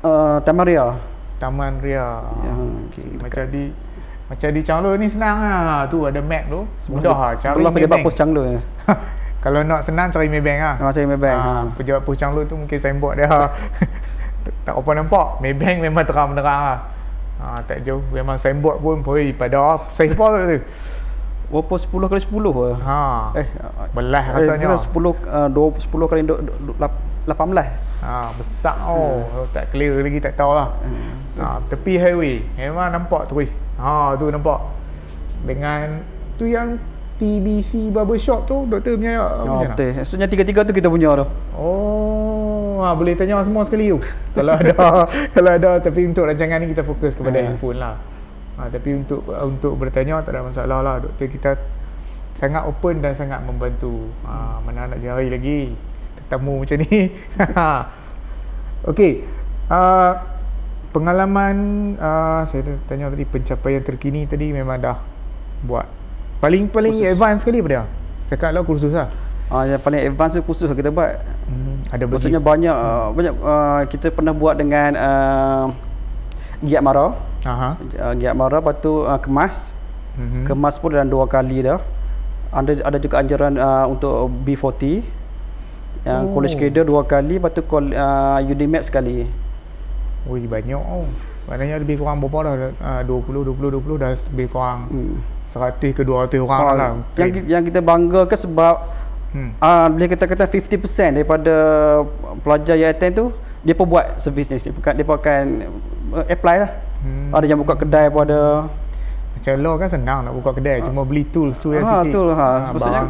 Uh, 0.00 0.40
Taman 0.48 0.64
Ria. 0.64 0.96
Taman 1.36 1.84
Ria. 1.84 2.24
Ya, 2.24 2.52
okay. 2.88 3.20
macam 3.20 3.44
di 3.52 3.64
macam 4.32 4.48
di 4.48 4.60
Changlun 4.64 4.96
ni 4.96 5.12
senang 5.12 5.44
lah. 5.44 5.84
Tu 5.92 6.00
ada 6.08 6.24
map 6.24 6.48
tu. 6.48 6.64
Mudah 6.88 7.12
lah. 7.12 7.30
Cari 7.36 7.52
sebelah 7.52 7.72
pejabat 7.76 7.98
pos 8.00 8.16
Changlun 8.16 8.64
Kalau 9.46 9.62
nak 9.62 9.86
senang 9.86 10.10
cari 10.10 10.26
Maybank 10.26 10.58
lah. 10.58 10.74
Ah, 10.82 10.90
cari 10.90 11.06
Maybank. 11.06 11.38
Ha, 11.38 11.46
ha. 11.46 11.62
Pejabat 11.78 12.02
Puchang 12.02 12.34
Lu 12.34 12.42
tu 12.50 12.58
mungkin 12.58 12.82
signboard 12.82 13.22
dia. 13.22 13.30
tak 14.66 14.74
apa 14.74 14.90
nampak. 14.98 15.38
Maybank 15.38 15.86
memang 15.86 16.02
terang-terang 16.02 16.60
lah. 16.66 16.78
Ha, 17.38 17.62
tak 17.62 17.86
jauh. 17.86 18.02
Memang 18.10 18.42
signboard 18.42 18.82
pun. 18.82 19.06
Hoi, 19.06 19.30
pada 19.30 19.78
safe 19.94 20.18
tu. 20.18 20.58
Berapa 21.46 21.74
10 21.78 22.10
kali 22.10 22.20
10 22.26 22.58
ke? 22.58 22.68
Ha. 22.82 22.98
Eh, 23.38 23.46
belah 23.94 24.24
eh, 24.34 24.50
rasanya. 24.50 24.82
10 24.82 24.90
uh, 24.90 25.46
20 25.54 25.78
10 25.78 26.10
kali 26.10 26.20
18. 26.26 28.02
Ha, 28.02 28.34
besar 28.34 28.76
oh. 28.82 29.22
Hmm. 29.30 29.46
Tak 29.54 29.70
clear 29.70 29.94
lagi 30.02 30.18
tak 30.18 30.34
tahulah. 30.34 30.74
Hmm. 30.82 31.14
Ha, 31.38 31.62
tepi 31.70 32.02
highway. 32.02 32.42
Memang 32.58 32.90
nampak 32.98 33.30
tu. 33.30 33.46
Ha, 33.78 34.18
tu 34.18 34.26
nampak. 34.26 34.58
Dengan 35.46 36.02
tu 36.34 36.50
yang 36.50 36.82
TBC 37.16 37.88
Barbershop 37.96 38.44
tu 38.44 38.68
doktor 38.68 39.00
punya 39.00 39.24
oh, 39.24 39.64
betul. 39.64 39.96
Maksudnya 39.96 40.28
tiga-tiga 40.28 40.68
tu 40.68 40.72
kita 40.76 40.92
punya 40.92 41.16
tu. 41.16 41.26
Oh, 41.56 42.84
ha, 42.84 42.92
boleh 42.92 43.16
tanya 43.16 43.40
semua 43.40 43.64
sekali 43.64 43.88
tu. 43.88 44.04
kalau 44.36 44.52
ada 44.52 44.76
kalau 45.34 45.50
ada 45.56 45.70
tapi 45.80 46.04
untuk 46.04 46.28
rancangan 46.28 46.60
ni 46.60 46.76
kita 46.76 46.84
fokus 46.84 47.16
kepada 47.16 47.40
yeah. 47.40 47.48
handphone 47.48 47.80
lah. 47.80 47.96
Ha, 48.60 48.68
tapi 48.68 49.00
untuk 49.00 49.24
untuk 49.28 49.80
bertanya 49.80 50.20
tak 50.20 50.36
ada 50.36 50.44
masalah 50.44 50.78
lah 50.84 50.94
doktor 51.00 51.28
kita 51.28 51.50
sangat 52.36 52.68
open 52.68 53.00
dan 53.00 53.16
sangat 53.16 53.40
membantu. 53.40 54.12
Ha, 54.28 54.60
mana 54.60 54.92
nak 54.92 55.00
jari 55.00 55.32
lagi 55.32 55.72
tetamu 56.20 56.60
macam 56.60 56.76
ni. 56.84 57.16
Okey. 58.92 59.24
Uh, 59.66 60.12
pengalaman 60.92 61.56
uh, 61.96 62.44
saya 62.44 62.76
tanya 62.84 63.08
tadi 63.08 63.24
pencapaian 63.24 63.82
terkini 63.82 64.28
tadi 64.28 64.52
memang 64.52 64.78
dah 64.78 64.96
buat 65.64 65.95
Paling 66.40 66.68
paling 66.68 66.92
kursus. 66.92 67.12
advance 67.12 67.38
sekali 67.42 67.58
apa 67.64 67.68
dia? 67.68 67.82
Setakat 68.26 68.50
lah 68.52 68.62
kursus 68.62 68.92
lah. 68.92 69.08
Ah 69.46 69.62
yang 69.64 69.80
paling 69.80 70.02
advance 70.04 70.36
tu 70.36 70.42
kursus 70.44 70.68
kita 70.74 70.92
buat. 70.92 71.22
Hmm, 71.46 71.76
ada 71.88 72.04
Maksudnya 72.04 72.42
banyak 72.42 72.74
hmm. 72.74 72.90
uh, 72.92 73.08
banyak 73.14 73.34
uh, 73.40 73.80
kita 73.88 74.06
pernah 74.12 74.34
buat 74.34 74.58
dengan 74.58 74.90
uh, 74.98 75.64
Giat 76.60 76.82
Mara. 76.82 77.16
Aha. 77.46 77.70
Uh, 77.78 78.14
Giat 78.18 78.34
Mara 78.34 78.58
lepas 78.60 78.76
tu 78.82 79.06
uh, 79.06 79.20
kemas. 79.20 79.72
Mm-hmm. 80.16 80.44
Kemas 80.48 80.80
pun 80.80 80.96
dalam 80.96 81.12
dua 81.12 81.28
kali 81.28 81.60
dah. 81.60 81.80
Ada 82.52 82.88
ada 82.88 82.96
juga 82.96 83.20
anjuran 83.20 83.60
uh, 83.60 83.84
untuk 83.84 84.32
B40 84.48 85.04
yang 86.06 86.30
oh. 86.30 86.38
college 86.38 86.54
cadre 86.54 86.86
dua 86.86 87.02
kali 87.02 87.36
lepas 87.36 87.52
tu 87.52 87.66
call 87.66 87.92
uh, 87.92 88.38
Udemy 88.40 88.80
sekali. 88.80 89.26
Oh, 90.26 90.34
banyak 90.34 90.78
oh. 90.78 91.06
Maknanya 91.46 91.78
lebih 91.78 92.02
kurang 92.02 92.18
berapa 92.18 92.72
dah? 92.82 93.02
Uh, 93.06 93.22
20 93.22 93.54
20 93.54 93.78
20 93.78 94.02
dah 94.02 94.10
lebih 94.34 94.46
kurang. 94.50 94.90
Hmm. 94.90 95.16
100 95.50 95.96
ke 95.96 96.02
200 96.02 96.42
orang 96.42 96.60
oh, 96.60 96.74
lah 96.74 96.90
yang, 97.16 97.30
yang 97.46 97.62
kita 97.62 97.80
bangga 97.80 98.26
ke 98.26 98.36
sebab 98.36 98.74
hmm. 99.32 99.50
uh, 99.62 99.86
boleh 99.90 100.08
kita 100.10 100.24
kata 100.26 100.44
50% 100.50 101.16
daripada 101.16 101.54
pelajar 102.42 102.76
yang 102.76 102.90
attend 102.90 103.14
tu 103.14 103.26
dia 103.66 103.74
pun 103.74 103.90
buat 103.90 104.22
servis 104.22 104.46
ni. 104.46 104.62
Dia 104.62 104.70
pun, 104.70 104.82
dia 104.82 105.02
pun 105.02 105.14
akan 105.18 105.42
uh, 106.14 106.26
apply 106.30 106.56
lah. 106.62 106.70
Hmm. 106.96 107.30
ada 107.34 107.44
yang 107.44 107.60
buka 107.60 107.74
kedai 107.76 108.08
pun 108.08 108.24
ada. 108.26 108.70
Macam 109.36 109.52
lo 109.62 109.72
kan 109.78 109.88
senang 109.92 110.18
nak 110.26 110.32
buka 110.32 110.58
kedai 110.58 110.80
cuma 110.82 111.04
beli 111.04 111.22
tools 111.28 111.54
tu 111.60 111.70
yang 111.70 111.84
ha, 111.84 112.02
sikit. 112.02 112.12
tool, 112.14 112.28
ha. 112.34 112.48
ha, 112.66 112.72
maksudnya 112.72 113.02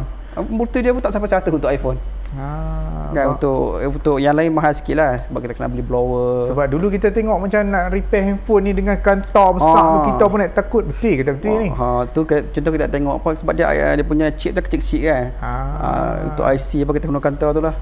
multi 0.45 0.77
dia 0.85 0.93
pun 0.93 1.01
tak 1.01 1.15
sampai 1.15 1.29
100 1.33 1.49
untuk 1.49 1.71
iPhone 1.71 1.97
Ha, 2.37 3.17
kan 3.17 3.25
untuk 3.33 3.81
eh, 3.81 3.89
untuk 3.89 4.21
yang 4.21 4.37
lain 4.37 4.53
mahal 4.53 4.69
sikit 4.69 4.93
lah 4.93 5.17
sebab 5.25 5.41
kita 5.41 5.57
kena 5.57 5.73
beli 5.73 5.81
blower. 5.81 6.45
Sebab 6.45 6.69
dulu 6.69 6.93
kita 6.93 7.09
tengok 7.09 7.41
macam 7.41 7.65
nak 7.65 7.89
repair 7.89 8.29
handphone 8.29 8.69
ni 8.69 8.77
dengan 8.77 8.93
kantor 9.01 9.57
besar 9.57 9.81
ha. 9.81 9.89
tu 9.89 9.99
kita 10.13 10.23
pun 10.29 10.37
nak 10.37 10.53
takut 10.53 10.83
betul 10.85 11.13
kata 11.17 11.31
betul 11.33 11.53
ha. 11.57 11.63
ni. 11.65 11.69
Ha 11.73 11.87
tu 12.13 12.19
contoh 12.29 12.71
kita 12.77 12.85
tengok 12.93 13.15
apa 13.17 13.29
sebab 13.41 13.53
dia 13.57 13.65
dia 13.73 14.05
punya 14.05 14.29
chip 14.37 14.53
tu 14.53 14.61
kecil-kecil 14.61 15.01
kan. 15.09 15.25
Ha. 15.41 15.51
ha. 15.81 15.89
untuk 16.29 16.45
IC 16.45 16.69
apa 16.85 16.91
kita 16.93 17.05
guna 17.09 17.21
kantor 17.25 17.49
tu 17.57 17.61
lah. 17.65 17.75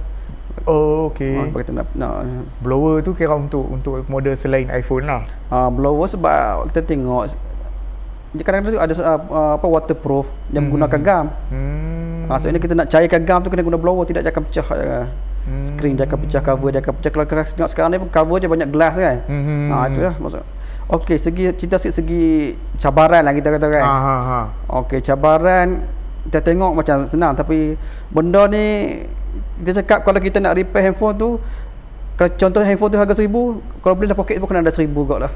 Oh 0.63 1.11
okey. 1.11 1.35
Ha, 1.35 1.51
kita 1.51 1.71
nak, 1.75 1.87
nak 1.99 2.15
blower 2.63 3.03
tu 3.03 3.11
kira 3.11 3.35
untuk 3.35 3.67
untuk 3.67 4.07
model 4.07 4.39
selain 4.39 4.71
iPhone 4.71 5.03
lah. 5.03 5.27
Ha 5.51 5.67
blower 5.67 6.07
sebab 6.07 6.71
kita 6.71 6.95
tengok 6.95 7.35
kadang-kadang 8.43 8.83
ada 8.83 8.93
uh, 8.99 9.51
apa 9.55 9.67
waterproof 9.67 10.27
yang 10.51 10.67
hmm. 10.67 10.71
menggunakan 10.71 10.99
gam. 11.03 11.25
Hmm. 11.51 12.14
Ha, 12.25 12.41
so 12.41 12.49
ini 12.49 12.57
kita 12.57 12.73
nak 12.73 12.87
cairkan 12.89 13.21
gam 13.23 13.39
tu 13.45 13.49
kena 13.53 13.61
guna 13.61 13.77
blower 13.77 14.05
tidak 14.09 14.25
dia 14.25 14.31
akan 14.33 14.43
pecah 14.49 14.65
uh, 14.73 15.05
hmm. 15.45 15.61
screen 15.61 15.93
dia 15.93 16.09
akan 16.09 16.17
pecah 16.25 16.41
cover 16.41 16.69
dia 16.73 16.81
akan 16.81 16.93
pecah 16.97 17.11
kalau 17.13 17.25
tengok 17.25 17.69
sekarang 17.69 17.89
ni 17.93 17.97
pun 18.01 18.09
cover 18.09 18.37
dia 18.41 18.49
banyak 18.49 18.69
glass 18.73 18.95
kan. 18.97 19.21
Hmm. 19.29 19.69
Ha 19.69 19.75
itu 19.93 20.01
lah 20.01 20.15
maksud. 20.17 20.43
Okey 20.85 21.17
segi 21.17 21.49
cerita 21.57 21.81
sikit 21.81 22.01
segi 22.01 22.53
cabaran 22.77 23.25
lah 23.25 23.33
kita 23.33 23.53
kata 23.53 23.67
kan. 23.69 23.83
Ha 23.85 23.95
ha 23.97 24.15
ha. 24.21 24.39
Okey 24.85 25.01
cabaran 25.05 25.85
kita 26.25 26.41
tengok 26.41 26.71
macam 26.73 27.05
senang 27.05 27.37
tapi 27.37 27.77
benda 28.09 28.49
ni 28.49 28.97
kita 29.61 29.85
cakap 29.85 30.01
kalau 30.01 30.17
kita 30.17 30.41
nak 30.41 30.57
repair 30.57 30.89
handphone 30.89 31.13
tu 31.13 31.29
kalau 32.17 32.31
contoh 32.33 32.61
handphone 32.65 32.89
tu 32.89 32.97
harga 32.97 33.13
seribu 33.13 33.61
kalau 33.83 33.93
beli 33.93 34.09
dalam 34.09 34.17
poket 34.17 34.41
pun 34.41 34.47
kena 34.49 34.65
ada 34.65 34.73
seribu 34.73 35.05
kot 35.05 35.21
lah 35.21 35.31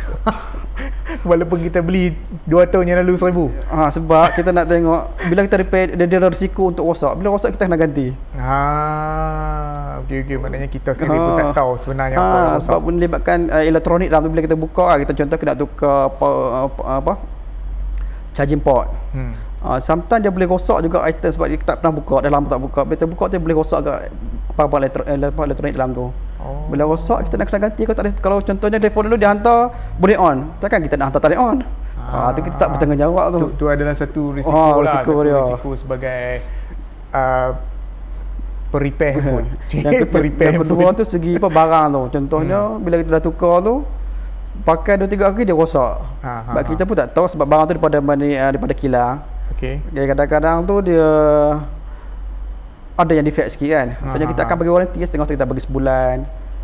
Walaupun 1.28 1.58
kita 1.64 1.80
beli 1.82 2.14
2 2.46 2.72
tahun 2.72 2.84
yang 2.90 2.98
lalu 3.04 3.14
1000 3.18 3.70
ha, 3.70 3.88
Sebab 3.90 4.26
kita 4.36 4.50
nak 4.54 4.66
tengok 4.70 5.02
Bila 5.26 5.40
kita 5.46 5.56
repair 5.60 5.86
Dia 5.94 6.06
ada 6.06 6.30
risiko 6.30 6.70
untuk 6.70 6.86
rosak. 6.86 7.12
Bila 7.18 7.34
rosak 7.34 7.54
kita 7.56 7.66
kena 7.66 7.78
ganti. 7.78 8.14
Ha, 8.38 8.60
okay, 10.04 10.22
okay. 10.24 10.36
Maknanya 10.38 10.68
kita 10.70 10.94
sendiri 10.94 11.18
ha. 11.18 11.24
pun 11.26 11.32
tak 11.36 11.50
tahu 11.56 11.70
Sebenarnya 11.82 12.16
ha, 12.16 12.22
apa 12.22 12.36
yang 12.36 12.52
rosak. 12.54 12.66
Sebab 12.70 12.80
melibatkan 12.86 13.38
uh, 13.50 13.62
elektronik 13.64 14.08
dalam 14.08 14.22
tu 14.26 14.30
Bila 14.30 14.42
kita 14.46 14.56
buka 14.56 14.86
Kita 15.02 15.12
contoh 15.14 15.36
kita 15.36 15.48
nak 15.54 15.58
tukar 15.58 15.98
apa, 16.10 16.28
apa, 16.68 16.82
apa 17.02 17.12
Charging 18.30 18.62
port. 18.62 18.86
Hmm. 19.10 19.34
Uh, 19.60 19.76
sometimes 19.76 20.24
dia 20.24 20.32
boleh 20.32 20.48
rosak 20.48 20.80
juga 20.80 21.04
item 21.04 21.28
sebab 21.36 21.46
dia 21.52 21.60
tak 21.60 21.84
pernah 21.84 21.92
buka 21.92 22.24
dalam 22.24 22.48
tak 22.48 22.60
buka. 22.64 22.80
Bila 22.88 23.04
buka 23.04 23.24
dia 23.28 23.36
boleh 23.36 23.56
rosak 23.60 23.84
ke 23.84 23.92
apa-apa 24.56 24.88
eh, 24.88 25.20
elektronik 25.20 25.76
dalam 25.76 25.92
tu. 25.92 26.08
Oh. 26.40 26.64
Bila 26.72 26.88
rosak 26.88 27.28
kita 27.28 27.36
nak 27.36 27.52
kena 27.52 27.68
ganti 27.68 27.84
kalau 27.84 27.96
tak 28.00 28.04
ada, 28.08 28.12
kalau 28.24 28.38
contohnya 28.40 28.80
telefon 28.80 29.12
dulu 29.12 29.16
dia 29.20 29.28
hantar 29.28 29.68
boleh 30.00 30.16
on. 30.16 30.48
Takkan 30.64 30.80
kita 30.80 30.96
nak 30.96 31.12
hantar 31.12 31.20
tak 31.28 31.36
on. 31.36 31.60
Ah, 32.00 32.28
uh, 32.28 32.28
tu 32.32 32.40
kita 32.40 32.56
tak 32.56 32.68
bertanggungjawab 32.74 33.24
tu. 33.36 33.38
tu. 33.38 33.48
Tu 33.60 33.64
adalah 33.68 33.92
satu 33.92 34.32
risiko 34.32 34.56
oh, 34.56 34.80
lah. 34.80 35.04
Risiko, 35.04 35.12
dia. 35.20 35.36
risiko 35.44 35.70
sebagai 35.76 36.20
uh, 37.12 37.48
repair 38.72 39.12
handphone. 39.20 39.46
yang, 39.76 39.92
ke, 40.00 40.18
yang 40.40 40.56
kedua 40.64 40.88
tu 40.96 41.04
segi 41.04 41.36
apa 41.36 41.48
barang 41.52 41.86
tu. 41.92 42.02
Contohnya 42.16 42.60
hmm. 42.64 42.80
bila 42.80 42.94
kita 43.04 43.10
dah 43.12 43.22
tukar 43.22 43.60
tu 43.60 43.84
pakai 44.64 44.96
2 44.96 45.04
3 45.04 45.20
hari 45.20 45.44
dia 45.44 45.52
rosak. 45.52 46.00
Ha, 46.24 46.32
ha, 46.32 46.42
sebab 46.48 46.62
ha. 46.64 46.68
kita 46.72 46.82
pun 46.88 46.96
tak 46.96 47.08
tahu 47.12 47.26
sebab 47.28 47.44
barang 47.44 47.64
tu 47.68 47.72
daripada 47.76 47.96
mana 48.00 48.26
daripada 48.48 48.72
kilang. 48.72 49.20
Okey. 49.60 49.76
Okay, 49.92 50.04
kadang-kadang 50.08 50.64
tu 50.64 50.80
dia 50.80 51.04
ada 52.96 53.12
yang 53.12 53.28
defect 53.28 53.52
sikit 53.52 53.68
kan. 53.76 53.88
Maksudnya 54.00 54.24
Ha, 54.24 54.32
kita 54.32 54.40
ha, 54.40 54.46
akan 54.48 54.56
bagi 54.56 54.72
warranty 54.72 54.98
setengah 55.04 55.28
tu 55.28 55.36
kita 55.36 55.44
bagi 55.44 55.62
sebulan. 55.68 56.16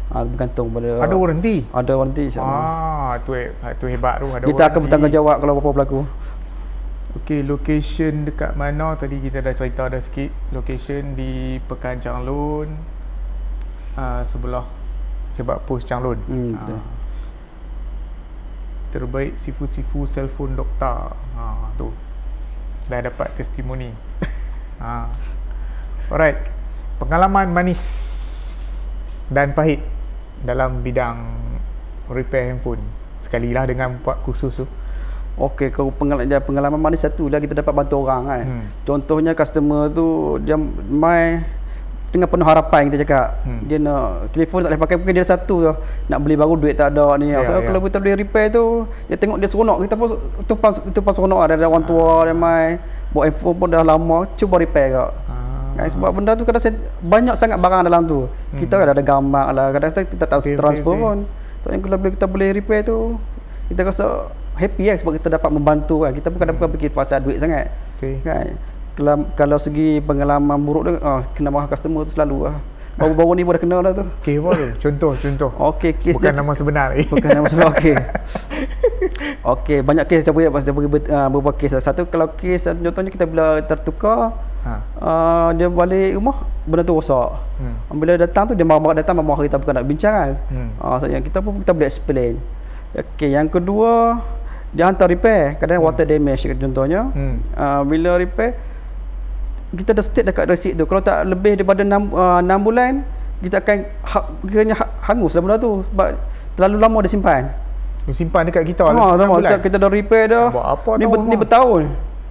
Ha, 0.06 0.24
bergantung 0.24 0.72
pada 0.72 1.04
Ada 1.04 1.12
warranty? 1.12 1.68
Ada 1.76 1.92
warranty 1.92 2.32
insya-Allah. 2.32 2.62
Ah, 2.64 3.12
tu 3.20 3.36
tu 3.76 3.84
hebat 3.84 4.16
tu 4.16 4.32
ada 4.32 4.48
kita 4.48 4.62
akan 4.72 4.80
bertanggungjawab 4.88 5.36
kalau 5.44 5.52
apa-apa 5.60 5.70
berlaku. 5.76 6.00
Okey, 7.20 7.44
location 7.44 8.24
dekat 8.24 8.56
mana 8.56 8.96
tadi 8.96 9.20
kita 9.20 9.44
dah 9.44 9.52
cerita 9.52 9.92
dah 9.92 10.00
sikit. 10.00 10.32
Location 10.56 11.12
di 11.20 11.60
Pekan 11.68 12.00
Changlun. 12.00 12.80
Uh, 13.92 14.24
sebelah 14.24 14.64
sebab 15.36 15.68
pos 15.68 15.84
Changlun. 15.84 16.16
Hmm, 16.24 16.56
Ah. 16.56 16.64
betul. 16.64 16.80
Terbaik 18.96 19.32
sifu-sifu 19.36 20.08
selfon 20.08 20.56
doktor. 20.56 21.12
Ha 21.36 21.76
tu. 21.76 21.92
Dah 22.86 23.00
dapat 23.02 23.34
testimoni. 23.34 23.90
ha. 24.82 25.10
Alright. 26.10 26.38
Pengalaman 26.96 27.50
manis 27.52 27.82
dan 29.28 29.52
pahit 29.52 29.82
dalam 30.46 30.80
bidang 30.80 31.18
repair 32.08 32.54
handphone. 32.54 32.80
Sekali 33.20 33.50
lah 33.50 33.66
dengan 33.66 33.98
buat 34.00 34.22
kursus 34.22 34.54
tu. 34.62 34.66
Okey, 35.36 35.68
kalau 35.68 35.92
pengalaman 35.92 36.40
pengalaman 36.40 36.80
manis 36.80 37.04
satu 37.04 37.28
lah 37.28 37.36
kita 37.36 37.60
dapat 37.60 37.74
bantu 37.76 38.08
orang 38.08 38.22
kan. 38.24 38.44
Hmm. 38.48 38.64
Contohnya 38.88 39.36
customer 39.36 39.92
tu 39.92 40.38
dia 40.40 40.56
mai 40.56 41.44
dengan 42.16 42.30
penuh 42.32 42.48
harapan 42.48 42.88
kita 42.88 43.04
cakap. 43.04 43.26
Hmm. 43.44 43.60
Dia 43.68 43.76
nak 43.76 44.32
telefon 44.32 44.64
tak 44.64 44.72
boleh 44.72 44.82
pakai 44.82 44.96
mungkin 44.96 45.14
dia 45.14 45.26
satu 45.28 45.56
je. 45.62 45.72
Nak 46.08 46.18
beli 46.24 46.34
baru 46.34 46.54
duit 46.56 46.74
tak 46.74 46.96
ada 46.96 47.20
ni. 47.20 47.30
Ya, 47.30 47.44
so, 47.44 47.52
ya. 47.52 47.62
kalau 47.62 47.80
kita 47.84 48.00
boleh 48.00 48.16
repair 48.16 48.48
tu, 48.48 48.88
dia 49.06 49.16
tengok 49.20 49.36
dia 49.36 49.48
seronok 49.52 49.76
kita 49.84 49.94
pun 49.94 50.08
tu 50.48 50.54
pas 50.56 50.72
tu 50.72 51.00
pas 51.04 51.12
seronok 51.12 51.40
ada, 51.44 51.54
orang 51.68 51.84
tua 51.84 52.24
dia 52.24 52.34
mai 52.34 52.80
bawa 53.12 53.28
iPhone 53.28 53.56
pun 53.56 53.68
dah 53.68 53.84
lama 53.84 54.18
cuba 54.34 54.56
repair 54.58 54.96
kak. 54.96 55.10
Ah. 55.28 55.76
Kan, 55.76 55.86
sebab 55.92 56.08
benda 56.16 56.32
tu 56.32 56.48
kadang 56.48 56.62
banyak 57.04 57.34
sangat 57.36 57.60
barang 57.60 57.82
dalam 57.84 58.02
tu. 58.08 58.24
Hmm. 58.24 58.58
Kita 58.58 58.80
ada 58.80 58.96
ada 58.96 59.04
gambar 59.04 59.46
lah, 59.52 59.66
kadang 59.76 59.92
kita 59.92 60.24
tak 60.24 60.40
Betul, 60.40 60.56
transfer 60.56 60.94
betul, 60.96 61.04
pun. 61.04 61.16
Tak 61.62 61.70
yang 61.76 61.82
kalau 61.84 61.96
boleh 62.00 62.12
kita 62.16 62.26
boleh 62.30 62.48
repair 62.56 62.80
tu, 62.86 63.20
kita 63.68 63.80
rasa 63.84 64.06
happy 64.56 64.88
kan 64.88 64.96
sebab 64.96 65.12
kita 65.20 65.28
dapat 65.36 65.50
membantu 65.52 66.08
kan. 66.08 66.12
Kita 66.16 66.32
bukan 66.32 66.46
dapat 66.54 66.66
fikir 66.78 66.90
pasal 66.96 67.20
duit 67.20 67.36
sangat. 67.42 67.68
Okey. 67.98 68.24
Kan. 68.24 68.56
Kalau, 68.96 69.28
kalau 69.36 69.56
segi 69.60 70.00
pengalaman 70.00 70.56
buruk 70.56 70.82
tu, 70.88 70.92
ah, 71.04 71.20
kena 71.36 71.52
marah 71.52 71.68
customer 71.68 72.08
tu 72.08 72.16
selalu 72.16 72.48
lah. 72.48 72.56
Baru-baru 72.96 73.36
ni 73.36 73.44
pun 73.44 73.52
dah 73.52 73.60
kena 73.60 73.76
dah 73.84 73.92
tu. 73.92 74.04
Okey 74.24 74.40
apa 74.40 74.50
tu? 74.56 74.66
Contoh, 74.88 75.12
contoh. 75.12 75.50
Okey, 75.52 75.92
kes 76.00 76.16
Bukan 76.16 76.32
dia- 76.32 76.40
nama 76.40 76.52
sebenar 76.56 76.86
lagi. 76.96 77.04
Bukan 77.12 77.28
nama 77.28 77.44
sebab 77.44 77.68
okey. 77.76 77.94
Okey, 79.56 79.78
banyak 79.84 80.04
kes 80.08 80.24
saya 80.24 80.32
boleh 80.32 80.48
saya 80.58 80.72
bagi 80.72 80.88
uh, 81.12 81.28
beberapa 81.28 81.52
kes. 81.54 81.76
Satu 81.78 82.08
kalau 82.08 82.32
kes 82.32 82.66
contohnya 82.66 83.10
kita 83.12 83.24
bila 83.28 83.60
tertukar 83.62 84.32
Ha. 84.66 84.82
uh, 84.98 85.48
dia 85.54 85.70
balik 85.70 86.18
rumah 86.18 86.42
benda 86.66 86.82
tu 86.82 86.98
rosak. 86.98 87.38
Hmm. 87.62 88.02
Bila 88.02 88.18
datang 88.18 88.50
tu 88.50 88.58
dia 88.58 88.66
marah 88.66 88.98
datang 88.98 89.14
marah 89.14 89.46
kita 89.46 89.62
bukan 89.62 89.78
nak 89.78 89.86
bincang 89.86 90.14
kan. 90.18 90.32
Hmm. 90.50 90.68
Ah 90.82 90.98
uh, 90.98 91.22
kita 91.22 91.38
pun 91.38 91.62
kita 91.62 91.70
boleh 91.70 91.86
explain. 91.86 92.34
Okey, 92.90 93.30
yang 93.30 93.46
kedua 93.46 94.18
dia 94.74 94.90
hantar 94.90 95.06
repair, 95.06 95.54
kadang 95.62 95.78
water 95.86 96.02
damage 96.02 96.50
contohnya. 96.58 97.06
Hmm. 97.14 97.38
Uh, 97.54 97.86
bila 97.86 98.18
repair 98.18 98.58
kita 99.76 99.90
dah 99.92 100.02
state 100.02 100.26
dekat 100.26 100.48
receipt 100.48 100.74
tu 100.74 100.84
kalau 100.84 100.98
tak 100.98 101.22
lebih 101.22 101.60
daripada 101.60 101.80
6 101.80 101.92
uh, 102.10 102.40
6 102.40 102.66
bulan 102.66 102.92
kita 103.36 103.60
akan 103.60 103.76
ha, 104.02 104.18
kiranya 104.42 104.74
ha, 104.74 104.84
hangus 105.04 105.36
lah 105.36 105.44
benda 105.44 105.56
tu 105.56 105.84
sebab 105.92 106.08
terlalu 106.56 106.76
lama 106.80 106.98
dia 107.04 107.12
simpan. 107.12 107.42
Lu 108.06 108.14
simpan 108.14 108.46
dekat 108.46 108.64
kita 108.64 108.86
Ha, 108.86 108.90
lah. 108.90 109.12
lama 109.14 109.38
kita, 109.38 109.56
kita 109.60 109.76
dah 109.76 109.90
repair 109.90 110.24
dah. 110.30 110.46
Buat 110.48 110.66
apa 110.72 110.90
ni, 110.96 111.04
ber, 111.04 111.18
ni 111.20 111.36
Mak? 111.36 111.40
bertahun. 111.44 111.82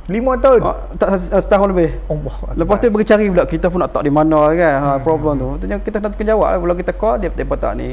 Lima 0.06 0.38
tahun. 0.38 0.62
Ha, 0.62 0.72
tak 0.98 1.10
se- 1.18 1.34
setahun 1.36 1.68
lebih. 1.70 1.98
Allah. 2.08 2.36
Lepas 2.54 2.76
tu 2.78 2.90
pergi 2.90 3.06
cari 3.06 3.26
pula 3.28 3.44
kita 3.44 3.66
pun 3.70 3.80
nak 3.82 3.90
tak 3.90 4.02
di 4.02 4.10
mana 4.10 4.50
kan 4.50 4.74
ha, 4.76 4.90
Hmm. 4.96 5.02
problem 5.02 5.34
tu. 5.36 5.48
Maksudnya 5.52 5.78
kita 5.82 5.98
nak 6.00 6.14
jawab 6.16 6.48
lah 6.48 6.58
kalau 6.58 6.76
kita 6.78 6.92
call 6.94 7.16
dia 7.20 7.30
dia 7.30 7.46
tak 7.46 7.74
ni. 7.76 7.90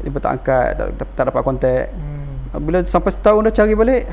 Dia 0.00 0.16
tak 0.16 0.32
angkat, 0.32 0.66
tak, 0.76 0.86
tak, 0.96 1.06
tak 1.12 1.24
dapat 1.28 1.42
kontak. 1.44 1.84
Hmm. 1.92 2.60
Bila 2.62 2.80
sampai 2.84 3.12
setahun 3.12 3.40
dah 3.42 3.52
cari 3.52 3.72
balik. 3.74 4.04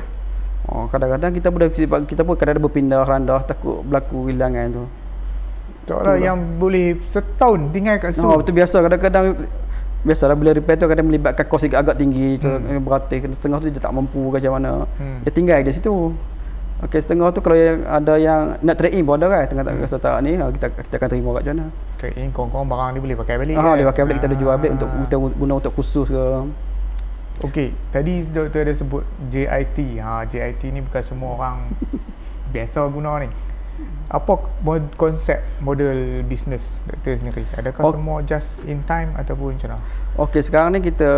Oh, 0.68 0.84
kadang-kadang 0.92 1.32
kita 1.32 1.48
sebab 1.48 2.04
kita 2.04 2.22
pun 2.22 2.36
kadang-kadang 2.36 2.64
berpindah 2.68 3.00
randah 3.02 3.40
takut 3.42 3.80
berlaku 3.82 4.28
hilangan 4.28 4.68
tu. 4.68 4.84
Tak 5.88 6.04
lah 6.04 6.20
yang 6.20 6.36
boleh 6.60 7.00
setahun 7.08 7.72
tinggal 7.72 7.96
kat 7.96 8.12
situ. 8.12 8.28
Oh, 8.28 8.36
betul 8.36 8.52
biasa 8.52 8.84
kadang-kadang 8.84 9.48
biasalah 10.04 10.36
bila 10.36 10.52
repair 10.52 10.76
tu 10.76 10.86
kadang 10.86 11.08
melibatkan 11.08 11.42
kos 11.48 11.64
agak, 11.64 11.80
agak 11.82 11.96
tinggi 11.98 12.38
tu 12.38 12.46
Hmm. 12.46 12.62
hmm. 12.62 12.84
beratus 12.84 13.34
setengah 13.34 13.58
tu 13.58 13.66
dia 13.72 13.80
tak 13.80 13.96
mampu 13.96 14.28
ke 14.28 14.38
macam 14.38 14.52
mana. 14.60 14.72
Hmm. 15.00 15.24
Dia 15.24 15.32
tinggal 15.32 15.58
di 15.64 15.72
situ. 15.72 16.12
Okey 16.78 17.00
setengah 17.02 17.34
tu 17.34 17.42
kalau 17.42 17.58
yang 17.58 17.82
ada 17.82 18.14
yang 18.14 18.40
nak 18.62 18.78
trade 18.78 18.94
in 18.94 19.02
pun 19.02 19.18
ada 19.18 19.26
kan 19.26 19.50
tengah 19.50 19.64
tak 19.66 19.74
Hmm. 19.74 19.82
rasa 19.82 19.96
tak 19.98 20.14
ni 20.22 20.38
ha, 20.38 20.46
kita 20.52 20.70
kita 20.70 20.94
akan 20.94 21.08
terima 21.10 21.30
kat 21.34 21.42
mana. 21.50 21.66
Trade 21.98 22.14
in 22.14 22.30
kong-kong 22.30 22.68
barang 22.68 22.90
ni 22.94 22.98
boleh 23.02 23.16
pakai 23.18 23.34
balik. 23.40 23.54
Ha 23.56 23.62
kan? 23.64 23.74
dia 23.74 23.86
pakai 23.90 24.02
balik 24.06 24.16
kita 24.22 24.28
ada 24.30 24.36
jual 24.38 24.54
balik 24.54 24.72
untuk 24.78 24.88
Ah. 24.92 25.00
kita 25.02 25.16
guna 25.18 25.52
untuk 25.58 25.72
khusus 25.74 26.06
ke. 26.06 26.24
Okey, 27.38 27.70
tadi 27.94 28.26
doktor 28.26 28.66
ada 28.66 28.74
sebut 28.74 29.06
JIT. 29.30 30.02
Ha, 30.02 30.26
JIT 30.26 30.74
ni 30.74 30.82
bukan 30.82 31.02
semua 31.06 31.30
orang 31.38 31.56
biasa 32.54 32.82
guna 32.90 33.22
ni. 33.22 33.30
Apa 34.10 34.42
mod, 34.66 34.82
konsep 34.98 35.38
model 35.62 36.26
bisnes 36.26 36.82
doktor 36.82 37.14
sendiri? 37.14 37.46
Adakah 37.54 37.82
Ok. 37.86 37.94
semua 37.94 38.16
just 38.26 38.58
in 38.66 38.82
time 38.90 39.14
ataupun 39.14 39.54
macam 39.54 39.78
mana? 39.78 39.84
Okey 40.18 40.42
sekarang 40.42 40.74
ni 40.74 40.82
kita 40.82 41.10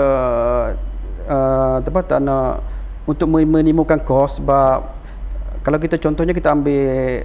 uh, 1.25 1.81
apa 1.81 2.01
tak 2.05 2.21
nak 2.21 2.61
untuk 3.09 3.33
minimumkan 3.33 3.97
kos 4.05 4.45
sebab 4.45 4.93
kalau 5.65 5.81
kita 5.81 5.97
contohnya 5.97 6.37
kita 6.37 6.53
ambil 6.53 7.25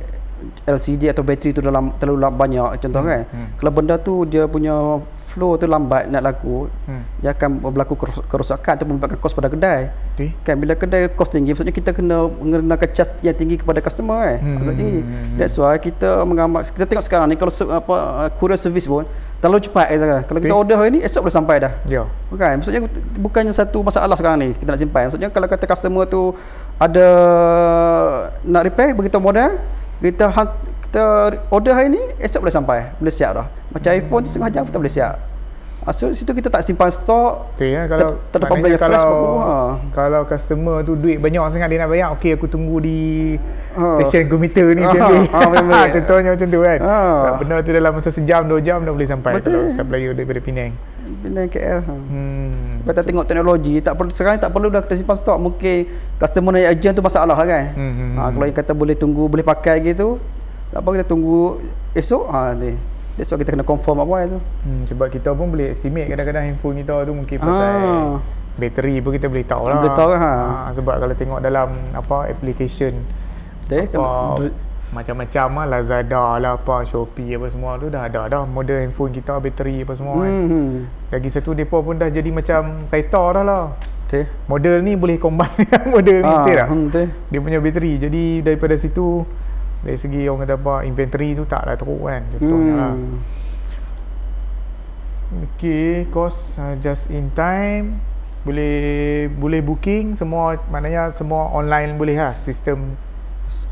LCD 0.63 1.07
atau 1.07 1.21
bateri 1.21 1.51
tu 1.51 1.59
dalam 1.59 1.93
terlalu 1.95 2.27
banyak 2.27 2.79
contoh 2.79 2.99
Hmm, 2.99 3.09
kan. 3.09 3.21
hmm. 3.25 3.47
Kalau 3.57 3.71
benda 3.71 3.95
tu 3.95 4.23
dia 4.23 4.43
punya 4.45 4.99
flow 5.25 5.55
tu 5.55 5.65
lambat 5.65 6.07
nak 6.07 6.23
laku, 6.23 6.71
Hmm. 6.87 7.03
dia 7.19 7.31
akan 7.31 7.59
berlaku 7.65 7.95
kerosakan 8.23 8.71
atau 8.73 8.85
menyebabkan 8.85 9.17
kos 9.17 9.31
pada 9.31 9.47
kedai. 9.47 9.91
Okey. 10.15 10.31
Kan 10.41 10.55
bila 10.55 10.73
kedai 10.73 11.07
kos 11.09 11.27
tinggi 11.27 11.51
maksudnya 11.51 11.71
kita 11.71 11.91
kena 11.91 12.23
mengenakan 12.25 12.87
charge 12.89 13.11
yang 13.19 13.35
tinggi 13.35 13.55
kepada 13.57 13.79
customer 13.79 14.15
kan. 14.21 14.37
Hmm, 14.37 14.57
Agak 14.57 14.67
hmm, 14.69 14.79
tinggi. 14.79 14.99
hmm, 14.99 15.11
hmm. 15.11 15.35
That's 15.35 15.55
why 15.55 15.75
kita 15.75 16.09
mengamak 16.23 16.67
kita 16.67 16.85
tengok 16.85 17.03
sekarang 17.03 17.27
ni 17.27 17.35
kalau 17.35 17.51
apa 17.51 17.95
uh, 18.17 18.29
courier 18.33 18.55
service 18.55 18.85
pun 18.85 19.03
terlalu 19.35 19.59
cepat 19.61 19.85
kan. 19.91 20.23
Kalau 20.23 20.39
kita 20.39 20.49
Okey. 20.49 20.61
order 20.63 20.75
hari 20.75 20.89
ni 20.89 20.99
esok 20.99 21.27
boleh 21.27 21.35
sampai 21.35 21.55
dah. 21.59 21.73
Ya. 21.85 22.07
Bukan, 22.25 22.51
maksudnya 22.55 22.81
bukannya 23.15 23.51
satu 23.51 23.77
masalah 23.81 24.15
sekarang 24.15 24.39
ni 24.39 24.49
kita 24.53 24.67
nak 24.67 24.79
simpan. 24.79 25.03
Maksudnya 25.05 25.29
kalau 25.29 25.45
kata 25.45 25.63
customer 25.65 26.03
tu 26.05 26.31
ada 26.77 27.07
nak 28.41 28.63
repair 28.63 28.91
beritahu 28.91 29.21
modal, 29.21 29.59
kita 29.97 30.25
han- 30.29 30.57
kita 30.81 31.03
order 31.49 31.73
hari 31.73 31.89
ni 31.89 32.01
esok 32.17 32.39
boleh 32.41 32.53
sampai, 32.53 32.79
boleh 32.95 33.11
siap 33.11 33.31
dah. 33.33 33.47
Macam 33.69 33.89
Hmm. 33.89 33.99
iPhone 33.99 34.21
tu 34.21 34.29
setengah 34.29 34.51
jam 34.51 34.63
kita 34.63 34.77
boleh 34.77 34.89
siap. 34.89 35.15
Ah, 35.81 35.93
So 35.93 36.09
situ 36.09 36.33
kita 36.33 36.49
tak 36.49 36.65
simpan 36.65 36.89
stok. 36.89 37.53
Betul 37.53 37.69
ya 37.69 37.85
kalau 37.85 38.17
Ter- 38.25 38.41
banyak 38.41 38.73
flash 38.73 38.81
kalau 38.81 39.13
ha. 39.37 39.55
kalau 39.93 40.21
customer 40.25 40.81
tu 40.81 40.97
duit 40.97 41.21
banyak 41.21 41.37
sangat 41.47 41.69
dia 41.69 41.77
nak 41.77 41.89
bayar, 41.89 42.09
okey 42.11 42.33
aku 42.33 42.47
tunggu 42.47 42.79
di 42.79 43.37
Ha. 43.75 44.01
stesen 44.01 44.25
komputer 44.25 44.71
ni 44.71 44.81
Ha, 44.81 44.89
dia 44.89 45.01
ambil. 45.03 45.21
ha. 45.69 45.79
Contohnya 45.91 46.29
macam 46.33 46.47
tu 46.47 46.59
kan. 46.59 46.79
Ha. 46.81 46.97
Sebab 47.21 47.33
benda 47.37 47.55
tu 47.59 47.69
dalam 47.69 47.91
masa 47.93 48.09
sejam 48.09 48.41
dua 48.45 48.59
jam 48.59 48.81
dah 48.81 48.89
boleh 48.89 49.05
sampai 49.05 49.31
Betul. 49.37 49.51
kalau 49.51 49.77
supplier 49.77 50.11
daripada 50.11 50.39
Penang. 50.39 50.73
Penang 51.25 51.49
KL. 51.49 51.79
Ha. 51.81 51.93
Hmm. 51.93 52.85
Kita 52.85 53.01
tengok 53.01 53.25
teknologi, 53.25 53.81
tak 53.81 53.97
perlu 53.97 54.13
sekarang 54.13 54.37
tak 54.37 54.53
perlu 54.53 54.69
dah 54.69 54.85
kita 54.85 54.93
simpan 54.93 55.17
stok. 55.17 55.41
Mungkin 55.41 55.89
customer 56.15 56.53
naik 56.53 56.77
urgent 56.77 56.93
tu 56.93 57.01
masalah 57.01 57.33
kan. 57.35 57.73
Hmm, 57.73 57.91
hmm, 57.91 58.11
Ha, 58.13 58.21
hmm. 58.21 58.31
kalau 58.31 58.45
yang 58.45 58.57
kata 58.57 58.71
boleh 58.71 58.93
tunggu, 58.93 59.25
boleh 59.25 59.41
pakai 59.41 59.81
gitu, 59.81 60.21
tak 60.69 60.79
apa 60.79 60.89
kita 60.93 61.05
tunggu 61.05 61.65
esok. 61.91 62.23
Ha 62.29 62.53
ni. 62.53 62.77
That's 63.15 63.31
why 63.31 63.39
kita 63.39 63.55
kena 63.55 63.65
confirm 63.65 63.97
apa 63.99 64.27
tu. 64.27 64.39
Hmm, 64.61 64.83
sebab 64.85 65.07
kita 65.07 65.33
pun 65.33 65.49
boleh 65.49 65.71
estimate 65.71 66.05
kadang-kadang 66.05 66.45
handphone 66.45 66.77
kita 66.77 66.93
tu 67.01 67.13
mungkin 67.15 67.37
pasal 67.39 67.63
Ah. 67.73 68.13
bateri 68.55 68.99
pun 68.99 69.11
kita 69.11 69.27
boleh 69.27 69.45
tahu 69.47 69.63
lah. 69.65 69.75
Boleh 69.81 69.93
tahu, 69.95 70.11
ha. 70.13 70.33
Ah, 70.61 70.69
sebab 70.69 70.95
kalau 70.99 71.15
tengok 71.15 71.39
dalam 71.39 71.67
apa 71.91 72.27
application 72.27 72.91
Betul, 73.65 73.97
apa 73.97 74.05
kan? 74.45 74.53
Macam-macam 74.95 75.47
lah 75.51 75.65
Lazada 75.67 76.39
lah 76.39 76.55
apa 76.55 76.87
Shopee 76.87 77.35
apa 77.35 77.51
semua 77.51 77.75
tu 77.75 77.91
dah 77.91 78.07
ada 78.07 78.31
dah 78.31 78.47
model 78.47 78.79
handphone 78.79 79.11
kita 79.11 79.37
bateri 79.37 79.83
apa 79.83 79.93
semua 79.93 80.23
kan. 80.23 80.31
Hmm. 80.31 80.87
Lagi 81.11 81.27
satu 81.27 81.51
depa 81.51 81.83
pun 81.83 81.99
dah 81.99 82.07
jadi 82.07 82.31
macam 82.31 82.87
kereta 82.87 83.35
dah 83.35 83.43
lah. 83.43 83.63
Betul. 84.05 84.23
Model 84.47 84.75
ni 84.79 84.93
boleh 84.95 85.17
combine 85.17 85.51
dengan 85.59 85.83
model 85.91 86.19
ni 86.21 86.31
Ah, 86.31 86.45
tak? 86.45 86.67
hmm, 86.71 86.83
betul. 86.87 87.07
Dia 87.27 87.39
punya 87.41 87.59
bateri. 87.59 87.91
Jadi 87.99 88.23
daripada 88.39 88.75
situ 88.77 89.27
dari 89.83 89.97
segi 89.99 90.25
orang 90.25 90.47
kata 90.47 90.55
apa 90.55 90.73
inventory 90.81 91.35
tu 91.35 91.43
taklah 91.43 91.75
teruk 91.75 92.01
kan 92.05 92.21
contohnya 92.31 92.73
lah. 92.73 92.93
Hmm. 92.95 93.17
Okay, 95.35 96.05
cost 96.09 96.55
uh, 96.57 96.77
just 96.79 97.09
in 97.09 97.33
time. 97.33 97.99
Boleh 98.45 99.25
boleh 99.27 99.57
booking 99.59 100.13
semua 100.13 100.53
maknanya 100.69 101.09
semua 101.09 101.49
online 101.49 101.97
boleh 101.97 102.15
lah 102.15 102.37
sistem. 102.37 102.93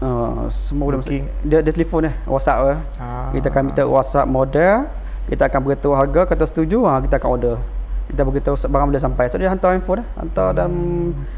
Uh, 0.04 0.46
semua 0.52 0.92
boleh 0.92 1.00
masuk. 1.00 1.12
Dia, 1.46 1.60
dia 1.64 1.74
telefon 1.74 2.10
eh, 2.10 2.16
WhatsApp 2.28 2.60
eh. 2.76 2.80
Ah. 3.00 3.32
Kita 3.32 3.48
akan 3.50 3.62
minta 3.72 3.84
WhatsApp 3.88 4.28
model, 4.28 4.88
kita 5.32 5.44
akan 5.48 5.60
beritahu 5.64 5.94
harga, 5.96 6.22
kata 6.28 6.44
setuju, 6.44 6.84
ha, 6.86 7.00
kita 7.00 7.18
akan 7.18 7.30
order. 7.30 7.56
Kita 8.12 8.22
beritahu 8.28 8.56
barang 8.60 8.88
boleh 8.92 9.02
sampai. 9.02 9.32
So 9.32 9.40
dia 9.40 9.48
hantar 9.48 9.80
iPhone 9.80 10.04
eh. 10.04 10.08
Hantar 10.20 10.48
dalam 10.52 10.74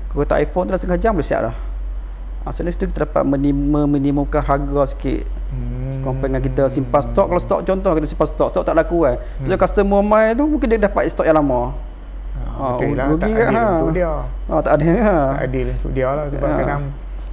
kereta 0.09 0.41
iPhone 0.41 0.65
tu 0.65 0.69
dalam 0.73 0.81
setengah 0.81 0.99
jam 0.99 1.11
boleh 1.13 1.27
siap 1.27 1.41
dah. 1.51 1.55
Ha, 2.45 2.53
so 2.53 2.61
situ 2.61 2.89
kita 2.89 3.09
dapat 3.09 3.23
meminimumkan 3.25 4.41
harga 4.41 4.93
sikit. 4.93 5.25
Hmm. 5.55 6.01
compare 6.03 6.27
dengan 6.27 6.43
kita 6.43 6.63
simpan 6.67 6.99
stok 6.99 7.31
kalau 7.31 7.41
stok 7.41 7.59
contoh 7.63 7.91
kita 7.95 8.07
simpan 8.11 8.27
stok 8.27 8.49
stok 8.51 8.63
tak 8.65 8.75
laku 8.75 9.07
kan 9.07 9.21
hmm. 9.21 9.47
so 9.47 9.55
customer 9.55 10.01
mai 10.03 10.33
tu 10.36 10.43
mungkin 10.43 10.67
dia 10.67 10.79
dapat 10.89 11.07
stok 11.07 11.23
yang 11.23 11.38
lama 11.38 11.71
Ha, 12.55 12.79
betul 12.79 12.95
lah, 12.95 13.07
tak 13.19 13.31
adil 13.36 13.51
ha. 13.51 13.63
untuk 13.75 13.91
dia. 13.91 14.11
Ha, 14.47 14.53
tak 14.63 14.71
adil 14.79 14.95
ha. 15.03 15.15
Tak 15.36 15.43
adil 15.51 15.67
untuk 15.75 15.91
dia 15.91 16.07
lah 16.07 16.25
sebab 16.31 16.47
ha. 16.47 16.57
kadang 16.63 16.81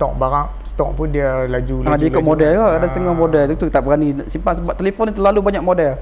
stok 0.03 0.19
barang, 0.19 0.49
stok 0.67 0.91
pun 0.99 1.07
dia 1.15 1.47
laju. 1.47 1.87
Ha, 1.87 1.95
laju 1.95 2.03
dia 2.03 2.11
ikut 2.11 2.27
model 2.27 2.51
lah. 2.59 2.71
Ada 2.83 2.87
setengah 2.91 3.15
model 3.15 3.43
tu, 3.55 3.55
tu 3.55 3.67
tak 3.71 3.87
berani 3.87 4.19
simpan 4.27 4.59
sebab 4.59 4.75
telefon 4.75 5.07
ni 5.07 5.15
terlalu 5.15 5.39
banyak 5.39 5.63
model. 5.63 5.95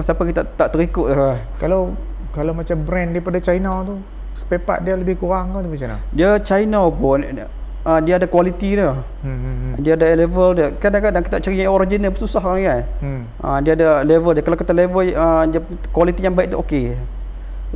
Siapa 0.00 0.24
kita 0.24 0.48
tak 0.56 0.72
terikut 0.72 1.12
lah. 1.12 1.36
Kalau 1.60 1.92
kalau 2.32 2.56
macam 2.56 2.80
brand 2.88 3.12
daripada 3.12 3.36
China 3.44 3.84
tu, 3.84 4.00
spare 4.32 4.64
part 4.64 4.80
dia 4.80 4.96
lebih 4.96 5.20
kurang 5.20 5.52
ke 5.52 5.60
macam 5.60 5.88
mana? 5.92 6.00
Dia 6.16 6.40
China 6.40 6.88
pun 6.88 7.20
uh, 7.20 8.00
dia 8.00 8.16
ada 8.16 8.24
kualiti 8.24 8.80
dia. 8.80 8.96
Hmm, 9.20 9.28
hmm, 9.28 9.54
hmm. 9.60 9.72
Dia 9.84 9.92
ada 9.92 10.06
level 10.16 10.48
dia. 10.56 10.68
Kadang-kadang 10.80 11.22
kita 11.28 11.36
cari 11.44 11.56
yang 11.60 11.76
original 11.76 12.16
susah 12.16 12.40
kan. 12.40 12.80
Hmm. 13.04 13.22
Uh, 13.44 13.58
dia 13.60 13.76
ada 13.76 14.00
level 14.08 14.32
dia. 14.32 14.40
Kalau 14.40 14.56
kita 14.56 14.72
level 14.72 15.04
uh, 15.12 15.44
dia 15.44 15.60
kualiti 15.92 16.24
yang 16.24 16.32
baik 16.32 16.56
tu 16.56 16.58
okey. 16.64 16.96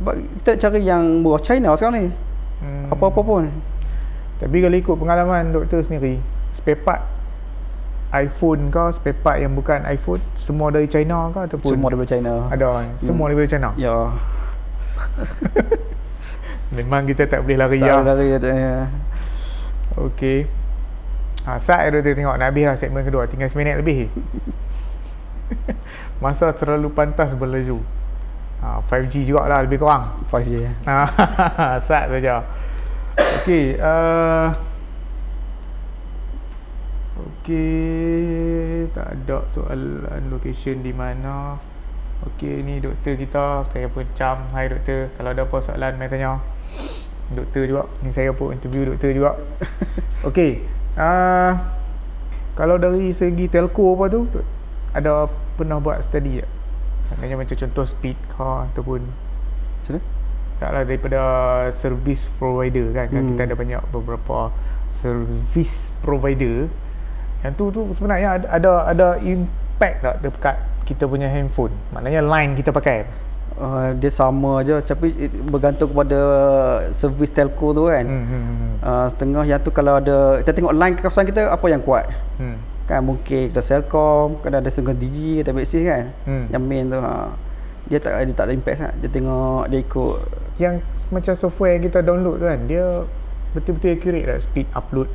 Sebab 0.01 0.13
kita 0.41 0.51
cari 0.65 0.81
yang 0.81 1.21
buah 1.21 1.37
China 1.45 1.77
sekarang 1.77 1.95
ni. 2.01 2.07
Hmm. 2.65 2.89
Apa-apa 2.89 3.21
pun. 3.21 3.53
Tapi 4.41 4.57
kalau 4.57 4.73
ikut 4.73 4.95
pengalaman 4.97 5.53
doktor 5.53 5.85
sendiri, 5.85 6.17
spare 6.49 6.81
part 6.81 7.01
iPhone 8.09 8.73
ke 8.73 8.83
spare 8.97 9.13
part 9.21 9.37
yang 9.37 9.53
bukan 9.53 9.85
iPhone 9.85 10.17
semua 10.33 10.73
dari 10.73 10.89
China 10.89 11.29
ke 11.29 11.45
ataupun 11.45 11.77
semua 11.77 11.93
dari 11.93 12.09
China. 12.09 12.49
Ada 12.49 12.67
kan? 12.73 12.87
Semua 12.97 13.25
hmm. 13.29 13.33
dari 13.37 13.47
China. 13.53 13.69
Ya. 13.77 13.95
Memang 16.75 17.05
kita 17.05 17.29
tak 17.29 17.45
boleh 17.45 17.57
lari 17.61 17.77
tak 17.85 17.85
ya. 17.85 17.95
lari 18.01 18.27
ya. 18.33 18.89
Okey. 20.09 20.49
Ha, 21.45 21.61
saat 21.61 21.93
doktor 21.93 22.17
tengok 22.17 22.33
nak 22.41 22.49
habis 22.49 22.65
lah 22.65 22.75
segmen 22.81 23.05
kedua. 23.05 23.29
Tinggal 23.29 23.49
seminit 23.53 23.77
lebih. 23.77 24.09
Masa 26.23 26.49
terlalu 26.57 26.89
pantas 26.89 27.29
berlaju. 27.37 27.77
Ha, 28.65 28.81
5G 28.89 29.29
jugalah 29.29 29.61
lebih 29.61 29.77
kurang 29.77 30.17
5G 30.33 30.65
ya. 30.65 30.71
Sat 31.87 32.09
saja 32.09 32.41
Okey 33.21 33.77
uh, 33.77 34.49
Okey 37.21 38.89
Tak 38.93 39.07
ada 39.13 39.45
soalan 39.53 40.33
location 40.33 40.81
di 40.81 40.89
mana. 40.89 41.61
Okey 42.25 42.65
ni 42.65 42.81
doktor 42.81 43.13
kita 43.17 43.65
Saya 43.69 43.87
pun 43.93 44.05
cam. 44.17 44.49
Hai 44.53 44.73
doktor. 44.73 45.13
Kalau 45.17 45.29
ada 45.33 45.41
apa 45.45 45.57
soalan 45.61 45.93
Mai 46.01 46.09
tanya. 46.09 46.41
Doktor 47.31 47.69
juga 47.69 47.83
Ni 48.01 48.09
saya 48.09 48.33
pun 48.33 48.57
interview 48.57 48.89
doktor 48.89 49.13
juga. 49.13 49.37
Okey 50.27 50.65
uh, 50.97 51.51
Kalau 52.57 52.81
dari 52.81 53.13
segi 53.13 53.45
telco 53.45 53.93
apa 53.97 54.05
tu 54.09 54.25
Ada 54.97 55.29
pernah 55.61 55.77
buat 55.77 56.01
study 56.01 56.41
tak? 56.41 56.51
Maknanya 57.13 57.35
macam 57.43 57.55
contoh 57.59 57.85
speed 57.85 58.17
car 58.33 58.71
ataupun 58.71 59.05
Macam 59.05 59.93
mana? 59.99 60.20
Taklah 60.61 60.85
daripada 60.85 61.21
service 61.73 62.29
provider 62.37 62.93
kan, 62.93 63.09
kan 63.09 63.21
hmm. 63.25 63.29
kita 63.33 63.41
ada 63.49 63.55
banyak 63.57 63.81
beberapa 63.89 64.53
service 64.93 65.89
provider 66.05 66.69
yang 67.41 67.57
tu 67.57 67.73
tu 67.73 67.89
sebenarnya 67.97 68.37
ada 68.37 68.47
ada, 68.53 68.71
ada 68.85 69.07
impact 69.25 70.05
tak 70.05 70.15
dekat 70.21 70.55
kita 70.85 71.09
punya 71.09 71.25
handphone 71.25 71.73
maknanya 71.89 72.21
line 72.21 72.53
kita 72.53 72.69
pakai 72.69 73.09
Uh, 73.51 73.93
dia 73.99 74.07
sama 74.09 74.63
aja 74.63 74.79
tapi 74.79 75.11
bergantung 75.51 75.91
kepada 75.91 76.17
servis 76.95 77.29
telco 77.29 77.75
tu 77.75 77.91
kan. 77.91 78.07
Hmm, 78.07 78.25
hmm, 78.25 78.43
hmm. 78.47 78.73
Uh, 78.79 79.07
setengah 79.11 79.43
yang 79.43 79.61
tu 79.61 79.69
kalau 79.69 79.99
ada 79.99 80.39
kita 80.41 80.55
tengok 80.55 80.73
line 80.73 80.95
kawasan 80.97 81.27
kita 81.27 81.51
apa 81.51 81.65
yang 81.69 81.83
kuat. 81.83 82.09
Hmm 82.39 82.57
kan 82.91 83.07
mungkin 83.07 83.47
kita 83.47 83.63
Selcom 83.63 84.43
kan 84.43 84.51
ada 84.59 84.67
setengah 84.67 84.91
Digi 84.91 85.39
kita 85.39 85.55
Maxis 85.55 85.79
kan 85.87 86.11
hmm. 86.27 86.45
yang 86.51 86.59
main 86.59 86.91
tu 86.91 86.99
ha. 86.99 87.31
Dia 87.91 87.99
tak 87.99 88.23
dia 88.23 88.31
tak 88.31 88.47
ada 88.47 88.53
impact 88.55 88.77
sangat. 88.79 88.95
Dia 89.03 89.09
tengok 89.11 89.67
dia 89.67 89.79
ikut. 89.83 90.17
Yang 90.55 90.75
macam 91.11 91.33
software 91.35 91.75
yang 91.75 91.83
kita 91.91 91.99
download 91.99 92.39
tu 92.39 92.45
kan 92.47 92.59
dia 92.63 93.03
betul-betul 93.51 93.91
accurate 93.91 94.27
lah 94.31 94.39
speed 94.39 94.67
upload 94.71 95.11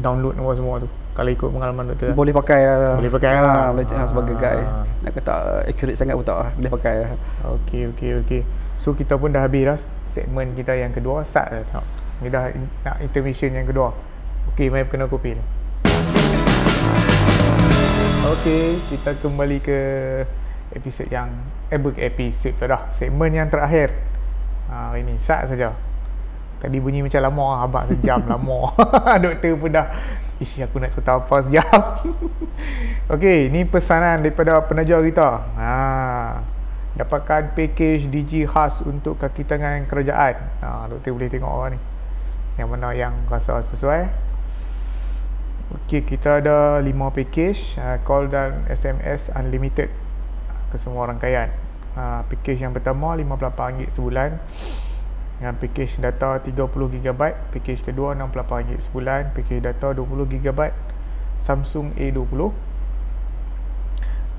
download 0.00 0.32
semua 0.56 0.80
tu. 0.80 0.88
Kalau 1.12 1.28
ikut 1.32 1.48
pengalaman 1.52 1.92
doktor 1.92 2.16
boleh 2.16 2.32
pakai 2.32 2.60
lah. 2.64 2.96
Boleh 2.96 3.12
pakai 3.12 3.30
lah. 3.36 3.44
Ha, 3.44 3.72
boleh 3.76 3.86
ha. 3.92 4.08
sebagai 4.08 4.34
guide. 4.40 4.68
Nak 5.04 5.12
kata 5.12 5.32
accurate 5.68 5.96
sangat 6.00 6.16
pun 6.16 6.24
tak 6.24 6.38
lah. 6.40 6.50
Boleh 6.56 6.70
pakai 6.72 6.94
lah. 7.04 7.10
Ok 7.44 7.70
ok 7.92 8.02
ok 8.24 8.32
so 8.80 8.96
kita 8.96 9.20
pun 9.20 9.32
dah 9.32 9.44
habis 9.44 9.68
lah 9.68 9.78
segmen 10.08 10.56
kita 10.56 10.72
yang 10.72 10.96
kedua. 10.96 11.20
Start 11.20 11.52
lah 11.52 11.62
tengok. 11.68 11.86
Kita 12.24 12.32
dah 12.32 12.44
nak 12.88 12.96
intermission 13.04 13.52
yang 13.52 13.68
kedua. 13.68 13.92
Ok 14.48 14.72
mari 14.72 14.88
kena 14.88 15.04
kopi. 15.04 15.36
Lah 15.36 15.46
Okey, 18.26 18.74
kita 18.90 19.14
kembali 19.22 19.62
ke 19.62 19.78
episod 20.74 21.06
yang 21.06 21.30
eh 21.66 21.78
bukan 21.78 22.02
episod 22.02 22.54
tu 22.54 22.64
dah. 22.66 22.94
Segmen 22.94 23.34
yang 23.34 23.50
terakhir. 23.50 23.90
Ha, 24.70 24.94
hari 24.94 25.02
ni 25.02 25.18
sat 25.18 25.50
saja. 25.50 25.74
Tadi 26.62 26.78
bunyi 26.80 27.04
macam 27.04 27.20
lama 27.20 27.44
ah, 27.46 27.66
abang 27.66 27.84
sejam 27.90 28.22
lama. 28.30 28.70
Doktor 29.22 29.52
pun 29.58 29.70
dah 29.74 29.86
Ish, 30.36 30.60
aku 30.60 30.76
nak 30.76 30.92
cerita 30.92 31.16
apa 31.16 31.48
sejam. 31.48 31.80
Okey, 33.16 33.48
ni 33.48 33.64
pesanan 33.64 34.20
daripada 34.20 34.60
penaja 34.68 35.00
kita. 35.00 35.48
Ha, 35.56 35.72
dapatkan 36.92 37.56
package 37.56 38.12
Digi 38.12 38.44
khas 38.44 38.84
untuk 38.84 39.16
kaki 39.16 39.48
tangan 39.48 39.88
kerajaan. 39.88 40.36
Ha, 40.60 40.92
doktor 40.92 41.16
boleh 41.16 41.32
tengok 41.32 41.48
orang 41.48 41.70
ni. 41.76 41.80
Yang 42.60 42.68
mana 42.68 42.88
yang 42.92 43.16
rasa 43.32 43.64
sesuai. 43.64 44.12
Okey, 45.72 46.04
kita 46.04 46.44
ada 46.44 46.84
5 46.84 47.16
package 47.16 47.80
uh, 47.80 47.96
call 48.04 48.28
dan 48.28 48.68
SMS 48.68 49.32
unlimited 49.32 49.88
ke 50.72 50.76
semua 50.78 51.06
rangkaian. 51.10 51.50
Uh, 51.96 52.20
package 52.28 52.60
yang 52.64 52.72
pertama 52.76 53.16
RM58 53.16 53.92
sebulan. 53.96 54.38
Dengan 55.36 55.54
package 55.60 56.00
data 56.00 56.40
30GB, 56.40 57.20
package 57.52 57.84
kedua 57.84 58.16
RM68 58.16 58.88
sebulan, 58.88 59.36
package 59.36 59.60
data 59.60 59.92
20GB 59.92 60.60
Samsung 61.36 61.92
A20. 61.96 62.40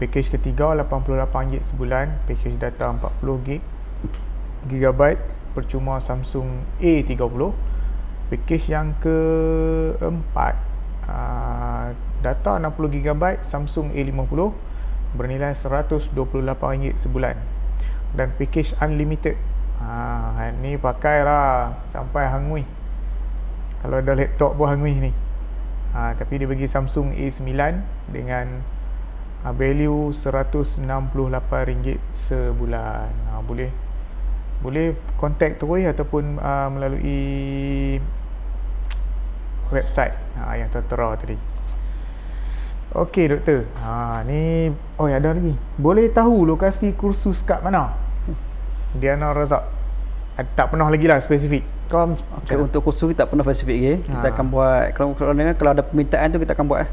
Package 0.02 0.30
ketiga 0.34 0.74
RM88 0.74 1.70
sebulan, 1.70 2.18
package 2.26 2.58
data 2.58 2.94
40GB 3.22 5.02
percuma 5.54 6.02
Samsung 6.02 6.66
A30. 6.82 7.54
Package 8.28 8.66
yang 8.74 8.98
keempat 9.00 10.68
Ah, 11.08 11.96
data 12.20 12.60
60GB 12.60 13.40
Samsung 13.40 13.96
A50 13.96 14.52
bernilai 15.18 15.58
RM128 15.58 17.02
sebulan. 17.02 17.36
Dan 18.14 18.32
package 18.38 18.78
unlimited. 18.78 19.36
Ha, 19.82 20.54
ni 20.62 20.78
pakailah 20.78 21.74
sampai 21.90 22.30
hangui. 22.30 22.64
Kalau 23.82 24.02
ada 24.02 24.14
laptop 24.14 24.58
pun 24.58 24.70
hangui 24.70 24.94
ni. 25.10 25.12
Ha, 25.98 26.14
tapi 26.14 26.38
dia 26.38 26.46
bagi 26.46 26.70
Samsung 26.70 27.18
A9 27.18 27.50
dengan 28.14 28.62
ha, 29.42 29.50
value 29.54 30.14
RM168 30.14 31.98
sebulan. 32.30 33.10
Ha, 33.34 33.42
boleh. 33.42 33.70
Boleh 34.58 34.98
contact 35.22 35.62
terus 35.62 35.86
ataupun 35.86 36.42
uh, 36.42 36.70
melalui 36.74 37.22
website. 39.70 40.14
Ha, 40.38 40.58
yang 40.58 40.70
tertera 40.74 41.14
tadi. 41.18 41.57
Okey 42.96 43.28
doktor. 43.28 43.68
Ha 43.84 44.24
ni 44.24 44.72
oh 44.96 45.12
ada 45.12 45.36
lagi. 45.36 45.56
Boleh 45.76 46.08
tahu 46.08 46.48
lokasi 46.48 46.96
kursus 46.96 47.44
kat 47.44 47.60
mana? 47.60 47.92
Diana 48.96 49.36
Razak. 49.36 49.64
Tak 50.56 50.72
pernah 50.72 50.88
lagi 50.88 51.10
lah 51.10 51.20
spesifik. 51.20 51.66
Kau 51.92 52.16
okay, 52.16 52.56
untuk 52.56 52.88
kursus 52.88 53.12
kita 53.12 53.26
tak 53.26 53.36
pernah 53.36 53.44
spesifik 53.44 53.76
lagi. 53.76 53.96
Kita 54.08 54.28
ha. 54.28 54.34
akan 54.34 54.46
buat 54.48 54.84
kalau 54.96 55.12
kalau 55.20 55.32
dengan 55.36 55.56
kalau 55.60 55.72
ada 55.76 55.84
permintaan 55.84 56.32
tu 56.32 56.40
kita 56.40 56.56
akan 56.56 56.66
buat 56.70 56.80
eh. 56.88 56.90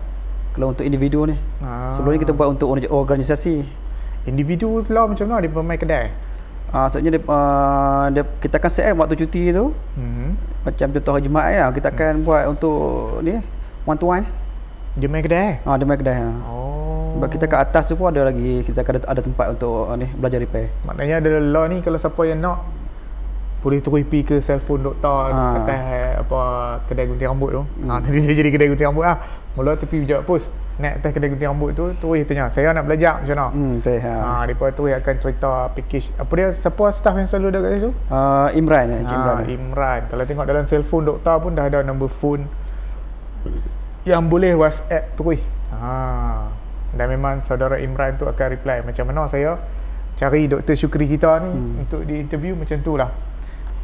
Kalau 0.55 0.67
untuk 0.75 0.83
individu 0.87 1.31
ni. 1.31 1.37
Ha. 1.63 1.95
Sebelum 1.95 2.15
ni 2.15 2.21
kita 2.23 2.35
buat 2.35 2.51
untuk 2.51 2.75
organisasi. 2.75 3.63
Individu 4.25 4.83
tu 4.83 4.91
lah 4.91 5.07
macam 5.07 5.29
mana 5.31 5.45
dia 5.45 5.53
pemain 5.53 5.79
kedai? 5.79 6.07
Ah, 6.75 6.77
uh, 6.85 6.87
sebenarnya 6.91 7.23
dia, 7.23 7.31
uh, 7.31 8.05
dia 8.11 8.23
kita 8.43 8.59
akan 8.59 8.71
set 8.73 8.91
waktu 8.99 9.15
cuti 9.15 9.55
tu. 9.55 9.71
Hmm. 9.95 10.35
Macam 10.67 10.91
contoh 10.91 11.13
hari 11.15 11.23
Jumaat 11.23 11.51
ya, 11.55 11.71
kita 11.71 11.95
akan 11.95 12.13
hmm. 12.19 12.27
buat 12.27 12.45
untuk 12.51 12.79
ni 13.23 13.39
one 13.87 13.99
to 14.01 14.07
one. 14.11 14.27
Dia 14.95 15.11
main 15.11 15.27
kedai? 15.27 15.59
Ah, 15.67 15.75
uh, 15.75 15.77
dia 15.79 15.87
main 15.87 15.99
kedai. 15.99 16.19
Ha. 16.23 16.31
Oh. 16.47 17.19
Sebab 17.19 17.29
kita 17.31 17.45
kat 17.51 17.61
atas 17.67 17.83
tu 17.91 17.99
pun 17.99 18.15
ada 18.15 18.27
lagi 18.27 18.63
kita 18.63 18.87
ada, 18.87 19.01
ada 19.07 19.21
tempat 19.23 19.47
untuk 19.59 19.91
uh, 19.91 19.95
ni 19.99 20.07
belajar 20.15 20.39
repair. 20.39 20.71
Maknanya 20.87 21.19
ada 21.19 21.31
law 21.43 21.67
ni 21.67 21.83
kalau 21.83 21.99
siapa 21.99 22.23
yang 22.27 22.43
nak 22.43 22.63
boleh 23.65 23.81
terus 23.81 24.05
pergi 24.05 24.23
ke 24.29 24.37
cellphone 24.45 24.85
doktor 24.85 25.33
ha. 25.33 25.57
atas 25.57 25.81
apa 26.21 26.41
kedai 26.87 27.11
gunting 27.11 27.27
rambut 27.27 27.51
tu. 27.51 27.63
Hmm. 27.63 27.91
Ha, 27.91 27.93
nanti 27.99 28.23
dia 28.23 28.35
jadi 28.39 28.51
kedai 28.55 28.69
gunting 28.71 28.89
rambut 28.95 29.07
ah. 29.07 29.19
Mula 29.55 29.79
tepi 29.79 30.03
jawab 30.07 30.27
post 30.27 30.51
naik 30.75 30.99
atas 30.99 31.11
kedai 31.15 31.31
gunting 31.31 31.51
rambut 31.51 31.71
tu 31.79 31.95
terus 32.03 32.27
tanya 32.27 32.51
saya 32.51 32.75
nak 32.75 32.91
belajar 32.91 33.23
macam 33.23 33.35
mana 33.39 33.47
hmm 33.55 33.73
betul 33.79 33.99
ha 34.03 34.15
ha 34.19 34.43
depa 34.43 34.65
tu 34.75 34.83
akan 34.91 35.15
cerita 35.23 35.53
package 35.71 36.07
apa 36.19 36.33
dia 36.35 36.49
siapa 36.51 36.85
staff 36.91 37.15
yang 37.15 37.29
selalu 37.31 37.47
ada 37.55 37.59
kat 37.63 37.71
situ 37.79 37.91
uh, 38.11 38.49
Imran 38.59 38.87
eh 38.91 39.01
ha, 39.07 39.15
Imran 39.15 39.43
Imran 39.47 40.01
kalau 40.11 40.25
tengok 40.27 40.47
dalam 40.51 40.65
cellphone 40.67 41.07
doktor 41.07 41.39
pun 41.39 41.55
dah 41.55 41.71
ada 41.71 41.87
number 41.87 42.11
phone 42.11 42.51
yang 44.05 44.29
boleh 44.29 44.53
WhatsApp 44.53 45.17
terus. 45.17 45.41
Ha. 45.73 46.53
Dan 46.95 47.07
memang 47.11 47.43
saudara 47.43 47.81
Imran 47.81 48.21
tu 48.21 48.29
akan 48.29 48.47
reply. 48.53 48.85
Macam 48.85 49.11
mana 49.11 49.27
saya 49.27 49.59
cari 50.15 50.47
Dr. 50.47 50.77
Syukri 50.79 51.11
kita 51.11 51.43
ni 51.43 51.51
hmm. 51.51 51.83
untuk 51.89 52.01
di 52.07 52.21
interview 52.21 52.55
macam 52.55 52.79
tu 52.85 52.95
lah. 52.95 53.11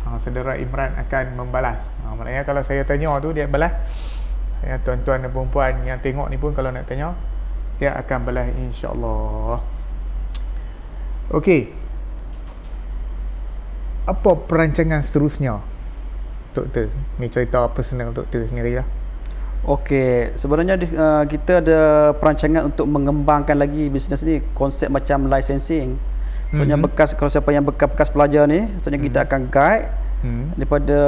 Ha, 0.06 0.20
saudara 0.20 0.60
Imran 0.60 0.94
akan 0.96 1.24
membalas. 1.40 1.88
Ha, 2.04 2.12
maknanya 2.14 2.44
kalau 2.44 2.62
saya 2.62 2.84
tanya 2.84 3.16
tu 3.18 3.32
dia 3.32 3.48
balas. 3.48 3.72
Ya, 4.60 4.76
tuan-tuan 4.84 5.24
dan 5.24 5.32
perempuan 5.32 5.88
yang 5.88 6.04
tengok 6.04 6.28
ni 6.28 6.36
pun 6.36 6.52
kalau 6.52 6.68
nak 6.68 6.84
tanya 6.84 7.16
dia 7.80 7.96
akan 7.96 8.28
balas 8.28 8.52
insyaAllah. 8.52 9.56
Okey. 11.32 11.72
Apa 14.04 14.36
perancangan 14.36 15.00
seterusnya 15.00 15.64
doktor? 16.52 16.92
Ni 17.16 17.32
cerita 17.32 17.64
personal 17.72 18.12
doktor 18.12 18.44
sendiri 18.44 18.76
lah 18.76 18.99
Okey, 19.60 20.32
sebenarnya 20.40 20.80
uh, 20.96 21.24
kita 21.28 21.60
ada 21.60 21.80
perancangan 22.16 22.72
untuk 22.72 22.88
mengembangkan 22.88 23.60
lagi 23.60 23.92
bisnes 23.92 24.24
ni 24.24 24.40
konsep 24.56 24.88
macam 24.88 25.28
licensing. 25.28 26.00
Soalnya 26.50 26.80
mm-hmm. 26.80 26.86
bekas 26.90 27.12
kalau 27.12 27.28
siapa 27.28 27.52
yang 27.52 27.62
bekas-bekas 27.68 28.08
pelajar 28.08 28.48
ni, 28.48 28.66
soalnya 28.80 28.98
mm-hmm. 28.98 29.06
kita 29.12 29.18
akan 29.28 29.40
guide 29.52 29.86
mm-hmm. 30.24 30.46
daripada 30.56 30.98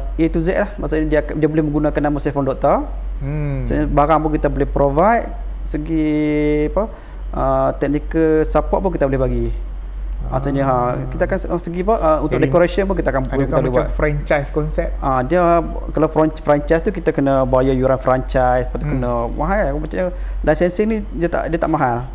A 0.00 0.24
to 0.32 0.40
Z 0.40 0.48
lah. 0.56 0.70
Maksudnya 0.80 1.06
dia 1.12 1.20
dia 1.28 1.48
boleh 1.48 1.62
menggunakan 1.62 2.00
nama 2.00 2.16
Saifon 2.18 2.48
Doktor. 2.48 2.88
Hmm. 3.22 3.62
Soalnya 3.68 3.86
barang 3.86 4.18
pun 4.20 4.30
kita 4.34 4.48
boleh 4.50 4.68
provide 4.68 5.28
segi 5.68 6.08
apa? 6.72 6.84
Uh, 7.34 7.70
technical 7.78 8.42
support 8.48 8.80
pun 8.80 8.90
kita 8.90 9.06
boleh 9.06 9.20
bagi. 9.20 9.46
Artinya 10.32 10.62
ha, 10.64 10.74
kita 11.10 11.22
akan 11.28 11.38
oh, 11.52 11.60
segi 11.60 11.80
apa 11.84 11.94
uh, 12.00 12.18
untuk 12.24 12.38
Jadi, 12.40 12.48
decoration 12.48 12.82
pun 12.88 12.96
kita 12.96 13.08
akan 13.12 13.22
ada 13.28 13.36
kita 13.44 13.54
macam 13.60 13.72
buat. 13.72 13.88
franchise 13.94 14.48
konsep. 14.50 14.88
Ah 14.98 15.18
uh, 15.18 15.20
dia 15.24 15.40
kalau 15.92 16.08
franchise 16.10 16.82
tu 16.82 16.90
kita 16.90 17.12
kena 17.12 17.44
bayar 17.44 17.76
yuran 17.76 18.00
franchise, 18.00 18.66
lepas 18.66 18.78
tu 18.80 18.86
hmm. 18.88 18.94
kena 18.98 19.10
mahal 19.30 19.78
macam 19.78 20.10
licensing 20.42 20.86
ni 20.88 20.96
dia 21.14 21.28
tak 21.28 21.52
dia 21.52 21.58
tak 21.60 21.70
mahal. 21.70 22.08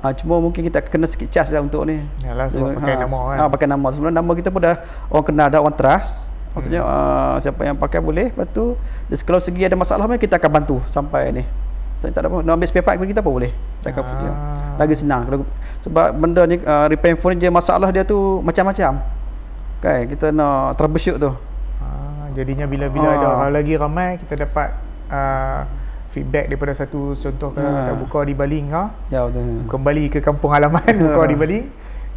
Ah 0.00 0.08
uh, 0.08 0.12
cuma 0.16 0.40
mungkin 0.40 0.62
kita 0.64 0.80
kena 0.86 1.04
sikit 1.10 1.28
charge 1.28 1.50
lah 1.52 1.60
untuk 1.60 1.84
ni. 1.84 2.00
Yalah 2.24 2.46
sebab 2.48 2.80
pakai 2.80 2.94
ha, 2.96 3.02
nama 3.04 3.18
kan. 3.18 3.36
Ah 3.36 3.42
uh, 3.44 3.48
pakai 3.50 3.66
nama. 3.68 3.86
Sebelum 3.92 4.12
nama 4.14 4.30
kita 4.32 4.48
pun 4.48 4.60
dah 4.64 4.76
orang 5.10 5.26
kenal 5.26 5.46
dah 5.50 5.60
orang 5.60 5.76
trust. 5.76 6.32
Maksudnya 6.50 6.82
hmm. 6.82 6.90
uh, 6.90 7.36
siapa 7.38 7.62
yang 7.62 7.78
pakai 7.78 8.02
boleh 8.02 8.34
Lepas 8.34 8.50
tu 8.50 8.74
Kalau 9.22 9.38
segi 9.38 9.62
ada 9.62 9.78
masalah 9.78 10.10
Kita 10.18 10.34
akan 10.34 10.50
bantu 10.50 10.82
Sampai 10.90 11.30
ni 11.30 11.46
saya 12.00 12.10
tak 12.16 12.24
ada 12.24 12.28
apa 12.32 12.38
nak 12.40 12.56
ambil 12.56 12.68
spare 12.72 12.84
part 12.84 12.96
pun 12.96 13.04
kita 13.04 13.20
apa 13.20 13.28
boleh 13.30 13.52
cakap 13.84 14.08
ah. 14.08 14.80
lagi 14.80 14.96
senang 14.96 15.28
sebab 15.84 16.16
benda 16.16 16.48
ni 16.48 16.56
uh, 16.64 16.88
repair 16.88 17.20
phone 17.20 17.36
dia 17.36 17.52
masalah 17.52 17.92
dia 17.92 18.08
tu 18.08 18.40
macam-macam 18.40 19.04
kan 19.84 20.00
kita 20.08 20.32
nak 20.32 20.80
troubleshoot 20.80 21.20
tu 21.20 21.28
ah, 21.84 22.24
jadinya 22.32 22.64
bila-bila 22.64 23.04
ah. 23.04 23.16
ada 23.20 23.26
orang 23.36 23.52
lagi 23.52 23.76
ramai 23.76 24.16
kita 24.16 24.48
dapat 24.48 24.80
uh, 25.12 25.68
feedback 26.16 26.48
daripada 26.48 26.72
satu 26.72 27.12
contoh 27.20 27.52
kalau 27.52 27.68
ah. 27.68 27.76
kita 27.84 27.92
buka 28.00 28.18
di 28.24 28.32
Baling 28.32 28.66
ha? 28.72 28.88
ya 29.12 29.28
betul 29.28 29.68
kembali 29.68 30.04
ke 30.08 30.18
kampung 30.24 30.56
halaman 30.56 30.92
buka 31.04 31.22
di 31.28 31.36
Baling 31.36 31.66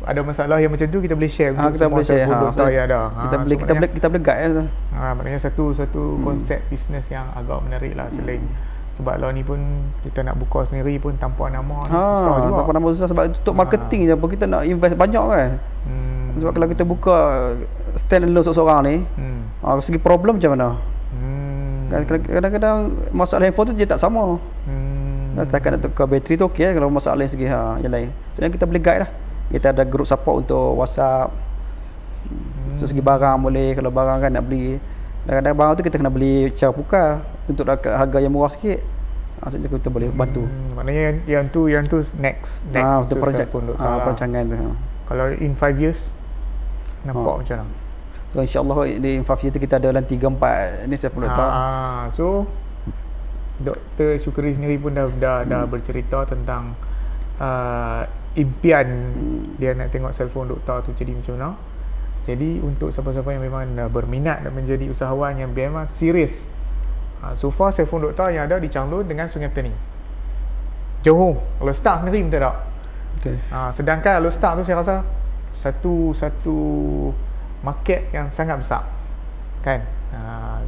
ada 0.04 0.20
masalah 0.20 0.60
yang 0.64 0.72
macam 0.72 0.88
tu 0.88 1.00
kita 1.00 1.16
boleh 1.16 1.32
share 1.32 1.56
ha, 1.56 1.72
kita 1.72 1.88
boleh 1.88 2.04
share 2.04 2.28
ha, 2.28 2.52
so, 2.52 2.68
ada. 2.68 3.08
Ha, 3.08 3.20
kita 3.24 3.36
boleh 3.40 3.56
kita 3.56 3.72
boleh 3.72 3.90
kita 3.96 4.06
boleh 4.12 4.24
guide 4.28 4.52
lah. 4.52 4.68
Ha, 5.00 5.16
maknanya 5.16 5.40
satu 5.40 5.72
satu 5.72 6.20
hmm. 6.20 6.28
konsep 6.28 6.60
bisnes 6.68 7.08
yang 7.08 7.24
agak 7.32 7.64
menarik 7.64 7.96
lah 7.96 8.12
selain 8.12 8.44
hmm 8.44 8.73
sebab 8.94 9.18
lah 9.18 9.34
ni 9.34 9.42
pun 9.42 9.58
kita 10.06 10.22
nak 10.22 10.38
buka 10.38 10.70
sendiri 10.70 11.02
pun 11.02 11.18
tanpa 11.18 11.50
nama 11.50 11.82
ha, 11.90 12.02
susah 12.22 12.34
juga 12.46 12.54
tanpa 12.62 12.74
nama 12.78 12.88
susah 12.94 13.08
sebab 13.10 13.24
untuk 13.34 13.56
marketing 13.58 14.02
ha. 14.06 14.08
je 14.14 14.16
pun 14.22 14.30
kita 14.30 14.46
nak 14.46 14.62
invest 14.70 14.94
banyak 14.94 15.26
kan 15.26 15.50
hmm. 15.90 16.38
sebab 16.38 16.52
kalau 16.54 16.68
kita 16.70 16.84
buka 16.86 17.18
stand 17.98 18.30
alone 18.30 18.46
seorang 18.46 18.80
ni 18.86 18.96
hmm. 19.02 19.66
ha, 19.66 19.82
segi 19.82 19.98
problem 19.98 20.38
macam 20.38 20.54
mana 20.54 20.70
hmm. 21.14 21.52
Kan 21.94 22.10
kadang-kadang 22.10 22.90
masalah 23.14 23.46
handphone 23.46 23.70
tu 23.70 23.74
dia 23.78 23.86
tak 23.86 24.02
sama 24.02 24.42
hmm. 24.66 25.38
Dan 25.38 25.44
setakat 25.46 25.70
nak 25.78 25.82
tukar 25.86 26.06
bateri 26.10 26.38
tu 26.38 26.46
okey 26.50 26.74
kalau 26.74 26.90
masalah 26.94 27.26
segi 27.26 27.50
ha, 27.50 27.82
yang 27.82 27.90
lain 27.90 28.14
so 28.38 28.46
yang 28.46 28.54
kita 28.54 28.70
boleh 28.70 28.82
guide 28.82 29.10
lah 29.10 29.12
kita 29.50 29.74
ada 29.74 29.82
group 29.86 30.06
support 30.06 30.46
untuk 30.46 30.78
whatsapp 30.78 31.34
hmm. 32.30 32.78
so 32.78 32.86
segi 32.86 33.02
barang 33.02 33.42
boleh 33.42 33.74
kalau 33.74 33.90
barang 33.90 34.22
kan 34.22 34.30
nak 34.30 34.46
beli 34.46 34.78
Kadang-kadang 35.24 35.56
barang 35.56 35.74
tu 35.80 35.84
kita 35.88 35.96
kena 36.04 36.12
beli 36.12 36.52
cara 36.52 36.72
pukar 36.76 37.24
untuk 37.48 37.66
harga 37.68 38.18
yang 38.20 38.32
murah 38.32 38.52
sikit. 38.52 38.80
Maksudnya 39.44 39.68
kita 39.68 39.92
boleh 39.92 40.08
bantu. 40.16 40.48
Hmm, 40.48 40.80
maknanya 40.80 41.02
yang, 41.04 41.18
yang 41.28 41.46
tu 41.52 41.68
yang 41.68 41.84
tu 41.84 42.00
next 42.16 42.64
next 42.72 42.88
ha, 42.88 43.04
untuk 43.04 43.20
projek 43.20 43.52
untuk 43.52 43.76
ha, 43.76 44.00
perancangan 44.08 44.44
tu. 44.48 44.56
Kalau 45.04 45.26
in 45.36 45.52
5 45.52 45.84
years 45.84 46.00
nampak 47.04 47.34
ha. 47.36 47.40
macam 47.44 47.56
mana? 47.60 47.76
So 48.32 48.36
insya-Allah 48.40 48.78
di 49.04 49.20
in 49.20 49.28
5 49.28 49.44
years 49.44 49.54
tu 49.54 49.60
kita 49.60 49.84
ada 49.84 49.92
dalam 49.92 50.08
3 50.08 50.88
4 50.88 50.88
ni 50.88 50.96
saya 50.96 51.12
perlu 51.12 51.28
tahu. 51.28 51.52
Ha, 51.52 51.64
so 52.16 52.26
Dr. 53.60 54.18
Syukri 54.24 54.56
sendiri 54.56 54.80
pun 54.80 54.96
dah 54.96 55.12
dah, 55.12 55.38
hmm. 55.44 55.50
dah 55.52 55.64
bercerita 55.68 56.24
tentang 56.24 56.74
uh, 57.38 58.08
impian 58.40 58.88
hmm. 58.88 59.62
dia 59.62 59.76
nak 59.78 59.92
tengok 59.92 60.16
cellphone 60.16 60.56
doktor 60.56 60.88
tu 60.88 60.96
jadi 60.96 61.12
macam 61.14 61.36
mana. 61.36 61.50
Jadi 62.24 62.64
untuk 62.64 62.96
siapa-siapa 62.96 63.36
yang 63.36 63.44
memang 63.44 63.76
dah 63.76 63.92
berminat 63.92 64.48
dan 64.48 64.56
menjadi 64.56 64.88
usahawan 64.88 65.36
yang 65.36 65.52
memang 65.52 65.92
serius. 65.92 66.48
Ha, 67.24 67.32
so 67.40 67.48
far 67.48 67.72
telefon 67.72 68.04
doktor 68.04 68.36
yang 68.36 68.52
ada 68.52 68.60
di 68.60 68.68
Changlun 68.68 69.08
dengan 69.08 69.32
Sungai 69.32 69.48
Petani. 69.48 69.72
Johor, 71.08 71.40
kalau 71.40 71.72
start 71.72 72.04
sendiri 72.04 72.28
pun 72.28 72.32
tak 72.36 72.56
Okay. 73.24 73.40
Ha, 73.56 73.72
sedangkan 73.72 74.20
kalau 74.20 74.28
start 74.28 74.60
tu 74.60 74.64
saya 74.68 74.84
rasa 74.84 74.96
satu 75.56 76.12
satu 76.12 76.58
market 77.64 78.12
yang 78.12 78.28
sangat 78.28 78.60
besar. 78.60 78.84
Kan? 79.64 79.88
Ha, 80.12 80.60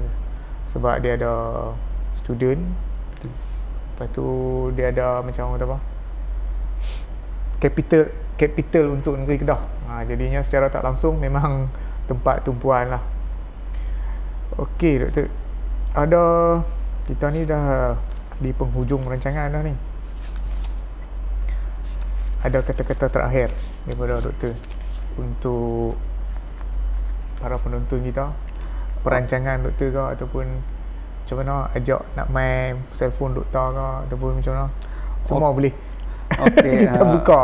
sebab 0.72 1.04
dia 1.04 1.20
ada 1.20 1.34
student. 2.16 2.64
Lepas 3.92 4.08
tu 4.16 4.28
dia 4.80 4.96
ada 4.96 5.20
macam 5.20 5.52
orang 5.52 5.68
apa? 5.68 5.78
Capital 7.60 8.08
capital 8.40 8.96
untuk 8.96 9.20
negeri 9.20 9.44
Kedah. 9.44 9.60
Ha, 9.92 10.08
jadinya 10.08 10.40
secara 10.40 10.72
tak 10.72 10.88
langsung 10.88 11.20
memang 11.20 11.68
tempat 12.10 12.48
tumpuan 12.48 12.88
lah. 12.88 13.04
Okey 14.56 15.04
doktor. 15.04 15.28
Ada 15.96 16.24
kita 17.08 17.32
ni 17.32 17.48
dah 17.48 17.96
di 18.44 18.52
penghujung 18.52 19.08
rancangan 19.08 19.48
dah 19.48 19.64
ni. 19.64 19.72
Ada 22.44 22.60
kata-kata 22.60 23.08
terakhir 23.08 23.50
daripada 23.88 24.20
doktor 24.20 24.60
untuk 25.16 25.96
para 27.40 27.56
penonton 27.64 28.04
kita. 28.04 28.36
Perancangan 29.08 29.64
doktor 29.64 29.88
ke 29.96 30.04
ataupun 30.20 30.46
macam 31.26 31.36
mana 31.42 31.56
ajak 31.74 32.02
nak 32.20 32.28
main 32.28 32.76
cellphone 32.92 33.34
doktor 33.34 33.72
ke 33.72 33.88
ataupun 34.12 34.30
macam 34.44 34.52
mana. 34.52 34.68
Semua 35.24 35.48
okay. 35.48 35.56
boleh. 35.56 35.74
Okey. 36.44 36.76
kita 36.92 37.06
uh, 37.08 37.12
buka. 37.16 37.42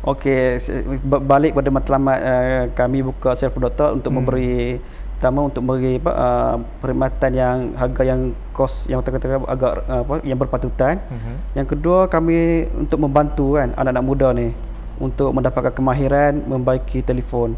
Okey, 0.00 0.56
balik 1.04 1.52
pada 1.52 1.68
matlamat 1.68 2.18
uh, 2.24 2.64
kami 2.72 3.04
buka 3.04 3.36
self 3.36 3.56
doctor 3.60 3.92
untuk 3.96 4.08
hmm. 4.12 4.16
memberi 4.20 4.80
pertama 5.20 5.52
untuk 5.52 5.60
memberi 5.60 6.00
apa 6.00 6.12
uh, 6.16 6.56
perkhidmatan 6.80 7.30
yang 7.36 7.56
harga 7.76 8.02
yang 8.08 8.32
kos 8.56 8.88
yang 8.88 9.04
kata-kata 9.04 9.44
agak 9.44 9.84
uh, 9.84 10.00
apa 10.00 10.14
yang 10.24 10.40
berpatutan. 10.40 10.96
Hmm. 11.12 11.36
Yang 11.52 11.76
kedua 11.76 12.08
kami 12.08 12.64
untuk 12.72 13.04
membantu 13.04 13.60
kan 13.60 13.76
anak-anak 13.76 14.00
muda 14.00 14.32
ni 14.32 14.56
untuk 14.96 15.36
mendapatkan 15.36 15.76
kemahiran 15.76 16.40
membaiki 16.48 17.04
telefon. 17.04 17.52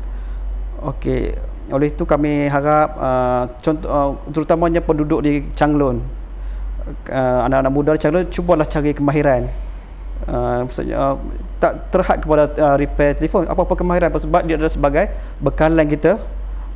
Okey, 0.82 1.38
oleh 1.70 1.94
itu 1.94 2.02
kami 2.02 2.50
harap 2.50 2.98
uh, 2.98 3.46
contoh 3.62 3.86
uh, 3.86 4.10
terutamanya 4.34 4.82
penduduk 4.82 5.22
di 5.22 5.46
Changlun 5.54 6.02
uh, 7.06 7.46
anak-anak 7.46 7.70
muda 7.70 7.90
di 7.94 8.00
Changlun 8.02 8.26
cubalah 8.26 8.66
cari 8.66 8.90
kemahiran 8.90 9.46
Uh, 10.22 10.62
maksudnya 10.62 10.94
uh, 10.94 11.18
tak 11.58 11.90
terhad 11.90 12.22
kepada 12.22 12.46
uh, 12.54 12.78
repair 12.78 13.18
telefon 13.18 13.42
apa-apa 13.42 13.74
kemahiran 13.74 14.06
sebab 14.06 14.46
dia 14.46 14.54
adalah 14.54 14.70
sebagai 14.70 15.10
bekalan 15.42 15.82
kita 15.90 16.14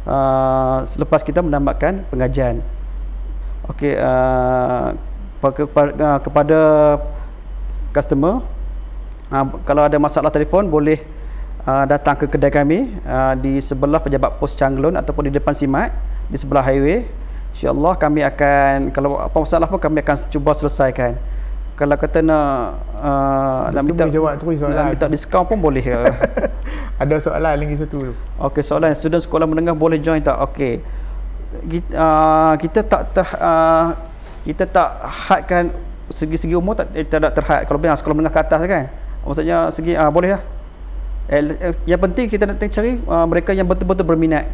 uh, 0.07 0.87
selepas 0.87 1.21
kita 1.21 1.43
menambahkan 1.43 2.07
pengajian. 2.09 2.63
Okey 3.67 3.99
uh, 3.99 4.95
kepada, 5.43 6.23
kepada 6.23 6.61
customer 7.91 8.47
uh, 9.35 9.47
kalau 9.67 9.83
ada 9.85 9.99
masalah 9.99 10.31
telefon 10.31 10.71
boleh 10.71 11.03
uh, 11.67 11.85
datang 11.85 12.15
ke 12.15 12.31
kedai 12.31 12.51
kami 12.51 12.95
uh, 13.05 13.35
di 13.35 13.59
sebelah 13.59 13.99
pejabat 13.99 14.39
pos 14.39 14.55
Changlun 14.55 14.95
ataupun 14.95 15.29
di 15.29 15.33
depan 15.35 15.53
Simat 15.53 15.91
di 16.31 16.39
sebelah 16.39 16.63
highway. 16.63 17.07
Insyaallah 17.59 17.95
kami 17.97 18.21
akan 18.23 18.93
kalau 18.93 19.17
apa 19.17 19.37
masalah 19.37 19.67
pun 19.67 19.81
kami 19.81 20.05
akan 20.05 20.17
cuba 20.29 20.53
selesaikan 20.53 21.17
kalau 21.77 21.93
kata 22.01 22.25
nak 22.25 22.81
uh, 23.05 23.69
nak 23.69 23.83
minta 23.85 24.09
jawab 24.09 24.41
tu 24.41 24.49
soalan. 24.57 24.73
nak 24.81 24.87
minta 24.97 25.07
diskaun 25.13 25.45
pun 25.45 25.61
boleh 25.61 25.85
ke 25.85 25.93
ada 27.05 27.15
soalan 27.21 27.53
lagi 27.53 27.77
satu 27.77 27.99
tu. 28.01 28.13
Okey 28.41 28.65
soalan. 28.65 28.97
Student 28.97 29.21
sekolah 29.21 29.45
menengah 29.45 29.77
boleh 29.77 30.01
join 30.01 30.25
tak? 30.25 30.41
Okey. 30.41 30.81
Kita, 31.69 31.93
uh, 31.93 32.53
kita 32.57 32.81
tak 32.81 33.03
ter, 33.13 33.29
uh, 33.37 33.93
kita 34.49 34.65
tak 34.65 34.89
hadkan 35.05 35.69
segi-segi 36.09 36.57
umur 36.57 36.81
tak 36.81 36.97
eh, 36.97 37.05
tidak 37.05 37.37
terhad. 37.37 37.69
Kalau 37.69 37.77
biasa 37.77 38.01
sekolah 38.01 38.17
menengah 38.25 38.33
ke 38.33 38.41
atas 38.41 38.61
kan? 38.65 38.85
Maksudnya 39.29 39.69
segi 39.69 39.93
uh, 39.93 40.09
boleh 40.09 40.33
lah. 40.33 40.43
Eh, 41.29 41.45
eh, 41.61 41.77
yang 41.85 42.01
penting 42.01 42.33
kita 42.33 42.49
nak 42.49 42.57
cari 42.57 42.97
uh, 43.05 43.27
mereka 43.29 43.53
yang 43.53 43.69
betul-betul 43.69 44.09
berminat. 44.09 44.49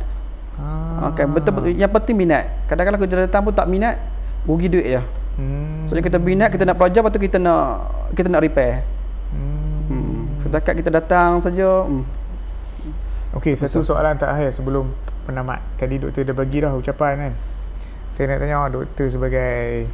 Ah. 0.58 1.14
okey 1.14 1.24
betul-betul 1.30 1.70
yang 1.78 1.92
penting 1.94 2.18
minat. 2.18 2.50
Kadang-kadang 2.66 2.98
kalau 2.98 3.10
dia 3.14 3.30
datang 3.30 3.46
pun 3.46 3.54
tak 3.54 3.70
minat 3.70 4.02
rugi 4.42 4.66
duit 4.66 4.98
je 4.98 5.21
Hmm. 5.36 5.88
So 5.88 5.96
kita 5.96 6.20
minat, 6.20 6.52
kita 6.52 6.68
nak 6.68 6.76
pelajar, 6.76 7.00
lepas 7.00 7.12
tu 7.12 7.20
kita 7.20 7.40
nak 7.40 7.88
kita 8.12 8.28
nak 8.28 8.42
repair. 8.44 8.84
Hmm. 9.32 9.88
hmm. 9.88 10.20
Setakat 10.44 10.74
kita 10.80 10.90
datang 10.92 11.40
saja. 11.40 11.88
Hmm. 11.88 12.04
Okey, 13.32 13.56
satu 13.56 13.80
soalan 13.80 14.20
terakhir 14.20 14.52
sebelum 14.52 14.92
penamat. 15.24 15.64
Tadi 15.80 15.96
doktor 15.96 16.28
dah 16.28 16.36
bagi 16.36 16.60
dah 16.60 16.76
ucapan 16.76 17.12
kan. 17.16 17.32
Saya 18.12 18.28
nak 18.28 18.38
tanya 18.44 18.68
doktor 18.68 19.08
sebagai 19.08 19.88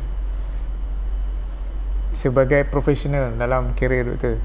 sebagai 2.18 2.66
profesional 2.66 3.30
dalam 3.38 3.78
kerjaya 3.78 4.10
doktor. 4.10 4.42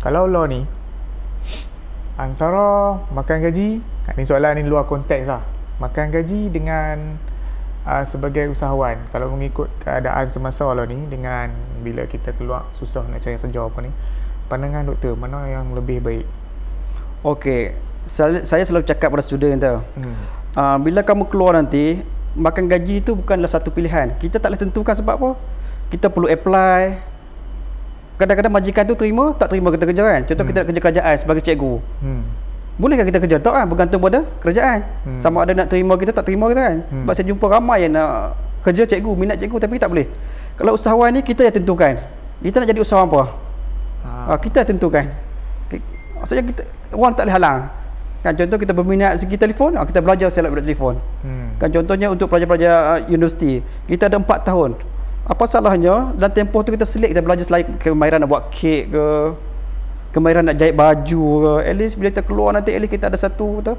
Kalau 0.00 0.24
law 0.24 0.48
ni 0.48 0.64
antara 2.16 2.96
makan 3.12 3.38
gaji, 3.44 3.84
ni 4.16 4.24
soalan 4.24 4.56
ni 4.56 4.64
luar 4.64 4.88
konteks 4.88 5.28
lah. 5.28 5.44
Makan 5.76 6.08
gaji 6.08 6.48
dengan 6.48 7.20
uh, 7.86 8.04
sebagai 8.06 8.50
usahawan 8.50 8.98
kalau 9.10 9.30
mengikut 9.34 9.68
keadaan 9.82 10.30
semasa 10.30 10.66
lah 10.70 10.86
ni 10.86 10.98
dengan 11.10 11.50
bila 11.82 12.06
kita 12.06 12.34
keluar 12.34 12.66
susah 12.78 13.02
nak 13.10 13.22
cari 13.22 13.38
kerja 13.38 13.66
apa 13.66 13.78
ni 13.82 13.90
pandangan 14.46 14.84
doktor 14.86 15.16
mana 15.16 15.48
yang 15.48 15.72
lebih 15.72 16.02
baik? 16.04 16.26
Okey, 17.22 17.78
saya, 18.04 18.42
selalu 18.42 18.82
cakap 18.84 19.14
pada 19.14 19.22
student 19.22 19.56
tu. 19.62 19.76
Hmm. 20.02 20.16
uh, 20.58 20.76
bila 20.82 21.06
kamu 21.06 21.30
keluar 21.30 21.54
nanti 21.54 22.02
makan 22.34 22.66
gaji 22.66 23.00
itu 23.00 23.14
bukanlah 23.14 23.48
satu 23.48 23.70
pilihan. 23.70 24.12
Kita 24.18 24.42
tak 24.42 24.52
boleh 24.52 24.60
tentukan 24.60 24.94
sebab 24.96 25.14
apa? 25.16 25.30
Kita 25.88 26.10
perlu 26.10 26.28
apply. 26.28 27.12
Kadang-kadang 28.18 28.52
majikan 28.52 28.84
tu 28.86 28.94
terima 28.98 29.32
tak 29.38 29.54
terima 29.54 29.72
kita 29.72 29.84
kerja 29.88 30.02
kan? 30.02 30.20
Contoh 30.26 30.44
hmm. 30.44 30.50
kita 30.50 30.58
nak 30.58 30.66
kerja 30.68 30.80
kerajaan 30.82 31.14
sebagai 31.16 31.42
cikgu. 31.46 31.74
Hmm. 32.02 32.22
Bolehkah 32.80 33.04
kita 33.04 33.18
kerja? 33.20 33.36
Tak 33.36 33.52
kan? 33.52 33.64
Bergantung 33.68 34.00
pada 34.00 34.24
kerajaan. 34.40 34.80
Hmm. 35.04 35.20
Sama 35.20 35.44
ada 35.44 35.52
nak 35.52 35.68
terima 35.68 35.94
kita, 36.00 36.16
tak 36.16 36.24
terima 36.24 36.48
kita 36.48 36.60
kan? 36.60 36.76
Hmm. 36.88 37.00
Sebab 37.04 37.12
saya 37.12 37.26
jumpa 37.28 37.46
ramai 37.48 37.84
yang 37.84 37.92
nak 37.96 38.36
kerja 38.64 38.82
cikgu, 38.88 39.12
minat 39.12 39.36
cikgu 39.36 39.56
tapi 39.60 39.76
tak 39.76 39.92
boleh. 39.92 40.06
Kalau 40.56 40.78
usahawan 40.78 41.12
ni, 41.12 41.20
kita 41.20 41.44
yang 41.44 41.54
tentukan. 41.60 42.00
Kita 42.40 42.56
nak 42.62 42.68
jadi 42.68 42.80
usahawan 42.80 43.08
apa? 43.10 43.22
Ha. 44.02 44.34
kita 44.38 44.66
yang 44.66 44.70
tentukan. 44.76 45.04
Maksudnya 46.18 46.44
kita, 46.54 46.62
orang 46.94 47.12
tak 47.14 47.24
boleh 47.26 47.34
halang. 47.34 47.60
Kan 48.22 48.38
contoh 48.38 48.54
kita 48.54 48.70
berminat 48.70 49.18
segi 49.18 49.34
telefon, 49.34 49.74
kita 49.74 49.98
belajar 49.98 50.30
select 50.30 50.54
pada 50.54 50.62
telefon. 50.62 50.94
Hmm. 51.26 51.58
Kan 51.58 51.74
contohnya 51.74 52.06
untuk 52.06 52.30
pelajar-pelajar 52.30 53.02
uh, 53.02 53.10
universiti, 53.10 53.58
kita 53.90 54.06
ada 54.06 54.22
4 54.22 54.46
tahun. 54.46 54.78
Apa 55.26 55.42
salahnya 55.46 56.14
dalam 56.14 56.30
tempoh 56.30 56.62
tu 56.62 56.70
kita 56.70 56.86
select 56.86 57.14
kita 57.14 57.22
belajar 57.22 57.44
selain 57.46 57.66
kemahiran 57.82 58.22
nak 58.22 58.30
buat 58.30 58.42
kek 58.54 58.94
ke, 58.94 59.06
kemahiran 60.12 60.44
nak 60.44 60.56
jahit 60.60 60.76
baju 60.76 61.24
ke 61.40 61.52
at 61.66 61.74
least 61.74 61.96
bila 61.96 62.08
kita 62.12 62.22
keluar 62.22 62.52
nanti 62.52 62.70
at 62.76 62.80
least 62.84 62.92
kita 62.92 63.08
ada 63.08 63.18
satu 63.18 63.64
tu 63.64 63.72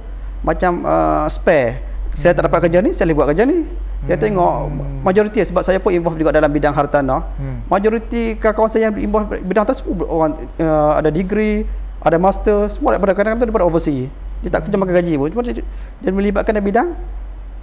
macam 0.44 0.84
uh, 0.84 1.30
spare 1.30 1.94
saya 2.14 2.34
tak 2.38 2.50
dapat 2.50 2.70
kerja 2.70 2.82
ni 2.82 2.94
saya 2.94 3.10
boleh 3.10 3.18
buat 3.18 3.28
kerja 3.34 3.44
ni 3.46 3.66
saya 4.04 4.18
hmm. 4.20 4.26
tengok 4.26 4.54
majoriti 5.02 5.40
sebab 5.48 5.62
saya 5.64 5.80
pun 5.80 5.96
involve 5.96 6.20
juga 6.20 6.36
dalam 6.36 6.52
bidang 6.52 6.76
hartanah 6.76 7.24
hmm. 7.40 7.58
majoriti 7.72 8.36
kawan-kawan 8.38 8.70
saya 8.70 8.90
yang 8.90 8.96
involve 9.00 9.30
bidang 9.42 9.64
hartanah 9.66 9.80
semua 9.80 10.06
orang 10.10 10.32
uh, 10.60 11.00
ada 11.00 11.10
degree 11.10 11.66
ada 12.04 12.20
master 12.20 12.68
semua 12.70 12.98
daripada 12.98 13.16
kadang-kadang 13.16 13.50
daripada 13.50 13.66
overseas 13.66 14.12
dia 14.44 14.50
tak 14.52 14.68
kerja 14.68 14.76
makan 14.76 14.94
gaji 15.00 15.14
pun 15.16 15.28
cuma 15.32 15.42
dia, 15.48 15.64
dia 16.04 16.12
melibatkan 16.12 16.52
dalam 16.52 16.68
bidang 16.68 16.90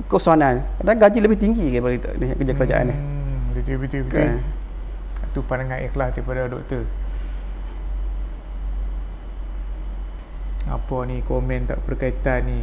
keusahanan 0.09 0.65
kadang 0.81 0.99
gaji 0.99 1.19
lebih 1.21 1.39
tinggi 1.39 1.67
daripada 1.77 1.95
kerja 2.17 2.53
kerajaan 2.57 2.85
ni 2.89 2.95
hmm. 2.97 3.39
betul 3.55 3.77
betul 3.85 4.01
betul 4.09 4.19
okay. 4.19 5.29
itu 5.31 5.41
pandangan 5.45 5.79
ikhlas 5.85 6.09
daripada 6.17 6.41
doktor 6.49 6.83
apa 10.71 10.97
ni 11.05 11.21
komen 11.27 11.67
tak 11.67 11.83
berkaitan 11.83 12.47
ni? 12.47 12.61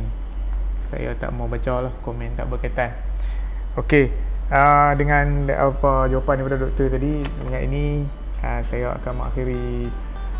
Saya 0.87 1.11
tak 1.19 1.35
mau 1.35 1.51
baca 1.51 1.87
lah 1.87 1.93
komen 2.01 2.39
tak 2.39 2.47
berkaitan. 2.47 2.95
Okey, 3.75 4.09
uh, 4.49 4.91
dengan 4.95 5.51
apa 5.51 6.07
jawapan 6.07 6.41
daripada 6.41 6.57
doktor 6.63 6.87
tadi 6.87 7.21
dengan 7.43 7.61
ini 7.61 8.07
uh, 8.41 8.61
saya 8.63 8.95
akan 8.97 9.11
mengakhiri 9.21 9.91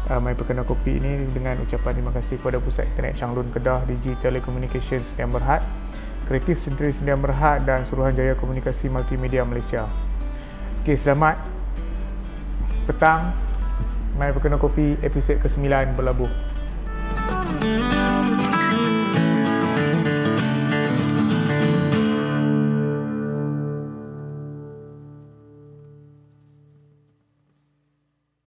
uh, 0.10 0.20
My 0.24 0.34
Perkenal 0.34 0.64
Kopi 0.64 0.98
ini 0.98 1.28
dengan 1.36 1.60
ucapan 1.62 1.92
terima 1.94 2.12
kasih 2.16 2.40
kepada 2.40 2.58
Pusat 2.64 2.88
Internet 2.96 3.14
Changlun 3.20 3.52
Kedah 3.52 3.84
Digi 3.86 4.16
Telecommunications 4.24 5.06
Sdn 5.14 5.30
Berhad 5.30 5.62
Kreatif 6.28 6.60
Sentri 6.60 6.92
Sdn 6.92 7.20
Berhad 7.24 7.64
dan 7.64 7.88
Suruhanjaya 7.88 8.36
Komunikasi 8.36 8.92
Multimedia 8.92 9.48
Malaysia. 9.48 9.88
Okey, 10.84 11.00
selamat 11.00 11.40
petang. 12.84 13.32
My 14.18 14.34
Perkenal 14.34 14.58
Kopi 14.58 14.98
episod 15.06 15.38
ke-9 15.40 15.94
berlabuh 15.94 16.47
Thank 17.18 17.64
you. 17.64 17.77